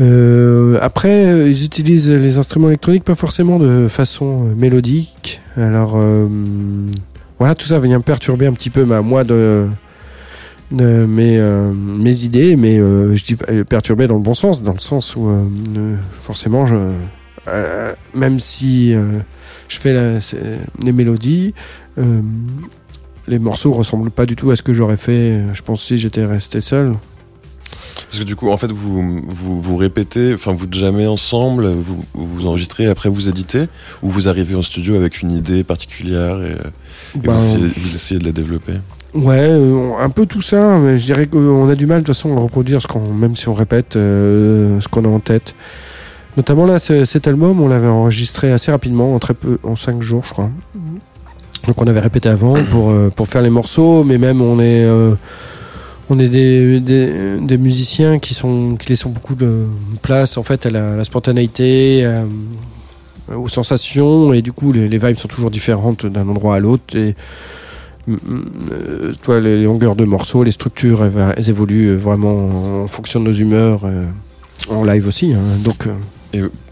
Euh, 0.00 0.78
après, 0.82 1.24
euh, 1.26 1.48
ils 1.48 1.64
utilisent 1.64 2.10
les 2.10 2.36
instruments 2.36 2.68
électroniques 2.68 3.04
pas 3.04 3.14
forcément 3.14 3.58
de 3.58 3.88
façon 3.88 4.48
euh, 4.48 4.54
mélodique. 4.54 5.40
Alors, 5.56 5.94
euh, 5.96 6.28
voilà, 7.38 7.54
tout 7.54 7.66
ça 7.66 7.78
vient 7.78 8.00
perturber 8.02 8.46
un 8.46 8.52
petit 8.52 8.68
peu 8.68 8.84
ma, 8.84 9.00
moi 9.00 9.24
de, 9.24 9.66
de 10.70 11.06
mes, 11.06 11.38
euh, 11.38 11.72
mes 11.72 12.24
idées, 12.24 12.56
mais 12.56 12.78
euh, 12.78 13.14
je 13.14 13.24
dis 13.24 13.36
euh, 13.48 13.64
perturber 13.64 14.06
dans 14.06 14.14
le 14.16 14.20
bon 14.22 14.34
sens, 14.34 14.62
dans 14.62 14.72
le 14.72 14.80
sens 14.80 15.14
où 15.16 15.28
euh, 15.28 15.44
euh, 15.76 15.96
forcément, 16.22 16.66
je, 16.66 16.74
euh, 17.48 17.92
même 18.14 18.40
si 18.40 18.94
euh, 18.94 19.18
je 19.68 19.78
fais 19.78 19.92
la- 19.92 20.18
des 20.82 20.92
mélodies, 20.92 21.54
euh, 21.98 22.20
les 23.28 23.38
morceaux 23.38 23.72
ressemblent 23.72 24.10
pas 24.10 24.26
du 24.26 24.36
tout 24.36 24.50
à 24.50 24.56
ce 24.56 24.62
que 24.62 24.72
j'aurais 24.72 24.96
fait, 24.96 25.12
euh, 25.12 25.54
je 25.54 25.62
pense, 25.62 25.82
si 25.84 25.98
j'étais 25.98 26.24
resté 26.24 26.60
seul. 26.60 26.94
Parce 28.08 28.20
que 28.20 28.24
du 28.24 28.36
coup, 28.36 28.50
en 28.50 28.56
fait, 28.56 28.70
vous 28.70 29.22
vous, 29.26 29.60
vous 29.60 29.76
répétez, 29.76 30.32
enfin, 30.34 30.52
vous 30.52 30.66
jamais 30.70 31.06
ensemble, 31.06 31.68
vous 31.70 32.04
vous 32.14 32.46
enregistrez, 32.46 32.86
après 32.86 33.08
vous 33.08 33.28
éditez, 33.28 33.64
ou 34.02 34.10
vous 34.10 34.28
arrivez 34.28 34.54
en 34.54 34.62
studio 34.62 34.94
avec 34.96 35.22
une 35.22 35.32
idée 35.32 35.64
particulière 35.64 36.36
et, 36.42 36.52
et 37.16 37.20
Ben, 37.20 37.34
vous, 37.34 37.56
essayez, 37.56 37.72
vous 37.76 37.94
essayez 37.94 38.20
de 38.20 38.24
la 38.24 38.32
développer? 38.32 38.74
Ouais, 39.14 39.38
euh, 39.40 39.92
un 39.98 40.10
peu 40.10 40.26
tout 40.26 40.42
ça, 40.42 40.78
mais 40.78 40.98
je 40.98 41.04
dirais 41.06 41.26
qu'on 41.26 41.68
a 41.70 41.74
du 41.74 41.86
mal 41.86 42.02
de 42.02 42.06
toute 42.06 42.14
façon 42.14 42.36
à 42.36 42.40
reproduire 42.40 42.82
ce 42.82 42.86
qu'on, 42.86 43.00
même 43.12 43.34
si 43.34 43.48
on 43.48 43.54
répète 43.54 43.96
euh, 43.96 44.78
ce 44.80 44.88
qu'on 44.88 45.04
a 45.04 45.08
en 45.08 45.20
tête. 45.20 45.54
Notamment 46.36 46.66
là, 46.66 46.78
ce- 46.78 47.06
cet 47.06 47.26
album, 47.26 47.62
on 47.62 47.68
l'avait 47.68 47.88
enregistré 47.88 48.52
assez 48.52 48.70
rapidement, 48.70 49.14
en 49.14 49.18
très 49.18 49.32
peu, 49.32 49.58
en 49.62 49.74
cinq 49.74 50.02
jours, 50.02 50.22
je 50.26 50.32
crois. 50.32 50.50
Donc 51.66 51.80
on 51.80 51.86
avait 51.86 52.00
répété 52.00 52.28
avant 52.28 52.54
pour 52.70 52.90
euh, 52.90 53.08
pour 53.14 53.26
faire 53.26 53.40
les 53.42 53.48
morceaux, 53.50 54.04
mais 54.04 54.18
même 54.18 54.42
on 54.42 54.60
est 54.60 54.84
euh, 54.84 55.14
on 56.10 56.18
est 56.18 56.28
des, 56.28 56.78
des, 56.80 57.38
des 57.40 57.58
musiciens 57.58 58.18
qui 58.18 58.34
sont 58.34 58.76
qui 58.76 58.90
laissent 58.90 59.06
beaucoup 59.06 59.34
de 59.34 59.64
place 60.02 60.36
en 60.36 60.42
fait 60.42 60.66
à 60.66 60.70
la, 60.70 60.94
la 60.94 61.04
spontanéité, 61.04 62.02
euh, 62.04 62.24
aux 63.34 63.48
sensations, 63.48 64.32
et 64.34 64.42
du 64.42 64.52
coup 64.52 64.72
les, 64.72 64.88
les 64.88 64.98
vibes 64.98 65.16
sont 65.16 65.26
toujours 65.28 65.50
différentes 65.50 66.04
d'un 66.06 66.28
endroit 66.28 66.56
à 66.56 66.60
l'autre. 66.60 66.94
Et 66.94 67.14
euh, 68.08 69.12
toi, 69.22 69.40
les 69.40 69.64
longueurs 69.64 69.96
de 69.96 70.04
morceaux, 70.04 70.44
les 70.44 70.52
structures, 70.52 71.04
elles, 71.04 71.48
évoluent 71.50 71.90
euh, 71.90 71.96
vraiment 71.96 72.82
en 72.84 72.88
fonction 72.88 73.20
de 73.20 73.26
nos 73.26 73.32
humeurs, 73.32 73.80
euh, 73.84 74.04
en 74.70 74.84
live 74.84 75.06
aussi. 75.06 75.32
hein. 75.34 75.40
Donc, 75.64 75.88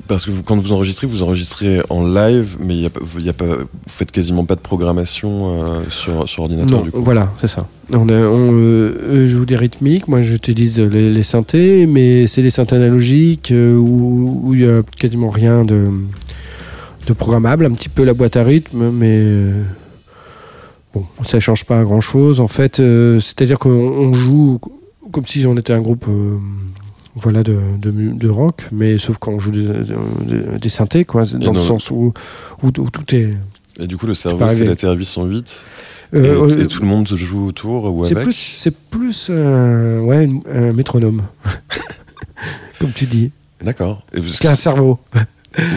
Parce 0.06 0.26
que 0.26 0.30
vous, 0.30 0.42
quand 0.42 0.56
vous 0.58 0.72
enregistrez, 0.72 1.06
vous 1.06 1.22
enregistrez 1.22 1.80
en 1.90 2.06
live, 2.06 2.56
mais 2.60 2.76
y 2.76 2.86
a, 2.86 2.90
y 3.20 3.28
a 3.28 3.32
pas, 3.32 3.46
vous 3.46 3.64
faites 3.86 4.10
quasiment 4.10 4.44
pas 4.44 4.54
de 4.54 4.60
programmation 4.60 5.54
euh, 5.56 5.80
sur, 5.88 6.28
sur 6.28 6.42
ordinateur 6.42 6.78
non, 6.80 6.84
du 6.84 6.90
coup. 6.90 7.02
voilà, 7.02 7.32
c'est 7.40 7.46
ça. 7.48 7.66
On, 7.90 8.08
a- 8.08 8.12
on, 8.28 8.52
euh, 8.52 8.94
eux 9.12 9.26
jouent 9.26 9.46
des 9.46 9.56
rythmiques, 9.56 10.06
moi 10.08 10.20
j'utilise 10.22 10.78
les, 10.80 11.10
les 11.10 11.22
synthés, 11.22 11.86
mais 11.86 12.26
c'est 12.26 12.42
des 12.42 12.50
synthés 12.50 12.76
analogiques 12.76 13.50
euh, 13.52 13.76
où 13.76 14.50
il 14.54 14.60
y 14.60 14.66
a 14.66 14.82
quasiment 14.98 15.28
rien 15.28 15.64
de, 15.64 15.86
de 17.06 17.12
programmable, 17.12 17.64
un 17.66 17.70
petit 17.72 17.88
peu 17.88 18.04
la 18.04 18.12
boîte 18.14 18.36
à 18.36 18.44
rythme, 18.44 18.90
mais 18.90 19.22
bon, 20.94 21.04
ça 21.22 21.40
change 21.40 21.64
pas 21.64 21.82
grand 21.82 22.00
chose. 22.00 22.40
En 22.40 22.48
fait, 22.48 22.80
euh, 22.80 23.18
c'est-à-dire 23.20 23.58
qu'on 23.58 23.70
on 23.70 24.12
joue 24.12 24.60
comme 25.12 25.26
si 25.26 25.44
on 25.46 25.56
était 25.56 25.72
un 25.72 25.80
groupe. 25.80 26.06
euh, 26.08 26.36
voilà 27.16 27.44
de, 27.44 27.60
de, 27.78 28.28
rock 28.28 28.66
mais 28.72 28.98
sauf 28.98 29.18
qu'on 29.18 29.38
joue 29.38 29.52
des, 29.52 29.62
des, 30.26 30.58
des 30.58 30.68
synthés 30.68 31.04
quoi 31.04 31.24
dans 31.24 31.52
le 31.52 31.60
sens 31.60 31.92
où, 31.92 32.12
où, 32.60 32.66
où 32.66 32.90
tout 32.90 33.14
est 33.14 33.34
Et 33.78 33.86
du 33.86 33.96
coup, 33.96 34.06
le 34.06 34.14
cerveau, 34.14 34.48
c'est 34.48 34.64
la 34.64 34.74
TR 34.74 34.90
808, 34.96 35.64
euh, 36.14 36.24
et, 36.24 36.28
euh, 36.28 36.64
et 36.64 36.66
tout 36.66 36.80
le 36.82 36.88
monde 36.88 37.06
se 37.06 37.14
joue 37.14 37.46
autour 37.46 37.84
ou 37.84 38.04
C'est 38.04 38.14
avec. 38.14 38.24
plus, 38.24 38.32
c'est 38.34 38.76
plus 38.76 39.28
ouais, 39.30 40.28
un 40.52 40.72
métronome, 40.72 41.22
comme 42.80 42.90
tu 42.92 43.06
dis, 43.06 43.30
D'accord. 43.62 44.02
Qu'un 44.40 44.56
cerveau. 44.56 44.98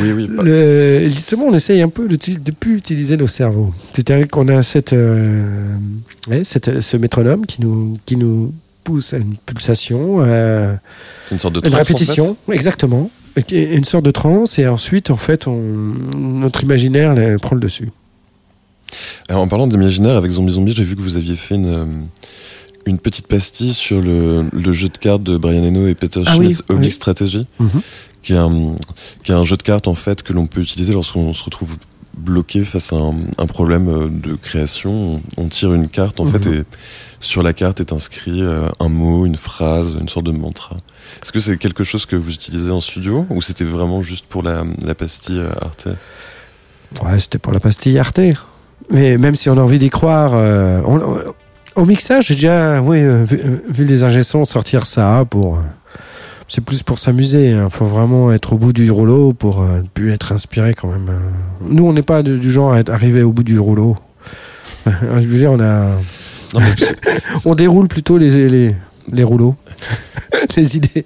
Oui, 0.01 0.11
oui. 0.11 0.27
Le- 0.43 1.03
justement, 1.09 1.45
on 1.45 1.53
essaye 1.53 1.81
un 1.81 1.89
peu 1.89 2.07
de 2.07 2.13
ne 2.15 2.51
plus 2.51 2.77
utiliser 2.77 3.15
nos 3.17 3.27
cerveaux. 3.27 3.73
C'est-à-dire 3.93 4.27
qu'on 4.27 4.47
a 4.47 4.63
cette, 4.63 4.93
euh, 4.93 5.67
ouais, 6.29 6.43
cette- 6.43 6.81
ce 6.81 6.97
métronome 6.97 7.45
qui 7.45 7.61
nous, 7.61 7.97
qui 8.05 8.15
nous 8.17 8.53
pousse 8.83 9.13
à 9.13 9.17
une 9.17 9.35
pulsation, 9.45 10.23
c'est 11.27 11.35
une 11.35 11.39
sorte 11.39 11.55
de 11.55 11.59
une 11.59 11.71
transe, 11.71 11.73
en 11.73 11.77
répétition, 11.83 12.37
exactement, 12.51 13.11
une 13.51 13.83
sorte 13.83 14.05
de 14.05 14.11
transe, 14.11 14.57
et 14.59 14.67
ensuite, 14.67 15.11
en 15.11 15.17
fait, 15.17 15.45
on, 15.47 15.61
notre 16.17 16.63
imaginaire 16.63 17.13
là, 17.13 17.37
prend 17.37 17.55
le 17.55 17.61
dessus. 17.61 17.89
Alors, 19.27 19.41
en 19.43 19.47
parlant 19.47 19.67
d'imaginaire, 19.67 20.15
avec 20.15 20.31
Zombie 20.31 20.53
Zombie, 20.53 20.73
j'ai 20.73 20.85
vu 20.85 20.95
que 20.95 21.01
vous 21.01 21.17
aviez 21.17 21.35
fait 21.35 21.55
une, 21.55 21.65
euh, 21.67 21.85
une 22.85 22.97
petite 22.97 23.27
pastille 23.27 23.73
sur 23.73 23.99
le, 24.01 24.45
le 24.53 24.71
jeu 24.71 24.87
de 24.87 24.97
cartes 24.97 25.21
de 25.23 25.35
Brian 25.37 25.61
Eno 25.65 25.87
et 25.87 25.93
Peter 25.95 26.21
Ah 26.25 26.33
Schmidt, 26.35 26.61
oui, 26.69 26.75
Oblique 26.75 26.89
oui. 26.91 26.95
Strategy. 26.95 27.45
Mhm. 27.59 27.81
Qui 28.27 28.33
est 28.33 28.37
un, 28.37 28.75
qui 29.23 29.31
est 29.31 29.35
un 29.35 29.43
jeu 29.43 29.55
de 29.55 29.63
cartes 29.63 29.87
en 29.87 29.95
fait 29.95 30.21
que 30.21 30.33
l'on 30.33 30.47
peut 30.47 30.59
utiliser 30.59 30.91
lorsqu'on 30.91 31.33
se 31.33 31.43
retrouve 31.45 31.77
bloqué 32.17 32.65
face 32.65 32.91
à 32.91 32.97
un, 32.97 33.15
un 33.37 33.45
problème 33.45 33.87
euh, 33.87 34.09
de 34.09 34.35
création. 34.35 35.21
On, 35.37 35.47
tire 35.47 35.73
une 35.73 35.87
carte 35.87 36.19
en 36.19 36.25
Mhm. 36.25 36.31
fait 36.31 36.49
et 36.49 36.63
sur 37.21 37.41
la 37.41 37.53
carte 37.53 37.79
est 37.79 37.93
inscrit 37.93 38.41
euh, 38.41 38.67
un 38.81 38.89
mot, 38.89 39.25
une 39.25 39.37
phrase, 39.37 39.95
une 40.01 40.09
sorte 40.09 40.25
de 40.25 40.31
mantra. 40.31 40.75
Est-ce 41.21 41.31
que 41.31 41.39
c'est 41.39 41.55
quelque 41.57 41.85
chose 41.85 42.05
que 42.05 42.17
vous 42.17 42.33
utilisez 42.33 42.69
en 42.69 42.81
studio 42.81 43.25
ou 43.29 43.41
c'était 43.41 43.63
vraiment 43.63 44.01
juste 44.01 44.25
pour 44.25 44.43
la, 44.43 44.65
la 44.83 44.93
pastille 44.93 45.39
euh, 45.39 45.51
Arte? 45.61 45.87
Ouais, 47.03 47.17
c'était 47.19 47.37
pour 47.39 47.53
la 47.53 47.61
pastille 47.61 47.97
Arte. 47.97 48.19
Mais 48.91 49.17
même 49.17 49.35
si 49.35 49.49
on 49.49 49.57
a 49.57 49.61
envie 49.61 49.79
d'y 49.79 49.89
croire, 49.89 50.31
euh, 50.33 50.81
on- 50.85 50.99
on- 50.99 51.33
au 51.81 51.85
mixage, 51.85 52.27
j'ai 52.27 52.33
déjà 52.35 52.81
oui, 52.81 52.99
vu, 53.25 53.39
vu 53.69 53.85
les 53.85 54.03
ingé 54.03 54.23
sons 54.23 54.43
sortir 54.45 54.85
ça 54.85 55.23
pour. 55.29 55.59
Euh, 56.47 56.49
c'est 56.49 56.61
plus 56.63 56.83
pour 56.83 56.99
s'amuser. 56.99 57.51
Il 57.51 57.69
faut 57.69 57.85
vraiment 57.85 58.31
être 58.31 58.53
au 58.53 58.57
bout 58.57 58.73
du 58.73 58.89
rouleau 58.91 59.33
pour 59.33 59.61
euh, 59.61 59.81
plus 59.93 60.11
être 60.11 60.31
inspiré 60.31 60.73
quand 60.73 60.87
même. 60.89 61.07
euh. 61.09 61.19
Nous, 61.69 61.85
on 61.85 61.93
n'est 61.93 62.01
pas 62.03 62.23
de- 62.23 62.37
du 62.37 62.51
genre 62.51 62.73
à 62.73 62.79
être 62.79 62.89
arrivé 62.89 63.23
au 63.23 63.31
bout 63.31 63.43
du 63.43 63.59
rouleau. 63.59 63.97
Je 64.85 64.91
veux 65.27 65.37
dire, 65.37 65.51
on 65.51 65.59
a. 65.59 65.97
Non, 66.53 66.61
mais 66.61 66.73
On 67.45 67.55
déroule 67.55 67.87
plutôt 67.89 68.17
les, 68.17 68.47
les, 68.49 68.75
les 69.11 69.23
rouleaux, 69.23 69.55
les 70.55 70.77
idées. 70.77 71.03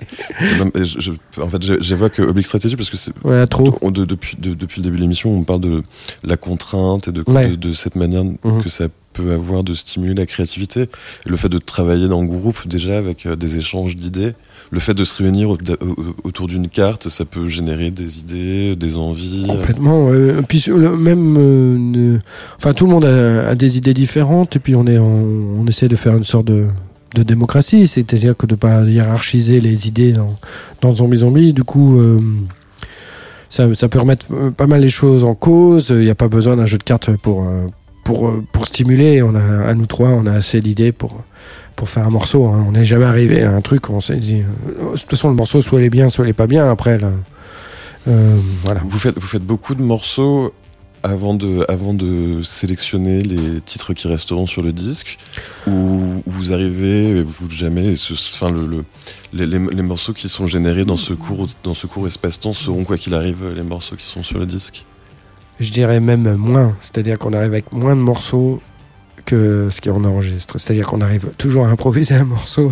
non, 0.60 0.70
mais 0.76 0.86
je- 0.86 1.00
je- 1.00 1.42
en 1.42 1.48
fait, 1.50 1.82
j'évoque 1.82 2.20
Oblique 2.20 2.46
Strategy 2.46 2.76
parce 2.76 2.92
que 2.92 2.98
c'est 2.98 3.12
Voilà, 3.24 3.48
trop. 3.48 3.76
on- 3.82 3.89
de- 3.89 4.06
depuis, 4.06 4.38
de- 4.39 4.54
depuis 4.54 4.82
le 4.82 4.84
début 4.84 4.98
de 4.98 5.02
l'émission, 5.02 5.36
on 5.36 5.44
parle 5.44 5.62
de 5.62 5.84
la 6.24 6.38
contrainte 6.38 7.08
et 7.08 7.12
de, 7.12 7.24
Ouais. 7.28 7.50
de, 7.50 7.56
de 7.56 7.74
cette 7.74 7.96
manière 7.96 8.24
Mhm. 8.24 8.62
que 8.64 8.70
ça 8.70 8.86
peut 9.14 9.32
avoir 9.34 9.64
de 9.64 9.74
stimuler 9.74 10.14
la 10.14 10.26
créativité. 10.28 10.82
Et 10.84 11.30
le 11.30 11.38
fait 11.38 11.50
de 11.50 11.58
travailler 11.58 12.08
dans 12.08 12.22
le 12.22 12.28
groupe 12.28 12.68
déjà 12.68 12.98
avec 13.00 13.26
euh, 13.26 13.36
des 13.36 13.58
échanges 13.58 13.96
d'idées, 13.96 14.34
le 14.74 14.80
fait 14.80 14.93
de 14.93 15.03
se 15.03 15.13
réunir 15.22 15.49
au- 15.49 15.55
au- 15.55 16.15
autour 16.24 16.47
d'une 16.47 16.69
carte, 16.69 17.09
ça 17.09 17.26
peut 17.26 17.47
générer 17.49 17.91
des 17.91 18.19
idées, 18.19 18.76
des 18.78 18.95
envies. 18.97 19.45
Complètement. 19.47 20.07
euh, 20.09 20.41
puis 20.47 20.61
sur 20.61 20.78
le- 20.78 20.95
même, 20.95 21.36
euh, 21.38 22.17
enfin 22.57 22.74
tout 22.74 22.86
le 22.86 22.91
monde 22.91 23.03
a, 23.05 23.53
des 23.55 23.78
idées 23.78 23.93
différentes 23.93 24.55
et 24.55 24.59
puis 24.59 24.76
on 24.76 24.88
est, 24.88 24.97
on 24.97 25.65
essaie 25.67 25.89
de 25.89 25.95
faire 25.97 26.15
une 26.15 26.24
sorte 26.24 26.45
de, 26.47 26.67
démocratie, 27.24 27.88
c'est-à-dire 27.88 28.38
que 28.38 28.45
de 28.45 28.55
pas 28.55 28.84
hiérarchiser 28.84 29.59
les 29.59 29.88
idées 29.89 30.13
dans, 30.13 30.34
dans 30.82 30.95
Zombie 30.95 31.17
Zombie. 31.17 31.51
Du 31.51 31.65
coup, 31.65 31.99
euh, 31.99 32.22
ça, 33.49 33.74
ça 33.76 33.89
peut 33.89 33.99
remettre 33.99 34.28
euh, 34.32 34.51
pas 34.51 34.67
mal 34.67 34.80
les 34.82 34.89
choses 34.89 35.26
en 35.26 35.36
cause. 35.36 35.89
Il 35.89 35.97
n'y 36.05 36.09
a 36.09 36.15
pas 36.15 36.30
besoin 36.30 36.55
d'un 36.55 36.65
jeu 36.65 36.78
de 36.78 36.84
cartes 36.84 37.09
pour 37.17 37.43
euh, 37.43 37.67
pour 38.05 38.30
euh, 38.30 38.41
pour 38.53 38.65
stimuler. 38.65 39.22
On 39.22 39.36
a 39.36 39.67
à 39.67 39.74
nous 39.74 39.86
trois, 39.88 40.07
on 40.07 40.26
a 40.26 40.32
assez 40.32 40.61
d'idées 40.61 40.93
pour 40.93 41.22
pour 41.76 41.89
faire 41.89 42.05
un 42.05 42.09
morceau. 42.09 42.45
hein. 42.47 42.63
On 42.67 42.72
n'est 42.74 42.86
jamais 42.86 43.05
arrivé 43.05 43.41
à 43.43 43.51
un 43.51 43.61
truc. 43.61 43.89
où 43.89 43.93
On 43.93 44.01
s'est 44.01 44.17
dit, 44.17 44.41
euh, 44.41 44.91
de 44.93 44.97
toute 44.97 45.09
façon, 45.09 45.30
le 45.30 45.36
morceau 45.36 45.61
soit 45.61 45.80
il 45.82 45.86
est 45.86 45.89
bien, 45.89 46.09
soit 46.09 46.26
il 46.26 46.30
est 46.30 46.34
pas 46.34 46.47
bien. 46.47 46.69
Après, 46.69 46.97
là, 46.97 47.11
euh, 48.07 48.38
voilà. 48.63 48.82
Vous 48.86 48.99
faites, 48.99 49.17
vous 49.17 49.28
faites 49.28 49.43
beaucoup 49.43 49.76
de 49.76 49.84
morceaux 49.84 50.53
avant 51.03 51.34
de, 51.34 51.65
avant 51.67 51.95
de 51.95 52.43
sélectionner 52.43 53.22
les 53.22 53.59
titres 53.61 53.93
qui 53.93 54.07
resteront 54.07 54.45
sur 54.45 54.61
le 54.61 54.72
disque? 54.72 55.17
Ou 55.67 56.22
vous 56.28 56.53
arrivez, 56.53 57.24
vous 57.24 57.49
jamais, 57.49 57.95
ce, 57.95 58.13
enfin, 58.13 58.51
le, 58.51 58.65
le 58.67 58.84
les, 59.34 59.45
les, 59.47 59.59
les, 59.59 59.82
morceaux 59.82 60.13
qui 60.13 60.30
sont 60.30 60.45
générés 60.47 60.86
dans 60.86 60.97
ce 60.97 61.13
court, 61.13 61.47
dans 61.63 61.74
ce 61.74 61.88
court 61.88 62.05
espace-temps 62.05 62.53
seront, 62.53 62.84
quoi 62.84 62.97
qu'il 62.97 63.13
arrive, 63.15 63.49
les 63.49 63.63
morceaux 63.63 63.95
qui 63.95 64.05
sont 64.05 64.24
sur 64.24 64.38
le 64.38 64.45
disque? 64.45 64.86
Je 65.59 65.72
dirais 65.72 65.99
même 65.99 66.36
moins. 66.36 66.76
C'est-à-dire 66.82 67.17
qu'on 67.19 67.34
arrive 67.34 67.51
avec 67.51 67.72
moins 67.72 67.95
de 67.95 68.01
morceaux 68.01 68.61
que 69.24 69.69
ce 69.69 69.82
qu'on 69.82 70.03
enregistre. 70.03 70.59
C'est-à-dire 70.59 70.88
qu'on 70.88 71.01
arrive 71.01 71.32
toujours 71.38 71.65
à 71.65 71.69
improviser 71.69 72.15
un 72.15 72.26
morceau 72.26 72.72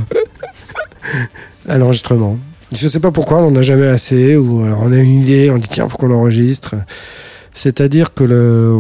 à 1.68 1.78
l'enregistrement. 1.78 2.38
Je 2.72 2.88
sais 2.88 3.00
pas 3.00 3.12
pourquoi, 3.12 3.40
on 3.40 3.52
n'a 3.52 3.62
jamais 3.62 3.88
assez, 3.88 4.38
ou 4.38 4.64
alors 4.64 4.82
on 4.84 4.92
a 4.92 4.98
une 4.98 5.22
idée, 5.22 5.50
on 5.50 5.58
dit 5.58 5.68
tiens, 5.70 5.88
faut 5.90 5.98
qu'on 5.98 6.08
l'enregistre. 6.08 6.76
C'est-à-dire 7.52 8.14
que 8.14 8.24
le, 8.24 8.74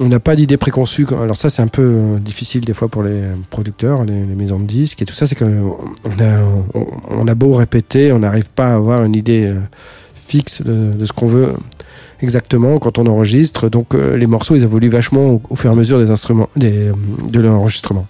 on 0.00 0.08
n'a 0.08 0.20
pas 0.20 0.36
d'idée 0.36 0.56
préconçue. 0.56 1.06
Alors 1.20 1.36
ça, 1.36 1.50
c'est 1.50 1.62
un 1.62 1.66
peu 1.68 2.16
difficile 2.20 2.64
des 2.64 2.72
fois 2.72 2.88
pour 2.88 3.02
les 3.02 3.22
producteurs, 3.50 4.04
les, 4.04 4.24
les 4.24 4.34
maisons 4.34 4.60
de 4.60 4.64
disques 4.64 5.02
et 5.02 5.04
tout 5.04 5.14
ça. 5.14 5.26
C'est 5.26 5.34
qu'on 5.34 5.76
a, 6.20 7.30
a 7.30 7.34
beau 7.34 7.54
répéter, 7.54 8.12
on 8.12 8.20
n'arrive 8.20 8.48
pas 8.50 8.68
à 8.68 8.74
avoir 8.74 9.04
une 9.04 9.16
idée 9.16 9.52
fixe 10.26 10.62
de, 10.62 10.92
de 10.92 11.04
ce 11.04 11.12
qu'on 11.12 11.26
veut 11.26 11.52
exactement 12.24 12.78
quand 12.78 12.98
on 12.98 13.06
enregistre. 13.06 13.68
Donc 13.68 13.94
euh, 13.94 14.16
les 14.16 14.26
morceaux, 14.26 14.56
ils 14.56 14.64
évoluent 14.64 14.88
vachement 14.88 15.40
au, 15.48 15.54
fur 15.54 15.70
et 15.70 15.72
à 15.72 15.76
mesure 15.76 15.98
des 15.98 16.10
instruments, 16.10 16.48
des, 16.56 16.90
de 17.28 17.40
l'enregistrement. 17.40 18.06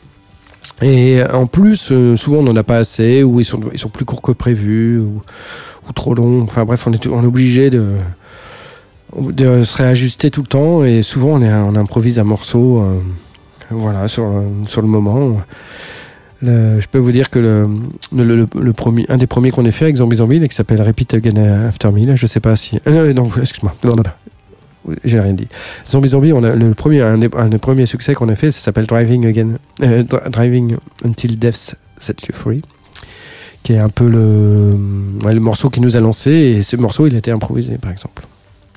Et 0.83 1.23
en 1.33 1.47
plus, 1.47 1.91
euh, 1.93 2.17
souvent 2.17 2.39
on 2.39 2.43
n'en 2.45 2.57
a 2.57 2.63
pas 2.63 2.79
assez, 2.79 3.23
ou 3.23 3.41
ils 3.41 3.45
sont, 3.45 3.61
ils 3.73 3.79
sont 3.79 3.91
plus 3.91 4.07
courts 4.07 4.23
que 4.23 4.33
prévu, 4.33 4.99
ou, 4.99 5.21
trop 5.95 6.15
longs. 6.15 6.43
Enfin 6.43 6.65
bref, 6.65 6.87
on 6.87 6.93
est, 6.93 7.07
on 7.07 7.23
est 7.23 7.27
obligé 7.27 7.69
de, 7.69 7.93
de 9.19 9.63
se 9.63 9.77
réajuster 9.77 10.31
tout 10.31 10.41
le 10.41 10.49
temps, 10.49 10.85
et 10.85 11.03
souvent 11.03 11.35
on, 11.35 11.43
est, 11.43 11.53
on 11.53 11.77
improvise 11.77 12.19
un 12.19 12.25
morceau, 12.25 12.81
euh, 12.81 13.01
voilà, 13.71 14.09
sur, 14.09 14.25
sur 14.67 14.81
le 14.81 14.89
moment. 14.89 15.37
Je 16.45 16.87
peux 16.87 16.99
vous 16.99 17.13
dire 17.13 17.31
que 17.31 17.39
le, 18.13 18.73
premier, 18.73 19.07
un 19.09 19.17
des 19.17 19.27
premiers 19.27 19.51
qu'on 19.51 19.65
ait 19.65 19.71
fait 19.71 19.87
avec 19.87 19.97
Zombie 19.97 20.17
Zombie, 20.17 20.47
qui 20.49 20.55
s'appelle 20.55 20.83
Repeat 20.83 21.15
Again 21.15 21.69
After 21.69 21.91
Me, 21.91 22.07
là, 22.07 22.15
je 22.15 22.27
sais 22.27 22.41
pas 22.41 22.57
si. 22.57 22.79
Euh, 22.87 23.13
non, 23.13 23.31
excuse-moi. 23.41 23.75
J'ai 25.05 25.21
rien 25.21 25.33
dit. 25.33 25.49
Zombie 25.87 26.09
Zombie, 26.09 26.33
on 26.33 26.45
a 26.45 26.55
le 26.55 26.75
premier, 26.75 27.01
un 27.01 27.19
des, 27.19 27.59
premiers 27.59 27.87
succès 27.87 28.15
qu'on 28.15 28.29
a 28.29 28.37
fait, 28.37 28.51
ça 28.51 28.61
s'appelle 28.61 28.87
Driving 28.87 29.27
Again, 29.27 29.53
euh, 29.83 30.03
Driving 30.03 30.77
Until 31.05 31.39
Death 31.39 31.77
Set 31.99 32.23
You 32.23 32.35
Free, 32.35 32.63
qui 33.63 33.73
est 33.73 33.79
un 33.79 33.89
peu 33.89 34.09
le, 34.09 34.77
morceau 35.41 35.71
qui 35.71 35.81
nous 35.81 35.97
a 35.97 36.01
lancé. 36.01 36.31
Et 36.31 36.63
ce 36.63 36.77
morceau, 36.77 37.07
il 37.07 37.15
a 37.15 37.19
été 37.19 37.31
improvisé, 37.31 37.79
par 37.79 37.91
exemple. 37.91 38.25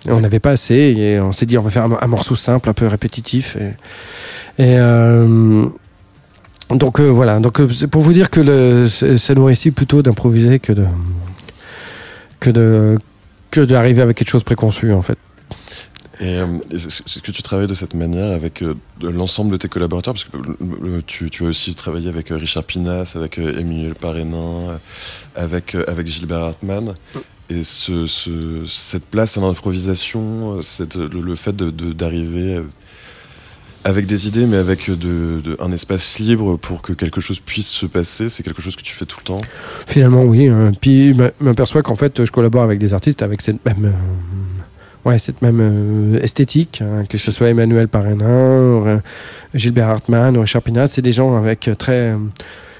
On 0.07 0.21
n'avait 0.21 0.39
pas 0.39 0.51
assez, 0.51 0.95
et 0.97 1.19
on 1.19 1.33
s'est 1.33 1.45
dit, 1.45 1.57
on 1.57 1.61
va 1.61 1.69
faire 1.69 1.89
un, 1.99 2.07
morceau 2.07 2.35
simple, 2.35 2.69
un 2.69 2.73
peu 2.73 2.87
répétitif. 2.87 3.57
Et, 3.57 4.63
et 4.63 4.77
euh, 4.79 5.65
donc 6.69 6.99
euh, 6.99 7.09
voilà, 7.09 7.39
donc 7.39 7.59
euh, 7.59 7.67
pour 7.89 8.01
vous 8.01 8.13
dire 8.13 8.29
que 8.29 8.41
le, 8.41 8.87
ça 8.87 9.33
nous 9.33 9.45
réussit 9.45 9.73
plutôt 9.73 10.01
d'improviser 10.01 10.59
que 10.59 10.73
de 10.73 10.85
que 12.39 12.49
de 12.49 12.97
que 13.51 13.61
d'arriver 13.61 14.01
avec 14.01 14.17
quelque 14.17 14.29
chose 14.29 14.43
préconçu 14.43 14.91
en 14.91 15.01
fait. 15.01 15.17
Et 16.19 16.39
euh, 16.39 16.45
est-ce 16.71 17.19
que 17.19 17.31
tu 17.31 17.43
travailles 17.43 17.67
de 17.67 17.75
cette 17.75 17.93
manière 17.93 18.31
avec 18.31 18.63
euh, 18.63 18.75
l'ensemble 19.01 19.51
de 19.51 19.57
tes 19.57 19.67
collaborateurs? 19.67 20.15
Parce 20.15 20.23
que 20.23 20.37
euh, 20.37 21.01
tu, 21.05 21.29
tu, 21.29 21.45
as 21.45 21.49
aussi 21.49 21.75
travaillé 21.75 22.09
avec 22.09 22.29
Richard 22.29 22.63
Pinas, 22.63 23.13
avec 23.15 23.37
Emmanuel 23.37 23.93
Parénin, 23.93 24.79
avec, 25.35 25.75
avec 25.75 26.07
Gilbert 26.07 26.39
Hartmann. 26.39 26.95
Et 27.49 27.63
ce, 27.63 28.07
ce, 28.07 28.65
cette 28.65 29.05
place 29.05 29.37
à 29.37 29.41
l'improvisation, 29.41 30.57
le, 30.57 31.21
le, 31.21 31.35
fait 31.35 31.55
d'arriver 31.55 32.55
de, 32.55 32.63
avec 33.87 34.05
des 34.05 34.27
idées, 34.27 34.45
mais 34.45 34.57
avec 34.57 34.91
de, 34.91 35.41
un 35.61 35.71
espace 35.71 36.19
libre 36.19 36.57
pour 36.57 36.81
que 36.81 36.91
quelque 36.91 37.21
chose 37.21 37.39
puisse 37.39 37.69
se 37.69 37.85
passer, 37.85 38.27
c'est 38.27 38.43
quelque 38.43 38.61
chose 38.61 38.75
que 38.75 38.81
tu 38.81 38.93
fais 38.93 39.05
tout 39.05 39.15
le 39.21 39.23
temps 39.23 39.41
Finalement, 39.87 40.23
oui. 40.23 40.47
Hein. 40.47 40.73
Puis 40.81 41.13
je 41.13 41.23
m'aperçois 41.39 41.83
qu'en 41.83 41.95
fait, 41.95 42.25
je 42.25 42.29
collabore 42.29 42.63
avec 42.63 42.79
des 42.79 42.93
artistes 42.93 43.21
avec 43.21 43.41
cette 43.41 43.63
même. 43.65 43.85
Euh, 43.85 45.09
ouais, 45.09 45.19
cette 45.19 45.41
même 45.41 45.59
euh, 45.61 46.21
esthétique, 46.21 46.81
hein, 46.83 47.05
que 47.07 47.17
ce 47.17 47.31
soit 47.31 47.47
Emmanuel 47.47 47.87
Parénin, 47.87 48.25
euh, 48.27 48.99
Gilbert 49.55 49.87
Hartmann 49.87 50.35
ou 50.35 50.41
Richard 50.41 50.63
Pinat, 50.63 50.87
c'est 50.87 51.01
des 51.01 51.13
gens 51.13 51.37
avec 51.37 51.69
très 51.79 52.13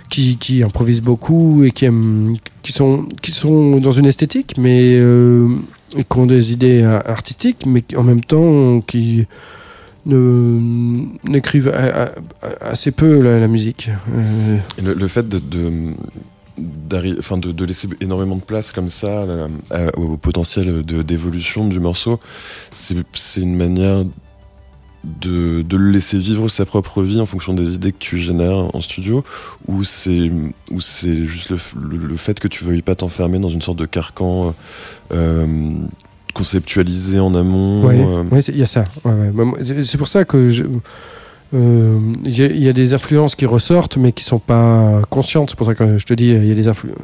qui, 0.10 0.62
improvisent 0.62 1.02
beaucoup 1.02 1.64
et 1.64 1.72
qui 1.72 1.88
sont 2.74 3.08
dans 3.80 3.92
une 3.94 4.06
esthétique, 4.06 4.56
mais 4.58 4.98
euh, 4.98 5.48
qui 5.94 6.20
ont 6.20 6.26
des 6.26 6.52
idées 6.52 6.84
artistiques, 6.84 7.66
mais 7.66 7.84
en 7.96 8.04
même 8.04 8.22
temps 8.22 8.82
qui 8.82 9.26
n'écrivent 10.08 11.74
assez 12.62 12.92
peu 12.92 13.22
la, 13.22 13.48
musique. 13.48 13.90
Euh... 14.14 14.58
Le, 14.82 15.08
fait 15.08 15.28
de, 15.28 15.40
de, 16.58 17.66
laisser 17.66 17.88
énormément 18.02 18.36
de 18.36 18.42
place 18.42 18.72
comme 18.72 18.90
ça 18.90 19.26
à, 19.72 19.98
au 19.98 20.18
potentiel 20.18 20.84
d'évolution 20.84 21.68
du 21.68 21.80
morceau, 21.80 22.20
c'est 22.72 23.42
une 23.42 23.56
manière 23.56 24.04
de, 25.22 25.62
de, 25.62 25.78
le 25.78 25.92
laisser 25.92 26.18
vivre 26.18 26.50
sa 26.50 26.66
propre 26.66 27.02
vie 27.02 27.22
en 27.22 27.26
fonction 27.26 27.54
des 27.54 27.76
idées 27.76 27.92
que 27.92 28.00
tu 28.00 28.18
génères 28.18 28.76
en 28.76 28.82
studio 28.82 29.24
ou 29.68 29.84
c'est 29.84 30.30
juste 30.80 31.50
le, 31.50 31.58
le, 31.80 31.98
le, 31.98 32.18
fait 32.18 32.40
que 32.40 32.48
tu 32.48 32.64
veuilles 32.64 32.82
pas 32.82 32.96
t'enfermer 32.96 33.40
dans 33.40 33.50
une 33.50 33.62
sorte 33.62 33.78
de 33.78 33.86
carcan 33.86 34.54
euh, 35.12 35.74
conceptualisé 36.38 37.20
en 37.20 37.34
amont. 37.34 37.86
Oui, 37.86 37.96
euh... 38.00 38.24
ouais, 38.32 38.40
il 38.42 38.58
y 38.58 38.64
a 38.64 38.68
ça. 38.68 38.86
Ouais, 39.04 39.12
ouais. 39.12 39.84
C'est 39.84 39.98
pour 39.98 40.08
ça 40.08 40.24
que 40.24 40.50
je, 40.50 40.64
euh, 41.54 42.00
il 42.26 42.38
y, 42.38 42.66
y, 42.66 42.68
a 42.68 42.74
des 42.74 42.94
influences 42.94 43.34
qui 43.34 43.46
ressortent 43.46 43.96
mais 43.98 44.12
qui 44.12 44.24
sont 44.24 44.40
pas 44.40 45.02
conscientes. 45.10 45.50
C'est 45.50 45.56
pour 45.56 45.66
ça 45.66 45.76
que 45.76 45.98
je 45.98 46.06
te 46.06 46.14
dis, 46.14 46.28
il 46.28 46.46
y 46.46 46.52
a 46.52 46.56
des 46.56 46.68
influences. 46.68 46.98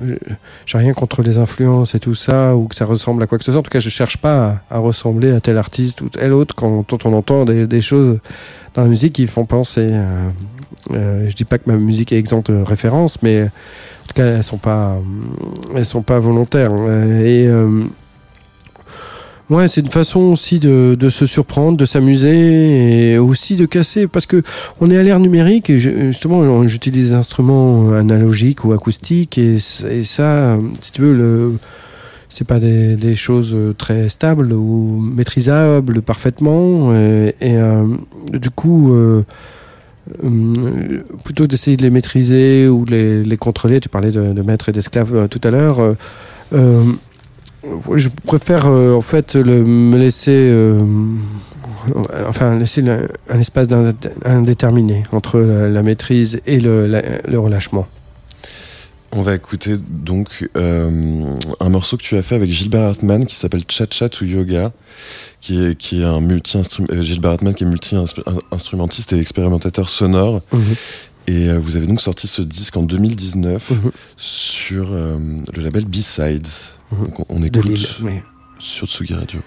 J'ai 0.65 0.77
rien 0.77 0.93
contre 0.93 1.21
les 1.21 1.37
influences 1.37 1.95
et 1.95 1.99
tout 1.99 2.13
ça 2.13 2.55
ou 2.55 2.67
que 2.67 2.75
ça 2.75 2.85
ressemble 2.85 3.23
à 3.23 3.27
quoi 3.27 3.37
que 3.37 3.43
ce 3.43 3.51
soit. 3.51 3.59
En 3.59 3.63
tout 3.63 3.71
cas, 3.71 3.79
je 3.79 3.89
cherche 3.89 4.17
pas 4.17 4.61
à, 4.69 4.75
à 4.75 4.79
ressembler 4.79 5.31
à 5.31 5.39
tel 5.39 5.57
artiste 5.57 6.01
ou 6.01 6.09
tel 6.09 6.33
autre 6.33 6.53
quand, 6.55 6.83
quand 6.83 7.05
on 7.05 7.13
entend 7.13 7.45
des, 7.45 7.65
des, 7.67 7.81
choses 7.81 8.19
dans 8.75 8.83
la 8.83 8.89
musique 8.89 9.13
qui 9.13 9.27
font 9.27 9.45
penser. 9.45 9.89
Euh, 9.91 10.29
euh, 10.91 11.29
je 11.29 11.35
dis 11.35 11.45
pas 11.45 11.57
que 11.57 11.69
ma 11.71 11.77
musique 11.77 12.11
est 12.11 12.19
exempte 12.19 12.51
de 12.51 12.61
référence, 12.61 13.21
mais 13.23 13.43
en 13.43 14.07
tout 14.07 14.13
cas, 14.15 14.25
elles 14.25 14.43
sont 14.43 14.57
pas, 14.57 14.97
elles 15.73 15.85
sont 15.85 16.01
pas 16.01 16.19
volontaires. 16.19 16.71
Et 16.71 17.47
euh, 17.47 17.85
C'est 19.67 19.81
une 19.81 19.87
façon 19.87 20.19
aussi 20.19 20.59
de, 20.59 21.09
se 21.09 21.25
surprendre, 21.25 21.77
de 21.77 21.85
s'amuser 21.85 23.11
et 23.11 23.17
aussi 23.17 23.55
de 23.55 23.65
casser 23.65 24.07
parce 24.07 24.25
que 24.25 24.41
on 24.79 24.89
est 24.89 24.97
à 24.97 25.03
l'ère 25.03 25.19
numérique 25.19 25.69
et 25.69 25.79
justement 25.79 26.67
j'utilise 26.67 27.09
des 27.09 27.15
instruments 27.15 27.91
analogiques 27.91 28.65
ou 28.65 28.73
acoustiques 28.73 29.37
et, 29.37 29.57
ça, 29.59 30.57
si 30.81 30.91
tu 30.91 31.01
veux, 31.01 31.59
c'est 32.29 32.47
pas 32.47 32.59
des, 32.59 33.15
choses 33.15 33.55
très 33.77 34.09
stables 34.09 34.53
ou 34.53 34.99
maîtrisables 34.99 36.01
parfaitement 36.01 36.93
et, 36.93 37.33
euh, 37.41 37.85
du 38.33 38.49
coup 38.49 38.93
euh, 38.93 39.23
euh, 40.23 41.01
plutôt 41.23 41.47
d'essayer 41.47 41.77
de 41.77 41.81
les 41.81 41.89
maîtriser 41.89 42.67
ou 42.67 42.83
de 42.83 43.23
les, 43.25 43.37
contrôler 43.37 43.79
tu 43.79 43.87
parlais 43.87 44.11
de, 44.11 44.33
de 44.33 44.41
maître 44.41 44.67
et 44.67 44.73
d'esclave 44.73 45.15
euh, 45.15 45.27
tout 45.29 45.39
à 45.45 45.49
l'heure 45.49 45.79
euh, 46.53 46.83
je 47.95 48.09
préfère 48.25 48.67
euh, 48.67 48.93
en 48.93 49.01
fait 49.01 49.35
le, 49.35 49.63
me 49.63 49.97
laisser 49.97 50.31
euh, 50.31 50.79
enfin 52.27 52.57
laisser 52.57 52.83
un 53.29 53.39
espace 53.39 53.67
indéterminé 54.25 55.03
entre 55.11 55.39
la, 55.39 55.69
la 55.69 55.83
maîtrise 55.83 56.41
et 56.45 56.59
le, 56.59 56.87
la, 56.87 57.01
le, 57.27 57.39
relâchement. 57.39 57.87
On 59.15 59.21
va 59.21 59.35
écouter 59.35 59.77
donc 59.77 60.49
euh, 60.57 61.23
un 61.59 61.69
morceau 61.69 61.97
que 61.97 62.01
tu 62.01 62.17
as 62.17 62.23
fait 62.23 62.35
avec 62.35 62.49
Gilbert 62.51 62.81
Hartmann 62.81 63.25
qui 63.27 63.35
s'appelle 63.35 63.63
Cha 63.69 63.85
Cha 63.89 64.09
to 64.09 64.25
Yoga, 64.25 64.71
qui 65.39 65.63
est, 65.63 65.75
qui 65.77 66.01
est 66.01 66.05
un 66.05 66.19
multi 66.19 66.57
euh, 66.57 67.03
Gilbert 67.03 67.31
Hartmann 67.31 67.53
qui 67.53 67.63
est 67.63 67.67
multi-instrumentiste 67.67 69.13
et 69.13 69.19
expérimentateur 69.19 69.87
sonore. 69.87 70.41
Mm 70.51 70.59
-hmm. 70.59 70.75
Et 71.27 71.49
euh, 71.49 71.57
vous 71.59 71.75
avez 71.77 71.85
donc 71.85 72.01
sorti 72.01 72.27
ce 72.27 72.41
disque 72.41 72.75
en 72.75 72.83
2019 72.83 73.69
mm 73.69 73.75
-hmm. 73.75 73.91
sur 74.17 74.87
euh, 74.91 75.17
le 75.55 75.61
label 75.63 75.85
B-Sides. 75.85 76.47
Donc 76.93 77.19
on, 77.19 77.25
on 77.29 77.43
écoute 77.43 77.99
mais... 78.01 78.23
sur 78.59 78.87
Tsugi 78.87 79.13
Radio. 79.13 79.41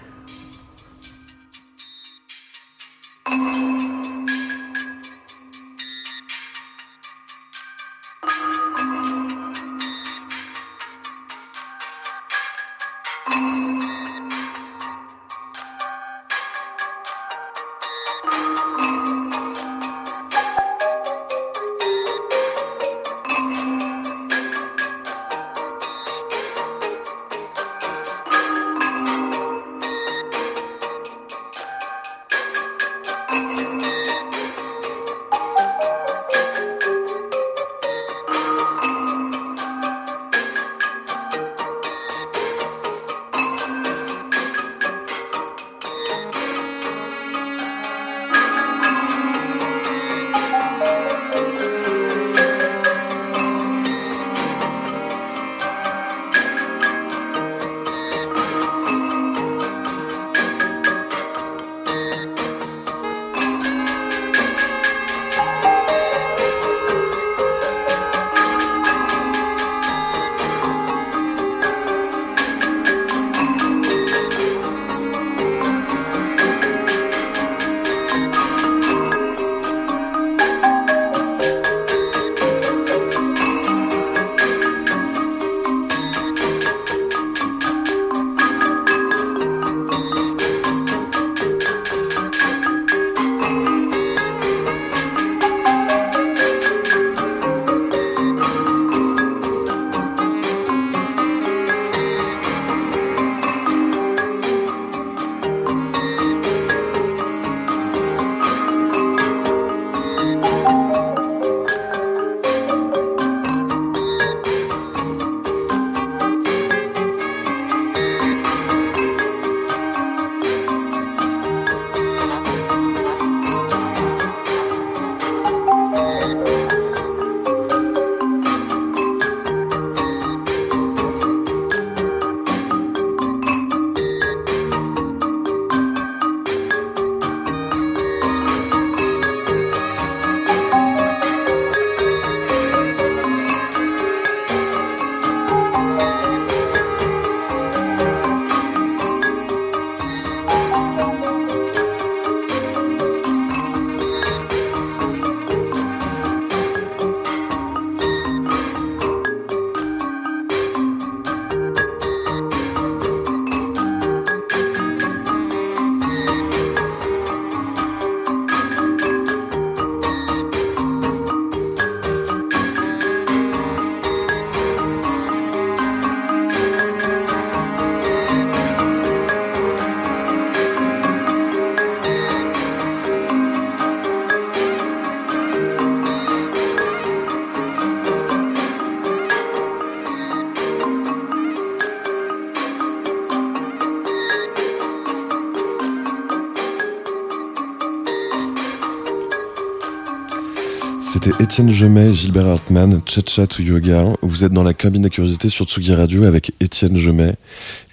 Étienne 201.57 201.73
Gemet, 201.73 202.13
Gilbert 202.13 202.45
Hartmann, 202.45 203.01
Cha 203.07 203.47
to 203.47 203.63
Yoga. 203.63 204.13
Vous 204.21 204.43
êtes 204.43 204.51
dans 204.53 204.61
la 204.61 204.75
cabine 204.75 205.01
de 205.01 205.07
curiosité 205.07 205.49
sur 205.49 205.65
Tsugi 205.65 205.95
Radio 205.95 206.23
avec 206.25 206.51
Étienne 206.59 206.97
Gemet 206.97 207.33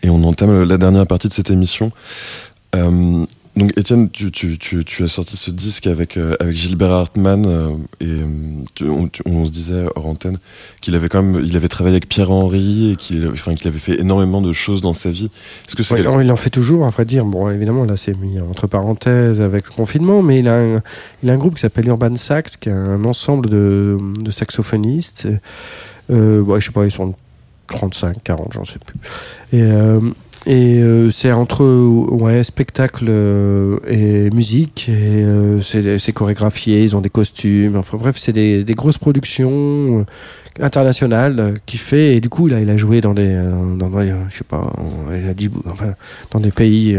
et 0.02 0.10
on 0.10 0.22
entame 0.24 0.64
la 0.64 0.76
dernière 0.76 1.06
partie 1.06 1.28
de 1.28 1.32
cette 1.32 1.48
émission. 1.48 1.90
Euh, 2.76 3.24
donc 3.56 3.72
Étienne, 3.78 4.10
tu, 4.10 4.32
tu, 4.32 4.58
tu, 4.58 4.84
tu, 4.84 5.04
as 5.04 5.08
sorti 5.08 5.36
ce 5.36 5.52
disque 5.52 5.86
avec, 5.86 6.16
euh, 6.16 6.34
avec 6.40 6.56
Gilbert 6.56 6.90
Hartmann 6.90 7.46
euh, 7.46 7.70
et 8.00 8.06
euh, 8.06 8.88
on, 8.90 9.08
on, 9.26 9.46
se 9.46 9.52
disait 9.52 9.84
hors 9.94 10.06
antenne 10.06 10.38
qu'il 10.80 10.96
avait 10.96 11.08
quand 11.08 11.22
même 11.22 11.40
il 11.44 11.56
avait 11.56 11.68
travaillé 11.68 11.94
avec 11.94 12.08
Pierre 12.08 12.32
Henry 12.32 12.92
et 12.92 12.96
qu'il 12.96 13.28
enfin, 13.28 13.54
qu'il 13.54 13.68
avait 13.68 13.78
fait 13.78 14.00
énormément 14.00 14.40
de 14.40 14.52
choses 14.52 14.80
dans 14.80 14.92
sa 14.92 15.12
vie. 15.12 15.30
Est-ce 15.68 15.76
que 15.76 15.84
c'est 15.84 16.04
ouais, 16.06 16.24
il 16.24 16.32
en 16.32 16.36
fait 16.36 16.50
toujours 16.50 16.84
à 16.84 16.90
vrai 16.90 17.04
dire. 17.04 17.24
Bon 17.24 17.48
évidemment 17.48 17.84
là 17.84 17.96
c'est 17.96 18.16
mis 18.18 18.40
entre 18.40 18.66
parenthèses 18.66 19.40
avec 19.40 19.66
le 19.66 19.72
confinement 19.72 20.20
mais 20.20 20.40
il 20.40 20.48
a 20.48 20.58
un, 20.58 20.82
il 21.22 21.30
a 21.30 21.32
un 21.32 21.38
groupe 21.38 21.54
qui 21.54 21.60
s'appelle 21.60 21.86
Urban 21.86 22.16
Sax 22.16 22.56
qui 22.56 22.70
est 22.70 22.72
un 22.72 23.04
ensemble 23.04 23.48
de, 23.48 23.98
de 24.20 24.30
saxophonistes. 24.32 25.28
Euh, 26.10 26.40
ouais, 26.40 26.60
je 26.60 26.66
sais 26.66 26.72
pas 26.72 26.84
ils 26.84 26.90
sont 26.90 27.14
35, 27.68 28.16
40, 28.24 28.52
j'en 28.52 28.64
sais 28.64 28.78
plus. 28.78 28.98
Et 29.58 29.62
et 30.46 30.82
euh, 30.82 31.10
c'est 31.10 31.32
entre 31.32 31.64
ouais, 31.64 32.44
spectacle 32.44 33.06
euh, 33.08 33.78
et 33.88 34.28
musique. 34.30 34.90
Et 34.90 35.24
euh, 35.24 35.60
c'est 35.60 36.12
chorégraphié, 36.12 36.82
ils 36.82 36.94
ont 36.96 37.00
des 37.00 37.10
costumes. 37.10 37.76
Enfin 37.76 37.96
bref, 37.96 38.16
c'est 38.18 38.32
des, 38.32 38.62
des, 38.62 38.74
grosses 38.74 38.98
productions 38.98 40.00
euh, 40.00 40.04
internationales 40.60 41.60
qu'il 41.64 41.80
fait. 41.80 42.16
Et 42.16 42.20
du 42.20 42.28
coup, 42.28 42.46
là, 42.46 42.60
il 42.60 42.68
a 42.68 42.76
joué 42.76 43.00
dans 43.00 43.14
des, 43.14 43.34
dans, 43.78 43.90
je 44.28 44.36
sais 44.36 44.44
pas, 44.44 44.70
il 45.10 45.28
a 45.28 45.34
dit, 45.34 45.50
enfin, 45.70 45.94
dans 46.30 46.40
des 46.40 46.50
pays 46.50 46.98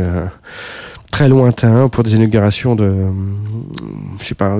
très 1.11 1.29
lointains 1.29 1.87
pour 1.87 2.03
des 2.03 2.15
inaugurations 2.15 2.75
de, 2.75 2.91
je 4.19 4.25
sais 4.25 4.35
pas, 4.35 4.57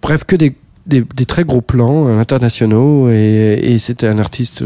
bref, 0.00 0.24
que 0.24 0.36
des 0.36 0.54
des, 0.86 1.04
des, 1.14 1.26
très 1.26 1.44
gros 1.44 1.60
plans 1.60 2.08
internationaux 2.18 3.10
et, 3.10 3.60
et 3.62 3.78
c'était 3.78 4.08
un 4.08 4.18
artiste 4.18 4.64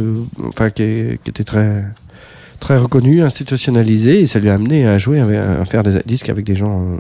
enfin 0.48 0.70
qui, 0.70 1.18
qui, 1.22 1.30
était 1.30 1.42
très 1.42 1.84
très 2.64 2.78
reconnu, 2.78 3.22
institutionnalisé, 3.22 4.20
et 4.20 4.26
ça 4.26 4.38
lui 4.38 4.48
a 4.48 4.54
amené 4.54 4.86
à 4.86 4.96
jouer, 4.96 5.20
à 5.20 5.66
faire 5.66 5.82
des 5.82 6.00
disques 6.06 6.30
avec 6.30 6.46
des 6.46 6.54
gens 6.54 6.80
euh, 6.80 6.96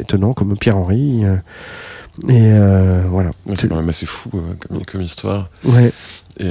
étonnants 0.00 0.32
comme 0.32 0.58
Pierre 0.58 0.76
Henry. 0.76 1.24
Euh, 1.24 1.36
et 2.28 2.50
euh, 2.50 3.02
voilà. 3.08 3.30
c'est 3.54 3.68
quand 3.68 3.76
même 3.76 3.88
assez 3.88 4.06
fou 4.06 4.30
comme, 4.30 4.84
comme, 4.84 5.02
histoire. 5.02 5.48
Ouais. 5.64 5.92
Et 6.40 6.48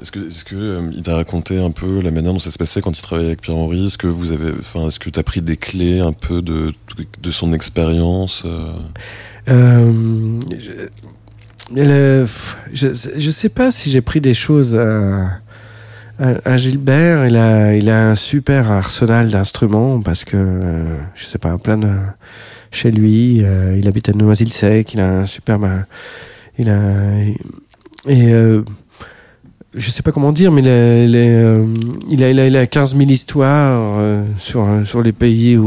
est-ce 0.00 0.12
que, 0.12 0.28
est-ce 0.28 0.44
que 0.44 0.88
il 0.92 1.02
t'a 1.02 1.16
raconté 1.16 1.58
un 1.58 1.72
peu 1.72 2.00
la 2.00 2.12
manière 2.12 2.32
dont 2.32 2.38
ça 2.38 2.52
se 2.52 2.58
passait 2.58 2.80
quand 2.80 2.96
il 2.96 3.02
travaillait 3.02 3.30
avec 3.30 3.40
Pierre 3.40 3.56
Henry? 3.56 3.86
Est-ce 3.86 3.98
que 3.98 4.06
vous 4.06 4.30
avez, 4.30 4.52
enfin, 4.60 4.86
est-ce 4.86 5.00
que 5.00 5.10
t'as 5.10 5.24
pris 5.24 5.42
des 5.42 5.56
clés 5.56 5.98
un 5.98 6.12
peu 6.12 6.42
de, 6.42 6.74
de 7.20 7.30
son 7.32 7.52
expérience 7.52 8.44
je, 9.48 10.38
je, 12.72 12.86
je, 13.16 13.30
sais 13.30 13.48
pas 13.48 13.72
si 13.72 13.90
j'ai 13.90 14.00
pris 14.00 14.20
des 14.20 14.34
choses. 14.34 14.78
Un, 16.18 16.56
Gilbert, 16.56 17.26
il 17.26 17.36
a, 17.36 17.74
il 17.74 17.90
a 17.90 18.10
un 18.10 18.14
super 18.14 18.70
arsenal 18.70 19.30
d'instruments 19.30 20.00
parce 20.00 20.24
que, 20.24 20.36
euh, 20.38 20.96
je 21.14 21.26
sais 21.26 21.36
pas, 21.38 21.58
plein 21.58 21.76
de, 21.76 21.90
chez 22.70 22.90
lui, 22.90 23.40
euh, 23.42 23.76
il 23.78 23.86
habite 23.86 24.08
à 24.08 24.12
Noisy-le-Sec, 24.12 24.94
il 24.94 25.00
a 25.00 25.18
un 25.18 25.26
super, 25.26 25.58
il 26.58 26.70
a, 26.70 26.90
et 28.08 28.32
euh, 28.32 28.62
je 29.74 29.90
sais 29.90 30.02
pas 30.02 30.10
comment 30.10 30.32
dire, 30.32 30.52
mais 30.52 30.62
il 30.62 30.68
a, 30.68 31.04
il 31.04 32.24
a, 32.24 32.30
il 32.30 32.40
a, 32.40 32.46
il 32.46 32.56
a 32.56 32.66
15 32.66 32.96
000 32.96 33.10
histoires 33.10 34.02
sur, 34.38 34.66
sur 34.84 35.02
les 35.02 35.12
pays 35.12 35.58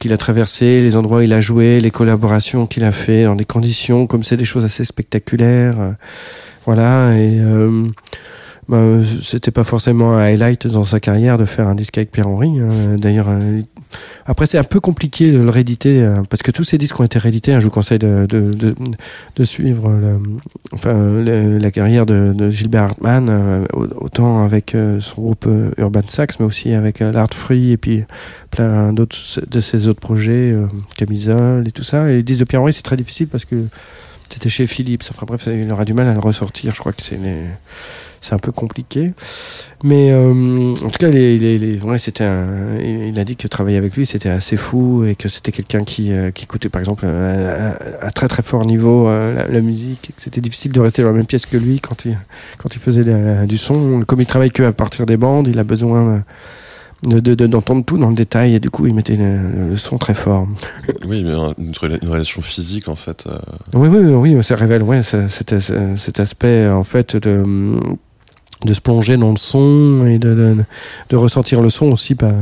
qu'il 0.00 0.14
a 0.14 0.16
traversé, 0.16 0.80
les 0.80 0.96
endroits 0.96 1.18
où 1.18 1.22
il 1.22 1.34
a 1.34 1.42
joué, 1.42 1.80
les 1.80 1.90
collaborations 1.90 2.64
qu'il 2.66 2.84
a 2.84 2.92
fait, 2.92 3.24
dans 3.24 3.36
des 3.36 3.44
conditions, 3.44 4.06
comme 4.06 4.22
c'est 4.22 4.38
des 4.38 4.46
choses 4.46 4.64
assez 4.64 4.86
spectaculaires. 4.86 5.96
voilà, 6.64 7.14
et 7.14 7.38
bah, 8.68 8.98
c'était 9.22 9.50
pas 9.50 9.64
forcément 9.64 10.12
un 10.12 10.18
highlight 10.18 10.66
dans 10.66 10.84
sa 10.84 11.00
carrière 11.00 11.38
de 11.38 11.46
faire 11.46 11.68
un 11.68 11.74
disque 11.74 11.96
avec 11.96 12.10
Pierre 12.10 12.28
Henry. 12.28 12.60
Hein. 12.60 12.96
D'ailleurs, 13.00 13.28
euh, 13.30 13.62
après 14.26 14.44
c'est 14.44 14.58
un 14.58 14.64
peu 14.64 14.78
compliqué 14.78 15.32
de 15.32 15.38
le 15.38 15.48
rééditer 15.48 16.02
euh, 16.02 16.22
parce 16.28 16.42
que 16.42 16.50
tous 16.50 16.64
ces 16.64 16.76
disques 16.76 17.00
ont 17.00 17.04
été 17.04 17.18
réédités. 17.18 17.54
Hein. 17.54 17.60
je 17.60 17.64
vous 17.64 17.70
conseille 17.70 17.98
de, 17.98 18.26
de, 18.28 18.50
de, 18.50 18.74
de 19.36 19.44
suivre 19.44 19.90
le, 19.90 20.20
enfin, 20.74 20.92
la 20.92 21.70
carrière 21.70 22.04
de, 22.04 22.50
Gilbert 22.50 22.82
Hartmann, 22.82 23.28
euh, 23.30 23.64
autant 23.72 24.44
avec 24.44 24.76
son 25.00 25.22
groupe 25.22 25.48
Urban 25.78 26.02
Sax, 26.06 26.38
mais 26.38 26.44
aussi 26.44 26.72
avec 26.72 27.00
l'Art 27.00 27.32
Free 27.32 27.72
et 27.72 27.78
puis 27.78 28.04
plein 28.50 28.92
d'autres 28.92 29.16
de 29.48 29.60
ses 29.60 29.88
autres 29.88 30.00
projets, 30.00 30.54
Camisole 30.96 31.66
et 31.66 31.72
tout 31.72 31.84
ça. 31.84 32.10
Et 32.10 32.16
les 32.16 32.22
disques 32.22 32.40
de 32.40 32.44
Pierre 32.44 32.60
Henry, 32.60 32.74
c'est 32.74 32.82
très 32.82 32.96
difficile 32.96 33.28
parce 33.28 33.46
que 33.46 33.64
c'était 34.28 34.50
chez 34.50 34.66
Philips. 34.66 35.04
Enfin 35.10 35.24
bref, 35.26 35.48
il 35.50 35.70
aura 35.72 35.86
du 35.86 35.94
mal 35.94 36.06
à 36.06 36.12
le 36.12 36.20
ressortir. 36.20 36.74
Je 36.74 36.80
crois 36.80 36.92
que 36.92 37.02
c'est 37.02 37.18
c'est 38.20 38.34
un 38.34 38.38
peu 38.38 38.52
compliqué. 38.52 39.12
Mais 39.84 40.10
euh, 40.10 40.72
en 40.72 40.90
tout 40.90 40.98
cas, 40.98 41.08
il, 41.08 41.80
ouais, 41.84 41.98
c'était 41.98 42.28
il 42.82 43.18
a 43.18 43.24
dit 43.24 43.36
que 43.36 43.46
travailler 43.46 43.76
avec 43.76 43.96
lui, 43.96 44.06
c'était 44.06 44.28
assez 44.28 44.56
fou 44.56 45.04
et 45.04 45.14
que 45.14 45.28
c'était 45.28 45.52
quelqu'un 45.52 45.84
qui, 45.84 46.12
euh, 46.12 46.32
qui 46.32 46.44
écoutait, 46.44 46.68
par 46.68 46.80
exemple, 46.80 47.06
à, 47.06 48.10
très 48.10 48.26
très 48.26 48.42
fort 48.42 48.66
niveau 48.66 49.08
euh, 49.08 49.46
la, 49.48 49.60
musique. 49.60 50.10
C'était 50.16 50.40
difficile 50.40 50.72
de 50.72 50.80
rester 50.80 51.02
dans 51.02 51.08
la 51.08 51.14
même 51.14 51.26
pièce 51.26 51.46
que 51.46 51.56
lui 51.56 51.80
quand 51.80 52.04
il, 52.04 52.18
quand 52.58 52.74
il 52.74 52.80
faisait 52.80 53.04
du 53.46 53.58
son. 53.58 54.02
Comme 54.04 54.20
il 54.20 54.26
travaille 54.26 54.50
que 54.50 54.64
à 54.64 54.72
partir 54.72 55.06
des 55.06 55.16
bandes, 55.16 55.46
il 55.46 55.58
a 55.58 55.64
besoin 55.64 56.24
d'entendre 57.02 57.80
de, 57.80 57.84
tout 57.84 57.98
dans 57.98 58.08
le 58.08 58.16
détail 58.16 58.56
et 58.56 58.60
du 58.60 58.70
coup 58.70 58.88
il 58.88 58.94
mettait 58.94 59.16
le, 59.16 59.76
son 59.76 59.96
très 59.96 60.14
fort. 60.14 60.48
Oui, 61.06 61.22
mais 61.22 61.32
une, 61.32 61.72
une, 62.02 62.08
relation 62.08 62.42
physique 62.42 62.88
en 62.88 62.96
fait. 62.96 63.28
Oui, 63.74 63.88
oui, 63.88 64.34
oui, 64.34 64.42
ça 64.42 64.56
révèle 64.56 64.82
ouais, 64.82 65.02
cet, 65.04 65.54
cet 65.60 66.20
aspect 66.20 66.66
en 66.66 66.82
fait 66.82 67.16
de 67.16 67.78
de 68.64 68.72
se 68.72 68.80
plonger 68.80 69.16
dans 69.16 69.30
le 69.30 69.36
son 69.36 70.06
et 70.06 70.18
de, 70.18 70.34
de, 70.34 70.56
de 71.10 71.16
ressentir 71.16 71.60
le 71.60 71.68
son 71.68 71.92
aussi 71.92 72.14
bah, 72.14 72.32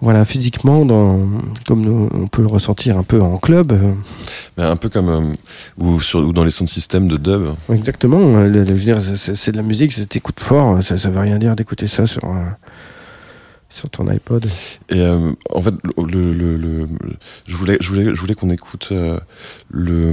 voilà 0.00 0.24
physiquement 0.24 0.84
dans, 0.84 1.20
comme 1.66 1.82
nous, 1.82 2.08
on 2.12 2.26
peut 2.26 2.42
le 2.42 2.48
ressentir 2.48 2.98
un 2.98 3.02
peu 3.02 3.20
en 3.20 3.36
club. 3.36 3.72
Un 4.56 4.76
peu 4.76 4.88
comme 4.88 5.08
euh, 5.08 5.32
ou, 5.78 6.00
sur, 6.00 6.20
ou 6.20 6.32
dans 6.32 6.44
les 6.44 6.50
sons 6.50 6.64
de 6.64 6.68
système 6.68 7.08
de 7.08 7.16
dub. 7.16 7.54
Exactement. 7.70 8.20
Euh, 8.20 8.48
le, 8.48 8.64
je 8.64 8.72
veux 8.72 8.78
dire 8.78 9.00
c'est 9.00 9.52
de 9.52 9.56
la 9.56 9.62
musique 9.62 9.92
c'est 9.92 10.16
écoute 10.16 10.40
fort 10.40 10.82
ça, 10.82 10.96
ça 10.98 11.10
veut 11.10 11.20
rien 11.20 11.38
dire 11.38 11.56
d'écouter 11.56 11.86
ça 11.86 12.06
sur 12.06 12.22
sur 13.74 13.90
ton 13.90 14.06
iPod. 14.06 14.46
Et 14.88 15.00
euh, 15.00 15.32
en 15.52 15.60
fait, 15.60 15.74
le, 15.98 16.32
le, 16.32 16.56
le, 16.56 16.86
je 17.48 17.56
voulais, 17.56 17.76
je 17.80 17.88
voulais, 17.88 18.14
je 18.14 18.20
voulais 18.20 18.36
qu'on 18.36 18.50
écoute 18.50 18.90
euh, 18.92 19.18
le, 19.68 20.12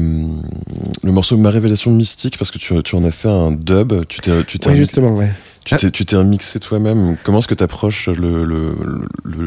le 1.03 1.11
morceau 1.11 1.37
Ma 1.37 1.51
révélation 1.51 1.91
mystique 1.91 2.39
parce 2.39 2.49
que 2.49 2.57
tu, 2.57 2.73
tu 2.81 2.95
en 2.95 3.03
as 3.03 3.11
fait 3.11 3.29
un 3.29 3.51
dub. 3.51 3.93
Tu 4.07 4.19
t'es, 4.19 4.43
tu 4.45 4.57
oui, 4.65 4.75
justement, 4.75 5.15
ouais. 5.15 5.31
Tu 5.63 5.75
t'es, 5.75 5.91
tu 5.91 6.05
t'es 6.05 6.15
remixé 6.15 6.59
toi-même. 6.59 7.17
Comment 7.23 7.37
est-ce 7.37 7.47
que 7.47 7.53
tu 7.53 7.63
approches 7.63 8.09
le, 8.09 8.45
le, 8.45 8.75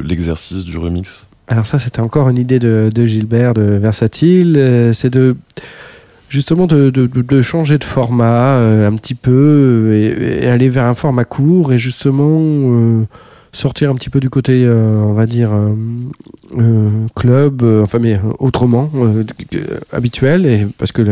l'exercice 0.03 0.65
du 0.65 0.79
remix? 0.79 1.27
Alors 1.49 1.67
ça, 1.67 1.81
c'était 1.81 2.01
encore 2.01 2.29
une 2.29 2.39
idée 2.39 2.61
de, 2.61 2.91
de 2.95 3.07
Gilbert 3.07 3.53
de 3.53 3.63
Versatile. 3.63 4.55
Euh, 4.57 4.93
c'est 4.93 5.11
de 5.11 5.37
justement 6.29 6.69
de, 6.69 6.91
de, 6.91 7.07
de, 7.07 7.43
changer 7.43 7.79
de 7.79 7.85
format 7.85 8.59
un 8.59 8.95
petit 8.95 9.15
peu 9.15 9.93
et, 9.93 10.45
et, 10.45 10.49
aller 10.49 10.69
vers 10.69 10.85
un 10.85 10.95
format 10.95 11.25
court 11.25 11.73
et 11.73 11.79
justement 11.79 13.07
sortir 13.55 13.91
un 13.91 13.95
petit 13.95 14.11
peu 14.11 14.21
du 14.21 14.31
côté, 14.31 14.65
euh, 14.65 15.01
on 15.01 15.13
va 15.13 15.27
dire, 15.27 15.53
euh, 15.53 15.75
euh, 16.59 17.07
club, 17.15 17.63
enfin, 17.83 17.99
mais 17.99 18.21
autrement, 18.39 18.91
habituel, 19.93 20.69
parce 20.79 20.93
que 20.93 21.03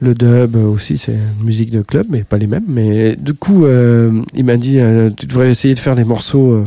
le, 0.00 0.14
dub 0.14 0.56
aussi, 0.56 0.98
c'est 0.98 1.12
une 1.12 1.44
musique 1.44 1.70
de 1.70 1.82
club, 1.82 2.06
mais 2.10 2.24
pas 2.24 2.38
les 2.38 2.46
mêmes. 2.46 2.64
Mais 2.68 3.16
du 3.16 3.34
coup, 3.34 3.66
il 3.66 4.44
m'a 4.44 4.56
dit, 4.56 4.78
tu 5.16 5.26
devrais 5.26 5.50
essayer 5.50 5.74
de 5.74 5.80
faire 5.80 5.96
des 5.96 6.04
morceaux 6.04 6.62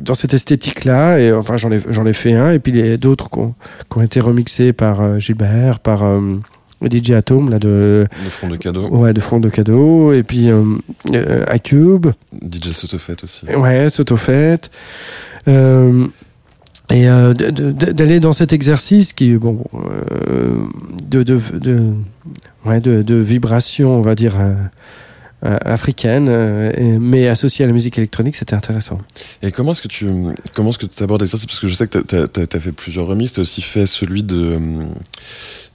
dans 0.00 0.14
cette 0.14 0.34
esthétique-là, 0.34 1.18
et 1.18 1.32
enfin, 1.32 1.56
j'en 1.56 1.70
ai, 1.70 2.12
fait 2.12 2.34
un, 2.34 2.52
et 2.52 2.58
puis 2.58 2.72
il 2.72 2.86
y 2.86 2.92
a 2.92 2.96
d'autres 2.96 3.28
qui 3.30 3.38
ont, 3.38 3.54
qui 3.90 3.98
ont 3.98 4.02
été 4.02 4.20
remixés 4.20 4.72
par 4.72 5.18
Gilbert, 5.18 5.80
par 5.80 6.04
DJ 6.88 7.12
Atom 7.12 7.50
là 7.50 7.58
de 7.58 8.06
de 8.24 8.30
front 8.30 8.48
de 8.48 8.56
cadeau. 8.56 8.88
ouais 8.88 9.12
de 9.12 9.20
front 9.20 9.40
de 9.40 9.48
cadeau. 9.48 10.12
Et 10.12 10.22
puis 10.22 10.50
euh, 10.50 10.64
euh 11.14 11.44
iCube 11.54 12.08
DJ 12.42 12.72
Sotofet 12.72 13.16
aussi. 13.22 13.46
Ouais 13.46 13.90
Sotofet. 13.90 14.60
Euh, 15.48 16.06
et 16.90 17.04
d'aller 17.04 18.18
dans 18.18 18.32
cet 18.32 18.52
exercice 18.52 19.12
qui 19.12 19.36
bon 19.36 19.62
de 21.08 21.22
de 21.22 21.40
de 21.54 21.92
ouais 22.64 22.80
de, 22.80 23.02
de 23.02 23.14
vibration 23.14 23.96
on 23.96 24.02
va 24.02 24.16
dire 24.16 24.34
africaine, 25.42 26.28
mais 26.98 27.28
associée 27.28 27.64
à 27.64 27.68
la 27.68 27.72
musique 27.72 27.96
électronique, 27.96 28.36
c'était 28.36 28.54
intéressant. 28.54 28.98
Et 29.42 29.52
comment 29.52 29.72
est-ce 29.72 29.82
que 29.82 29.88
tu 29.88 30.08
comment 30.52 30.70
est-ce 30.70 30.78
que 30.78 30.86
tu 30.86 31.02
abordes 31.02 31.24
ça? 31.26 31.38
Parce 31.38 31.60
que 31.60 31.68
je 31.68 31.74
sais 31.74 31.86
que 31.86 31.98
tu 31.98 32.16
as, 32.16 32.56
as, 32.56 32.60
fait 32.60 32.72
plusieurs 32.72 33.06
remixes, 33.06 33.34
tu 33.34 33.40
as 33.40 33.42
aussi 33.42 33.62
fait 33.62 33.86
celui 33.86 34.24
de 34.24 34.58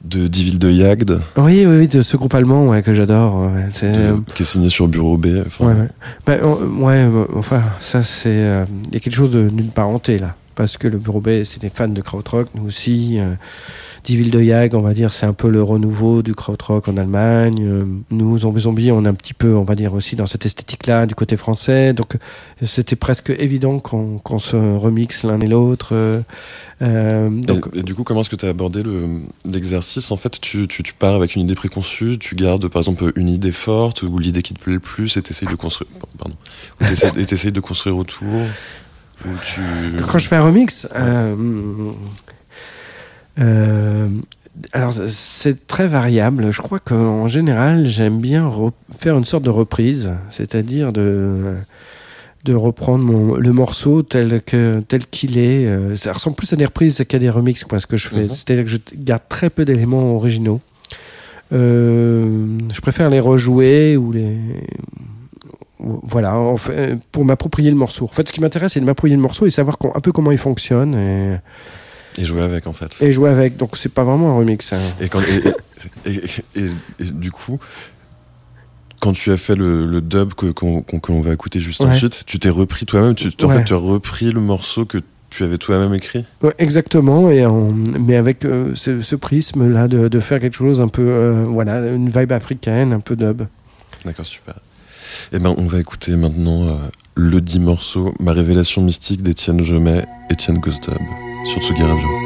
de 0.06 0.28
Divil 0.28 0.60
de 0.60 0.72
Jagd. 0.72 1.20
Oui, 1.38 1.66
oui, 1.66 1.78
oui, 1.80 1.88
de 1.88 2.02
ce 2.02 2.18
groupe 2.18 2.34
allemand 2.34 2.68
ouais, 2.68 2.82
que 2.84 2.94
j'adore. 2.94 3.52
Ouais, 3.52 3.68
euh, 3.84 4.18
qui 4.36 4.44
est 4.44 4.46
signé 4.46 4.70
sur 4.70 4.88
Bureau 4.88 5.18
B. 5.18 5.28
Enfin. 5.46 5.66
Ouais, 5.66 5.74
ouais. 5.74 5.90
Bah, 6.26 6.48
ouais, 6.80 7.08
enfin, 7.36 7.62
ça, 7.80 8.04
c'est. 8.04 8.30
Il 8.30 8.42
euh, 8.42 8.66
y 8.94 8.98
a 8.98 9.00
quelque 9.00 9.16
chose 9.16 9.32
d'une 9.32 9.70
parenté, 9.70 10.20
là. 10.20 10.36
Parce 10.56 10.78
que 10.78 10.88
le 10.88 10.98
Bureau 10.98 11.22
B, 11.22 11.44
c'est 11.44 11.62
des 11.62 11.70
fans 11.70 11.88
de 11.88 12.02
krautrock, 12.02 12.48
nous 12.56 12.66
aussi. 12.66 13.20
Euh, 13.20 13.34
Die 14.06 14.18
Wilde 14.18 14.36
Jag, 14.36 14.76
on 14.76 14.82
va 14.82 14.94
dire, 14.94 15.12
c'est 15.12 15.26
un 15.26 15.34
peu 15.34 15.50
le 15.50 15.64
renouveau 15.64 16.22
du 16.22 16.36
krautrock 16.36 16.88
en 16.88 16.96
Allemagne. 16.98 17.58
Euh, 17.62 17.86
nous, 18.12 18.38
Zombie 18.38 18.62
Zombie, 18.62 18.92
on 18.92 19.04
est 19.04 19.08
un 19.08 19.16
petit 19.16 19.34
peu, 19.34 19.56
on 19.56 19.64
va 19.64 19.74
dire, 19.74 19.96
aussi 19.96 20.16
dans 20.16 20.28
cette 20.28 20.46
esthétique-là 20.46 21.08
du 21.08 21.16
côté 21.16 21.38
français. 21.38 21.92
Donc, 21.94 22.14
euh, 22.16 22.20
c'était 22.68 22.96
presque 22.96 23.32
évident 23.32 23.80
qu'on 23.80 24.40
se 24.40 24.56
remixe 24.56 25.24
l'un 25.24 25.40
et 25.40 25.48
l'autre. 25.48 25.90
Euh, 25.94 26.22
euh, 26.84 27.30
donc, 27.32 27.68
Et, 27.74 27.82
du 27.82 27.96
coup, 27.96 28.04
comment 28.04 28.22
est-ce 28.22 28.30
que 28.30 28.36
tu 28.36 28.46
as 28.46 28.50
abordé 28.50 28.84
le- 28.84 29.22
l'exercice? 29.44 30.12
En 30.12 30.18
fait, 30.18 30.40
tu, 30.40 30.68
tu, 30.68 30.84
tu 30.84 30.94
pars 30.94 31.16
avec 31.16 31.36
une 31.36 31.42
idée 31.42 31.56
préconçue, 31.56 32.20
tu 32.20 32.36
gardes 32.36 32.68
par 32.68 32.82
exemple 32.84 33.12
une 33.16 33.30
idée 33.30 33.52
forte 33.52 34.04
ou 34.04 34.20
l'idée 34.20 34.44
qui 34.44 34.54
te 34.54 34.60
plaît 34.60 34.74
le 34.74 34.80
plus 34.80 35.18
et 35.18 35.22
de 35.22 35.26
et 37.20 37.26
t'essayes 37.26 37.52
de 37.52 37.60
construire 37.60 37.98
autour? 37.98 38.28
Tu... 39.44 39.62
Quand 40.12 40.18
je 40.18 40.28
fais 40.28 40.36
un 40.36 40.44
remix, 40.44 40.88
euh, 40.96 41.36
euh, 43.40 44.08
alors 44.72 44.94
c'est 45.08 45.68
très 45.68 45.88
variable. 45.88 46.52
Je 46.52 46.62
crois 46.62 46.80
qu'en 46.80 47.28
général, 47.28 47.86
j'aime 47.86 48.20
bien 48.20 48.48
re- 48.48 48.72
faire 48.98 49.18
une 49.18 49.26
sorte 49.26 49.44
de 49.44 49.50
reprise, 49.50 50.12
c'est-à-dire 50.30 50.94
de 50.94 51.56
de 52.44 52.54
reprendre 52.54 53.04
mon, 53.04 53.36
le 53.36 53.52
morceau 53.54 54.04
tel 54.04 54.42
que 54.46 54.80
tel 54.88 55.08
qu'il 55.08 55.40
est. 55.40 55.66
Euh, 55.66 55.96
Ça 55.96 56.14
ressemble 56.14 56.36
plus 56.36 56.54
à 56.54 56.56
des 56.56 56.66
reprises 56.66 57.04
qu'à 57.08 57.18
des 57.18 57.30
remixes, 57.30 57.64
quoi, 57.64 57.80
ce 57.80 57.88
que 57.88 57.98
je 57.98 58.08
fais. 58.08 58.24
Mhm. 58.26 58.30
C'est-à-dire 58.30 58.64
que 58.66 58.70
je 58.70 58.78
garde 58.96 59.24
très 59.28 59.50
peu 59.50 59.66
d'éléments 59.66 60.16
originaux. 60.16 60.62
Euh, 61.54 62.48
je 62.74 62.82
préfère 62.82 63.10
les 63.10 63.20
rejouer 63.20 63.98
ou 63.98 64.12
les 64.12 64.38
voilà, 66.04 66.36
en 66.36 66.58
fait, 66.58 66.98
pour 67.12 67.24
m'approprier 67.26 67.70
le 67.70 67.78
morceau. 67.78 68.06
En 68.06 68.08
fait, 68.08 68.28
ce 68.28 68.34
qui 68.34 68.42
m'intéresse, 68.42 68.74
c'est 68.74 68.80
de 68.80 68.86
m'approprier 68.86 69.16
le 69.16 69.22
morceau 69.22 69.46
et 69.46 69.52
savoir 69.52 69.78
un 69.94 70.00
peu 70.00 70.12
comment 70.12 70.32
il 70.32 70.38
fonctionne 70.38 70.96
et, 70.96 71.38
Et 72.22 72.26
jouer 72.26 72.42
avec 72.42 72.66
en 72.68 72.74
fait. 72.74 72.98
et 73.02 73.12
jouer 73.12 73.30
avec. 73.30 73.58
Donc, 73.58 73.78
c'est 73.78 73.94
pas 73.94 74.04
vraiment 74.04 74.32
un 74.32 74.38
remix. 74.38 74.74
hein. 74.74 74.80
Et, 75.00 75.10
quand, 75.10 75.20
et, 75.22 76.10
et- 76.10 76.16
et- 76.16 76.62
et- 76.64 76.70
et 77.00 77.12
du 77.12 77.32
coup, 77.32 77.60
quand 79.02 79.14
tu 79.14 79.32
as 79.32 79.38
fait 79.38 79.56
le, 79.56 79.86
le 79.86 80.02
dub 80.02 80.34
que, 80.34 80.48
qu'on, 80.52 81.22
va 81.22 81.34
écouter 81.34 81.60
juste 81.60 81.82
Ouais. 81.84 81.92
ensuite, 81.92 82.24
tu 82.26 82.40
t'es 82.40 82.50
repris 82.50 82.86
toi-même, 82.86 83.14
tu, 83.16 83.28
en 83.44 83.48
Ouais. 83.48 83.58
fait, 83.58 83.66
tu 83.66 83.74
as 83.74 83.78
repris 83.78 84.32
le 84.32 84.40
morceau 84.42 84.86
que 84.86 84.98
tu 85.30 85.44
avais 85.44 85.58
toi-même 85.58 85.94
écrit? 85.94 86.26
Ouais, 86.42 86.54
exactement, 86.58 87.30
et 87.30 87.46
en- 87.46 87.72
mais 88.00 88.16
avec 88.16 88.46
euh, 88.46 88.72
ce, 88.74 89.02
ce 89.02 89.16
prisme-là 89.16 89.88
de, 89.88 90.08
de 90.08 90.20
faire 90.20 90.40
quelque 90.40 90.56
chose 90.56 90.80
un 90.82 90.88
peu, 90.88 91.06
euh, 91.06 91.44
voilà, 91.48 91.80
une 91.92 92.10
vibe 92.10 92.32
africaine, 92.32 92.94
un 92.94 93.00
peu 93.02 93.16
dub. 93.16 93.44
D'accord, 94.06 94.26
super. 94.26 94.56
Eh 95.34 95.40
ben, 95.40 95.54
on 95.58 95.66
va 95.66 95.80
écouter 95.80 96.16
maintenant 96.16 96.68
euh, 96.68 96.76
le 97.16 97.42
dit 97.42 97.60
morceau, 97.60 98.14
Ma 98.20 98.34
révélation 98.34 98.82
mystique 98.82 99.22
d'Étienne 99.22 99.64
Jomet, 99.64 100.06
Étienne 100.30 100.60
Ghost 100.60 100.90
Dub, 100.90 101.00
sur 101.46 101.62
Tsugi 101.62 101.84
Radio. 101.84 102.25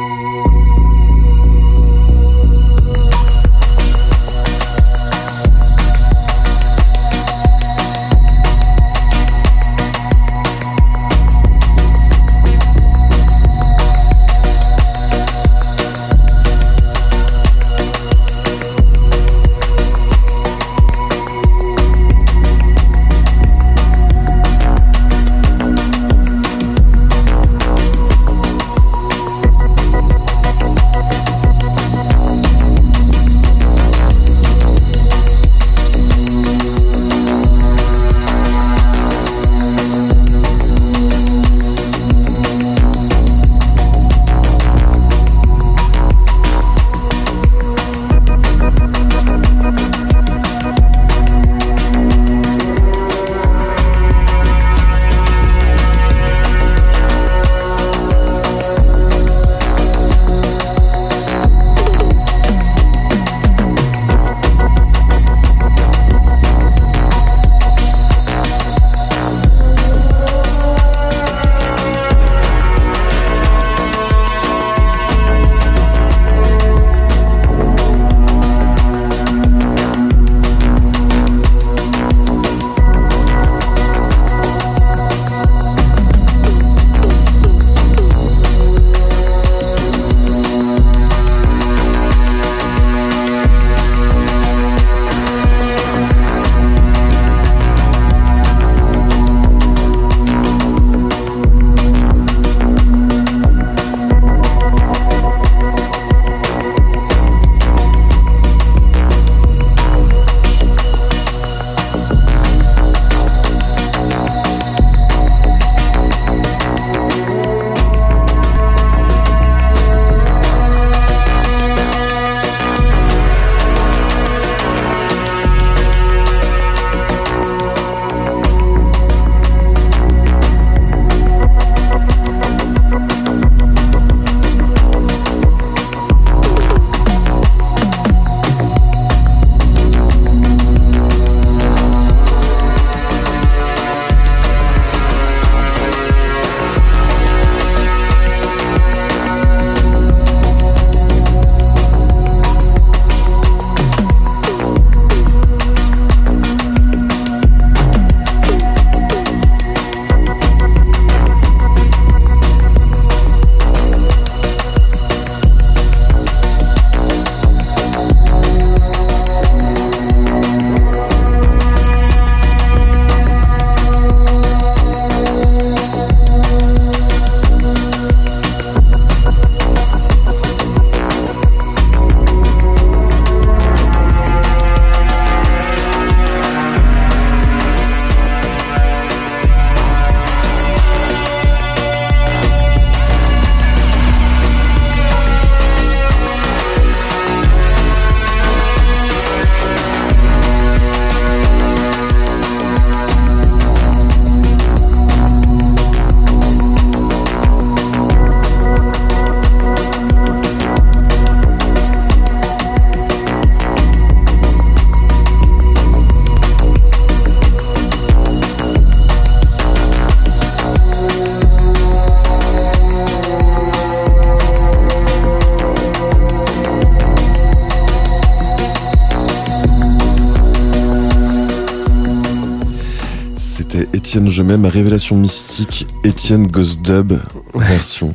Jemet, 234.50 234.58
ma 234.58 234.70
révélation 234.70 235.16
mystique, 235.16 235.88
Étienne 236.04 236.48
Ghost 236.48 236.82
Dub 236.82 237.14
version. 237.54 238.14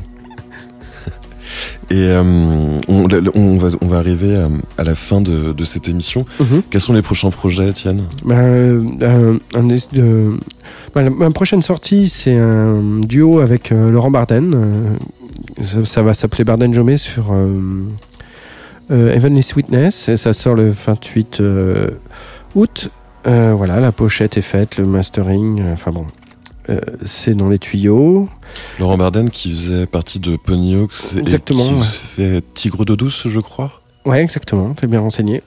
Et 1.90 1.94
euh, 2.09 2.23
on, 2.89 3.06
on 3.36 3.56
va, 3.56 3.69
on 3.81 3.86
va 3.86 3.98
arriver 3.98 4.35
à, 4.36 4.48
à 4.78 4.82
la 4.85 4.97
fin 4.97 5.20
de, 5.20 5.52
de 5.52 5.65
cette 5.65 5.86
émission. 5.89 6.24
Mhm. 6.40 6.62
Quels 6.70 6.81
sont 6.81 6.93
les 6.93 7.02
prochains 7.02 7.31
projets, 7.31 7.69
Étienne? 7.69 8.02
Bah, 8.24 8.35
euh, 8.39 9.39
un, 9.55 9.62
de- 9.62 10.36
bah, 10.93 11.02
la- 11.02 11.11
ma 11.11 11.31
prochaine 11.31 11.62
sortie, 11.62 12.09
c'est 12.09 12.36
un 12.36 12.81
duo 13.01 13.39
avec 13.39 13.70
euh, 13.70 13.90
Laurent 13.93 14.11
Barden. 14.11 14.55
Euh, 14.56 15.62
ça, 15.62 15.85
ça 15.85 16.02
va 16.02 16.15
s'appeler 16.15 16.43
Barden 16.43 16.74
Jomé 16.74 16.97
sur 16.97 17.32
euh, 17.32 17.61
euh, 18.90 19.15
Heavenly 19.15 19.43
Sweetness. 19.44 20.09
Et 20.09 20.16
ça 20.16 20.32
sort 20.32 20.55
le 20.56 20.69
28 20.70 21.40
euh, 21.43 21.90
août. 22.56 22.89
Euh, 23.28 23.55
voilà, 23.56 23.78
la 23.78 23.93
pochette 23.93 24.36
est 24.36 24.43
faite, 24.43 24.78
le 24.78 24.86
mastering. 24.86 25.61
euh, 25.61 25.74
Enfin 25.74 25.93
bon, 25.93 26.06
euh, 26.70 26.81
c'est 27.05 27.35
dans 27.35 27.49
les 27.49 27.59
tuyaux. 27.59 28.28
Laurent 28.78 28.97
Barden 28.97 29.31
qui 29.31 29.53
faisait 29.53 29.86
partie 29.86 30.19
de 30.20 30.36
Ponyhawks 30.36 31.15
et 31.16 31.19
Exactement, 31.19 31.65
qui 31.69 31.74
ouais. 31.74 31.82
fait 32.41 32.45
Tigre 32.55 32.85
d'eau 32.85 32.97
douce, 32.97 33.27
je 33.28 33.41
crois. 33.41 33.82
Ouais, 34.05 34.23
exactement, 34.23 34.74
t'es 34.74 34.86
bien 34.86 35.01
renseigné. 35.01 35.43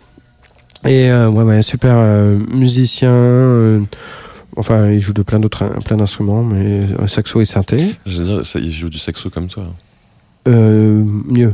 Et 0.86 1.10
euh, 1.10 1.30
ouais, 1.30 1.44
ouais, 1.44 1.62
super 1.64 1.94
euh, 1.96 2.38
musicien. 2.52 3.10
euh, 3.12 3.82
enfin, 4.56 4.90
il 4.92 5.00
joue 5.00 5.14
de 5.14 5.22
plein 5.24 5.40
d'autres, 5.40 5.66
plein 5.84 5.98
d'instruments, 5.98 6.44
mais 6.44 6.82
euh, 7.00 7.08
saxo 7.08 7.42
et 7.42 7.46
synthé. 7.46 7.96
Je 8.06 8.22
veux 8.22 8.26
dire, 8.36 8.46
ça, 8.46 8.60
il 8.60 8.72
joue 8.72 8.90
du 8.90 9.00
saxo 9.00 9.30
comme 9.30 9.48
toi. 9.48 9.64
Euh, 10.48 11.04
mieux. 11.26 11.54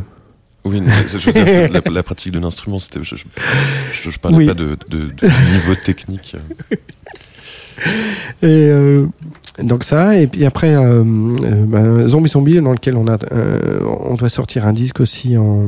Oui, 0.65 0.81
mais 0.81 0.91
je 1.10 1.18
veux 1.18 1.34
dire, 1.34 1.72
la, 1.72 1.81
la 1.91 2.03
pratique 2.03 2.31
de 2.31 2.40
l'instrument, 2.40 2.80
c'était. 2.80 3.03
Je, 3.03 3.15
je, 3.15 3.23
je- 4.03 4.10
je 4.11 4.19
parlais 4.19 4.38
Oui. 4.38 4.45
pas 4.48 4.53
de, 4.53 4.77
de- 4.90 5.07
de 5.07 5.52
niveau 5.53 5.76
technique. 5.76 6.35
Et 8.41 8.69
euh, 8.69 9.07
donc 9.61 9.83
ça, 9.83 10.17
et 10.17 10.25
puis 10.25 10.45
après, 10.45 10.73
euh, 10.75 11.03
euh, 11.03 11.65
ben, 11.67 12.07
Zombie 12.07 12.29
Zombie, 12.29 12.59
dans 12.59 12.71
lequel 12.71 12.97
on 12.97 13.07
a, 13.07 13.17
euh, 13.31 13.79
on 14.05 14.15
doit 14.15 14.29
sortir 14.29 14.65
un 14.65 14.73
disque 14.73 14.99
aussi 14.99 15.37
en, 15.37 15.67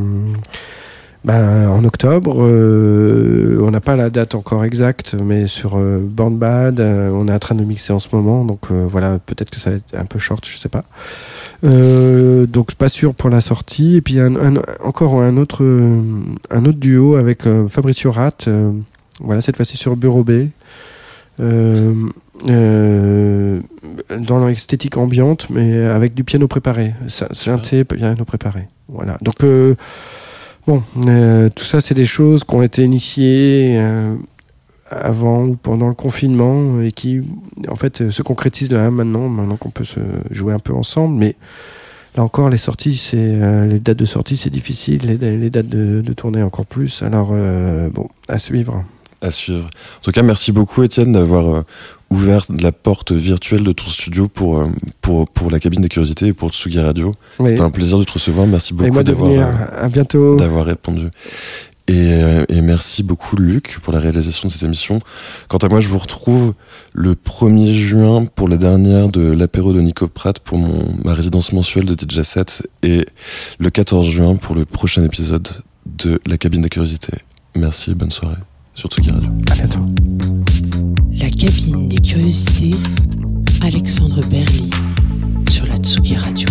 ben, 1.23 1.69
en 1.69 1.83
octobre. 1.83 2.37
Euh, 2.39 3.59
on 3.61 3.69
n'a 3.69 3.81
pas 3.81 3.95
la 3.95 4.09
date 4.09 4.33
encore 4.33 4.65
exacte, 4.65 5.15
mais 5.23 5.45
sur 5.45 5.77
Born 5.77 6.35
Bad, 6.37 6.79
on 6.79 7.27
est 7.27 7.31
en 7.31 7.39
train 7.39 7.53
de 7.53 7.63
mixer 7.63 7.93
en 7.93 7.99
ce 7.99 8.07
moment, 8.11 8.43
donc 8.43 8.71
voilà, 8.71 9.19
peut-être 9.23 9.51
que 9.51 9.59
ça 9.59 9.69
va 9.69 9.75
être 9.75 9.95
un 9.95 10.05
peu 10.05 10.17
short, 10.17 10.43
je 10.47 10.57
sais 10.57 10.69
pas. 10.69 10.83
Donc 11.61 12.73
pas 12.73 12.89
sûr 12.89 13.13
pour 13.13 13.29
la 13.29 13.41
sortie. 13.41 13.97
Et 13.97 14.01
puis 14.01 14.17
encore 14.83 15.21
un 15.21 15.37
autre, 15.37 15.63
un 15.63 16.65
autre 16.65 16.79
duo 16.79 17.17
avec 17.17 17.43
Fabricio 17.69 18.11
Rat. 18.11 18.47
voilà, 19.19 19.41
cette 19.41 19.57
fois-ci 19.57 19.77
sur 19.77 19.95
Bureau 19.95 20.23
B. 20.23 20.47
Euh, 21.39 21.93
euh, 22.49 23.61
dans 24.19 24.45
l'esthétique 24.45 24.97
ambiante, 24.97 25.49
mais 25.49 25.85
avec 25.85 26.13
du 26.13 26.23
piano 26.23 26.47
préparé. 26.47 26.93
Synthé, 27.07 27.83
piano 27.85 28.25
préparé. 28.25 28.67
Voilà. 28.89 29.17
Donc, 29.21 29.43
euh, 29.43 29.75
bon, 30.67 30.83
euh, 31.07 31.49
tout 31.49 31.63
ça, 31.63 31.81
c'est 31.81 31.93
des 31.93 32.05
choses 32.05 32.43
qui 32.43 32.53
ont 32.55 32.61
été 32.61 32.83
initiées 32.83 33.81
avant 34.91 35.45
ou 35.45 35.55
pendant 35.55 35.87
le 35.87 35.93
confinement 35.93 36.81
et 36.81 36.91
qui, 36.91 37.21
en 37.69 37.75
fait, 37.75 38.09
se 38.09 38.21
concrétisent 38.21 38.73
là 38.73 38.91
maintenant, 38.91 39.27
maintenant 39.29 39.57
qu'on 39.57 39.71
peut 39.71 39.85
se 39.85 40.01
jouer 40.29 40.53
un 40.53 40.59
peu 40.59 40.73
ensemble. 40.73 41.15
Mais 41.17 41.35
là 42.15 42.23
encore, 42.23 42.49
les 42.49 42.57
sorties, 42.57 42.97
c'est 42.97 43.65
les 43.67 43.79
dates 43.79 43.97
de 43.97 44.05
sortie, 44.05 44.37
c'est 44.37 44.49
difficile. 44.49 45.17
Les, 45.19 45.37
les 45.37 45.49
dates 45.49 45.69
de, 45.69 46.01
de 46.01 46.13
tournée 46.13 46.43
encore 46.43 46.65
plus. 46.65 47.01
Alors, 47.01 47.33
bon, 47.91 48.09
à 48.27 48.37
suivre. 48.39 48.83
À 49.25 49.31
suivre. 49.31 49.65
En 49.65 50.01
tout 50.03 50.11
cas, 50.11 50.21
merci 50.21 50.51
beaucoup, 50.51 50.83
Étienne, 50.83 51.11
d'avoir 51.11 51.55
euh, 51.55 51.61
ouvert 52.11 52.45
la 52.49 52.71
porte 52.71 53.11
virtuelle 53.11 53.63
de 53.63 53.71
ton 53.71 53.87
studio 53.87 54.27
pour, 54.27 54.59
euh, 54.59 54.67
pour, 55.01 55.27
pour 55.27 55.49
la 55.49 55.59
cabine 55.59 55.81
des 55.81 55.89
curiosités 55.89 56.27
et 56.27 56.33
pour 56.33 56.51
Tsugi 56.51 56.79
Radio. 56.79 57.11
Oui. 57.39 57.49
C'était 57.49 57.61
un 57.61 57.71
plaisir 57.71 57.97
de 57.97 58.03
te 58.03 58.13
recevoir. 58.13 58.45
Merci 58.45 58.75
beaucoup 58.75 59.01
d'avoir 59.01 59.31
euh, 59.31 60.35
d'avoir 60.35 60.65
répondu. 60.65 61.07
Et, 61.87 62.19
et 62.49 62.61
merci 62.61 63.03
beaucoup 63.03 63.35
Luc 63.35 63.79
pour 63.81 63.93
la 63.93 63.99
réalisation 63.99 64.47
de 64.47 64.53
cette 64.53 64.63
émission. 64.63 64.99
Quant 65.47 65.57
à 65.57 65.69
moi, 65.69 65.81
je 65.81 65.87
vous 65.87 65.99
retrouve 65.99 66.53
le 66.93 67.13
1er 67.13 67.73
juin 67.73 68.25
pour 68.25 68.47
la 68.47 68.57
dernière 68.57 69.09
de 69.09 69.21
l'apéro 69.21 69.73
de 69.73 69.81
Nico 69.81 70.07
Pratt 70.07 70.37
pour 70.39 70.57
mon, 70.59 70.95
ma 71.03 71.13
résidence 71.13 71.51
mensuelle 71.51 71.85
de 71.85 71.95
DJ 71.95 72.21
7 72.21 72.67
et 72.83 73.05
le 73.59 73.69
14 73.71 74.07
juin 74.07 74.35
pour 74.35 74.55
le 74.55 74.65
prochain 74.65 75.03
épisode 75.03 75.47
de 75.85 76.19
La 76.25 76.37
cabine 76.37 76.61
des 76.61 76.69
curiosités. 76.69 77.17
Merci 77.55 77.91
et 77.91 77.95
bonne 77.95 78.11
soirée 78.11 78.37
sur 78.75 78.89
Tsugi 78.89 79.09
Radio. 79.09 79.29
À 79.51 79.55
bientôt. 79.55 79.85
La 81.17 81.29
cabine 81.29 81.87
des 81.87 81.97
curiosités, 81.97 82.75
Alexandre 83.61 84.19
Berly 84.29 84.69
sur 85.49 85.65
la 85.65 85.77
Tsugi 85.77 86.15
Radio. 86.15 86.47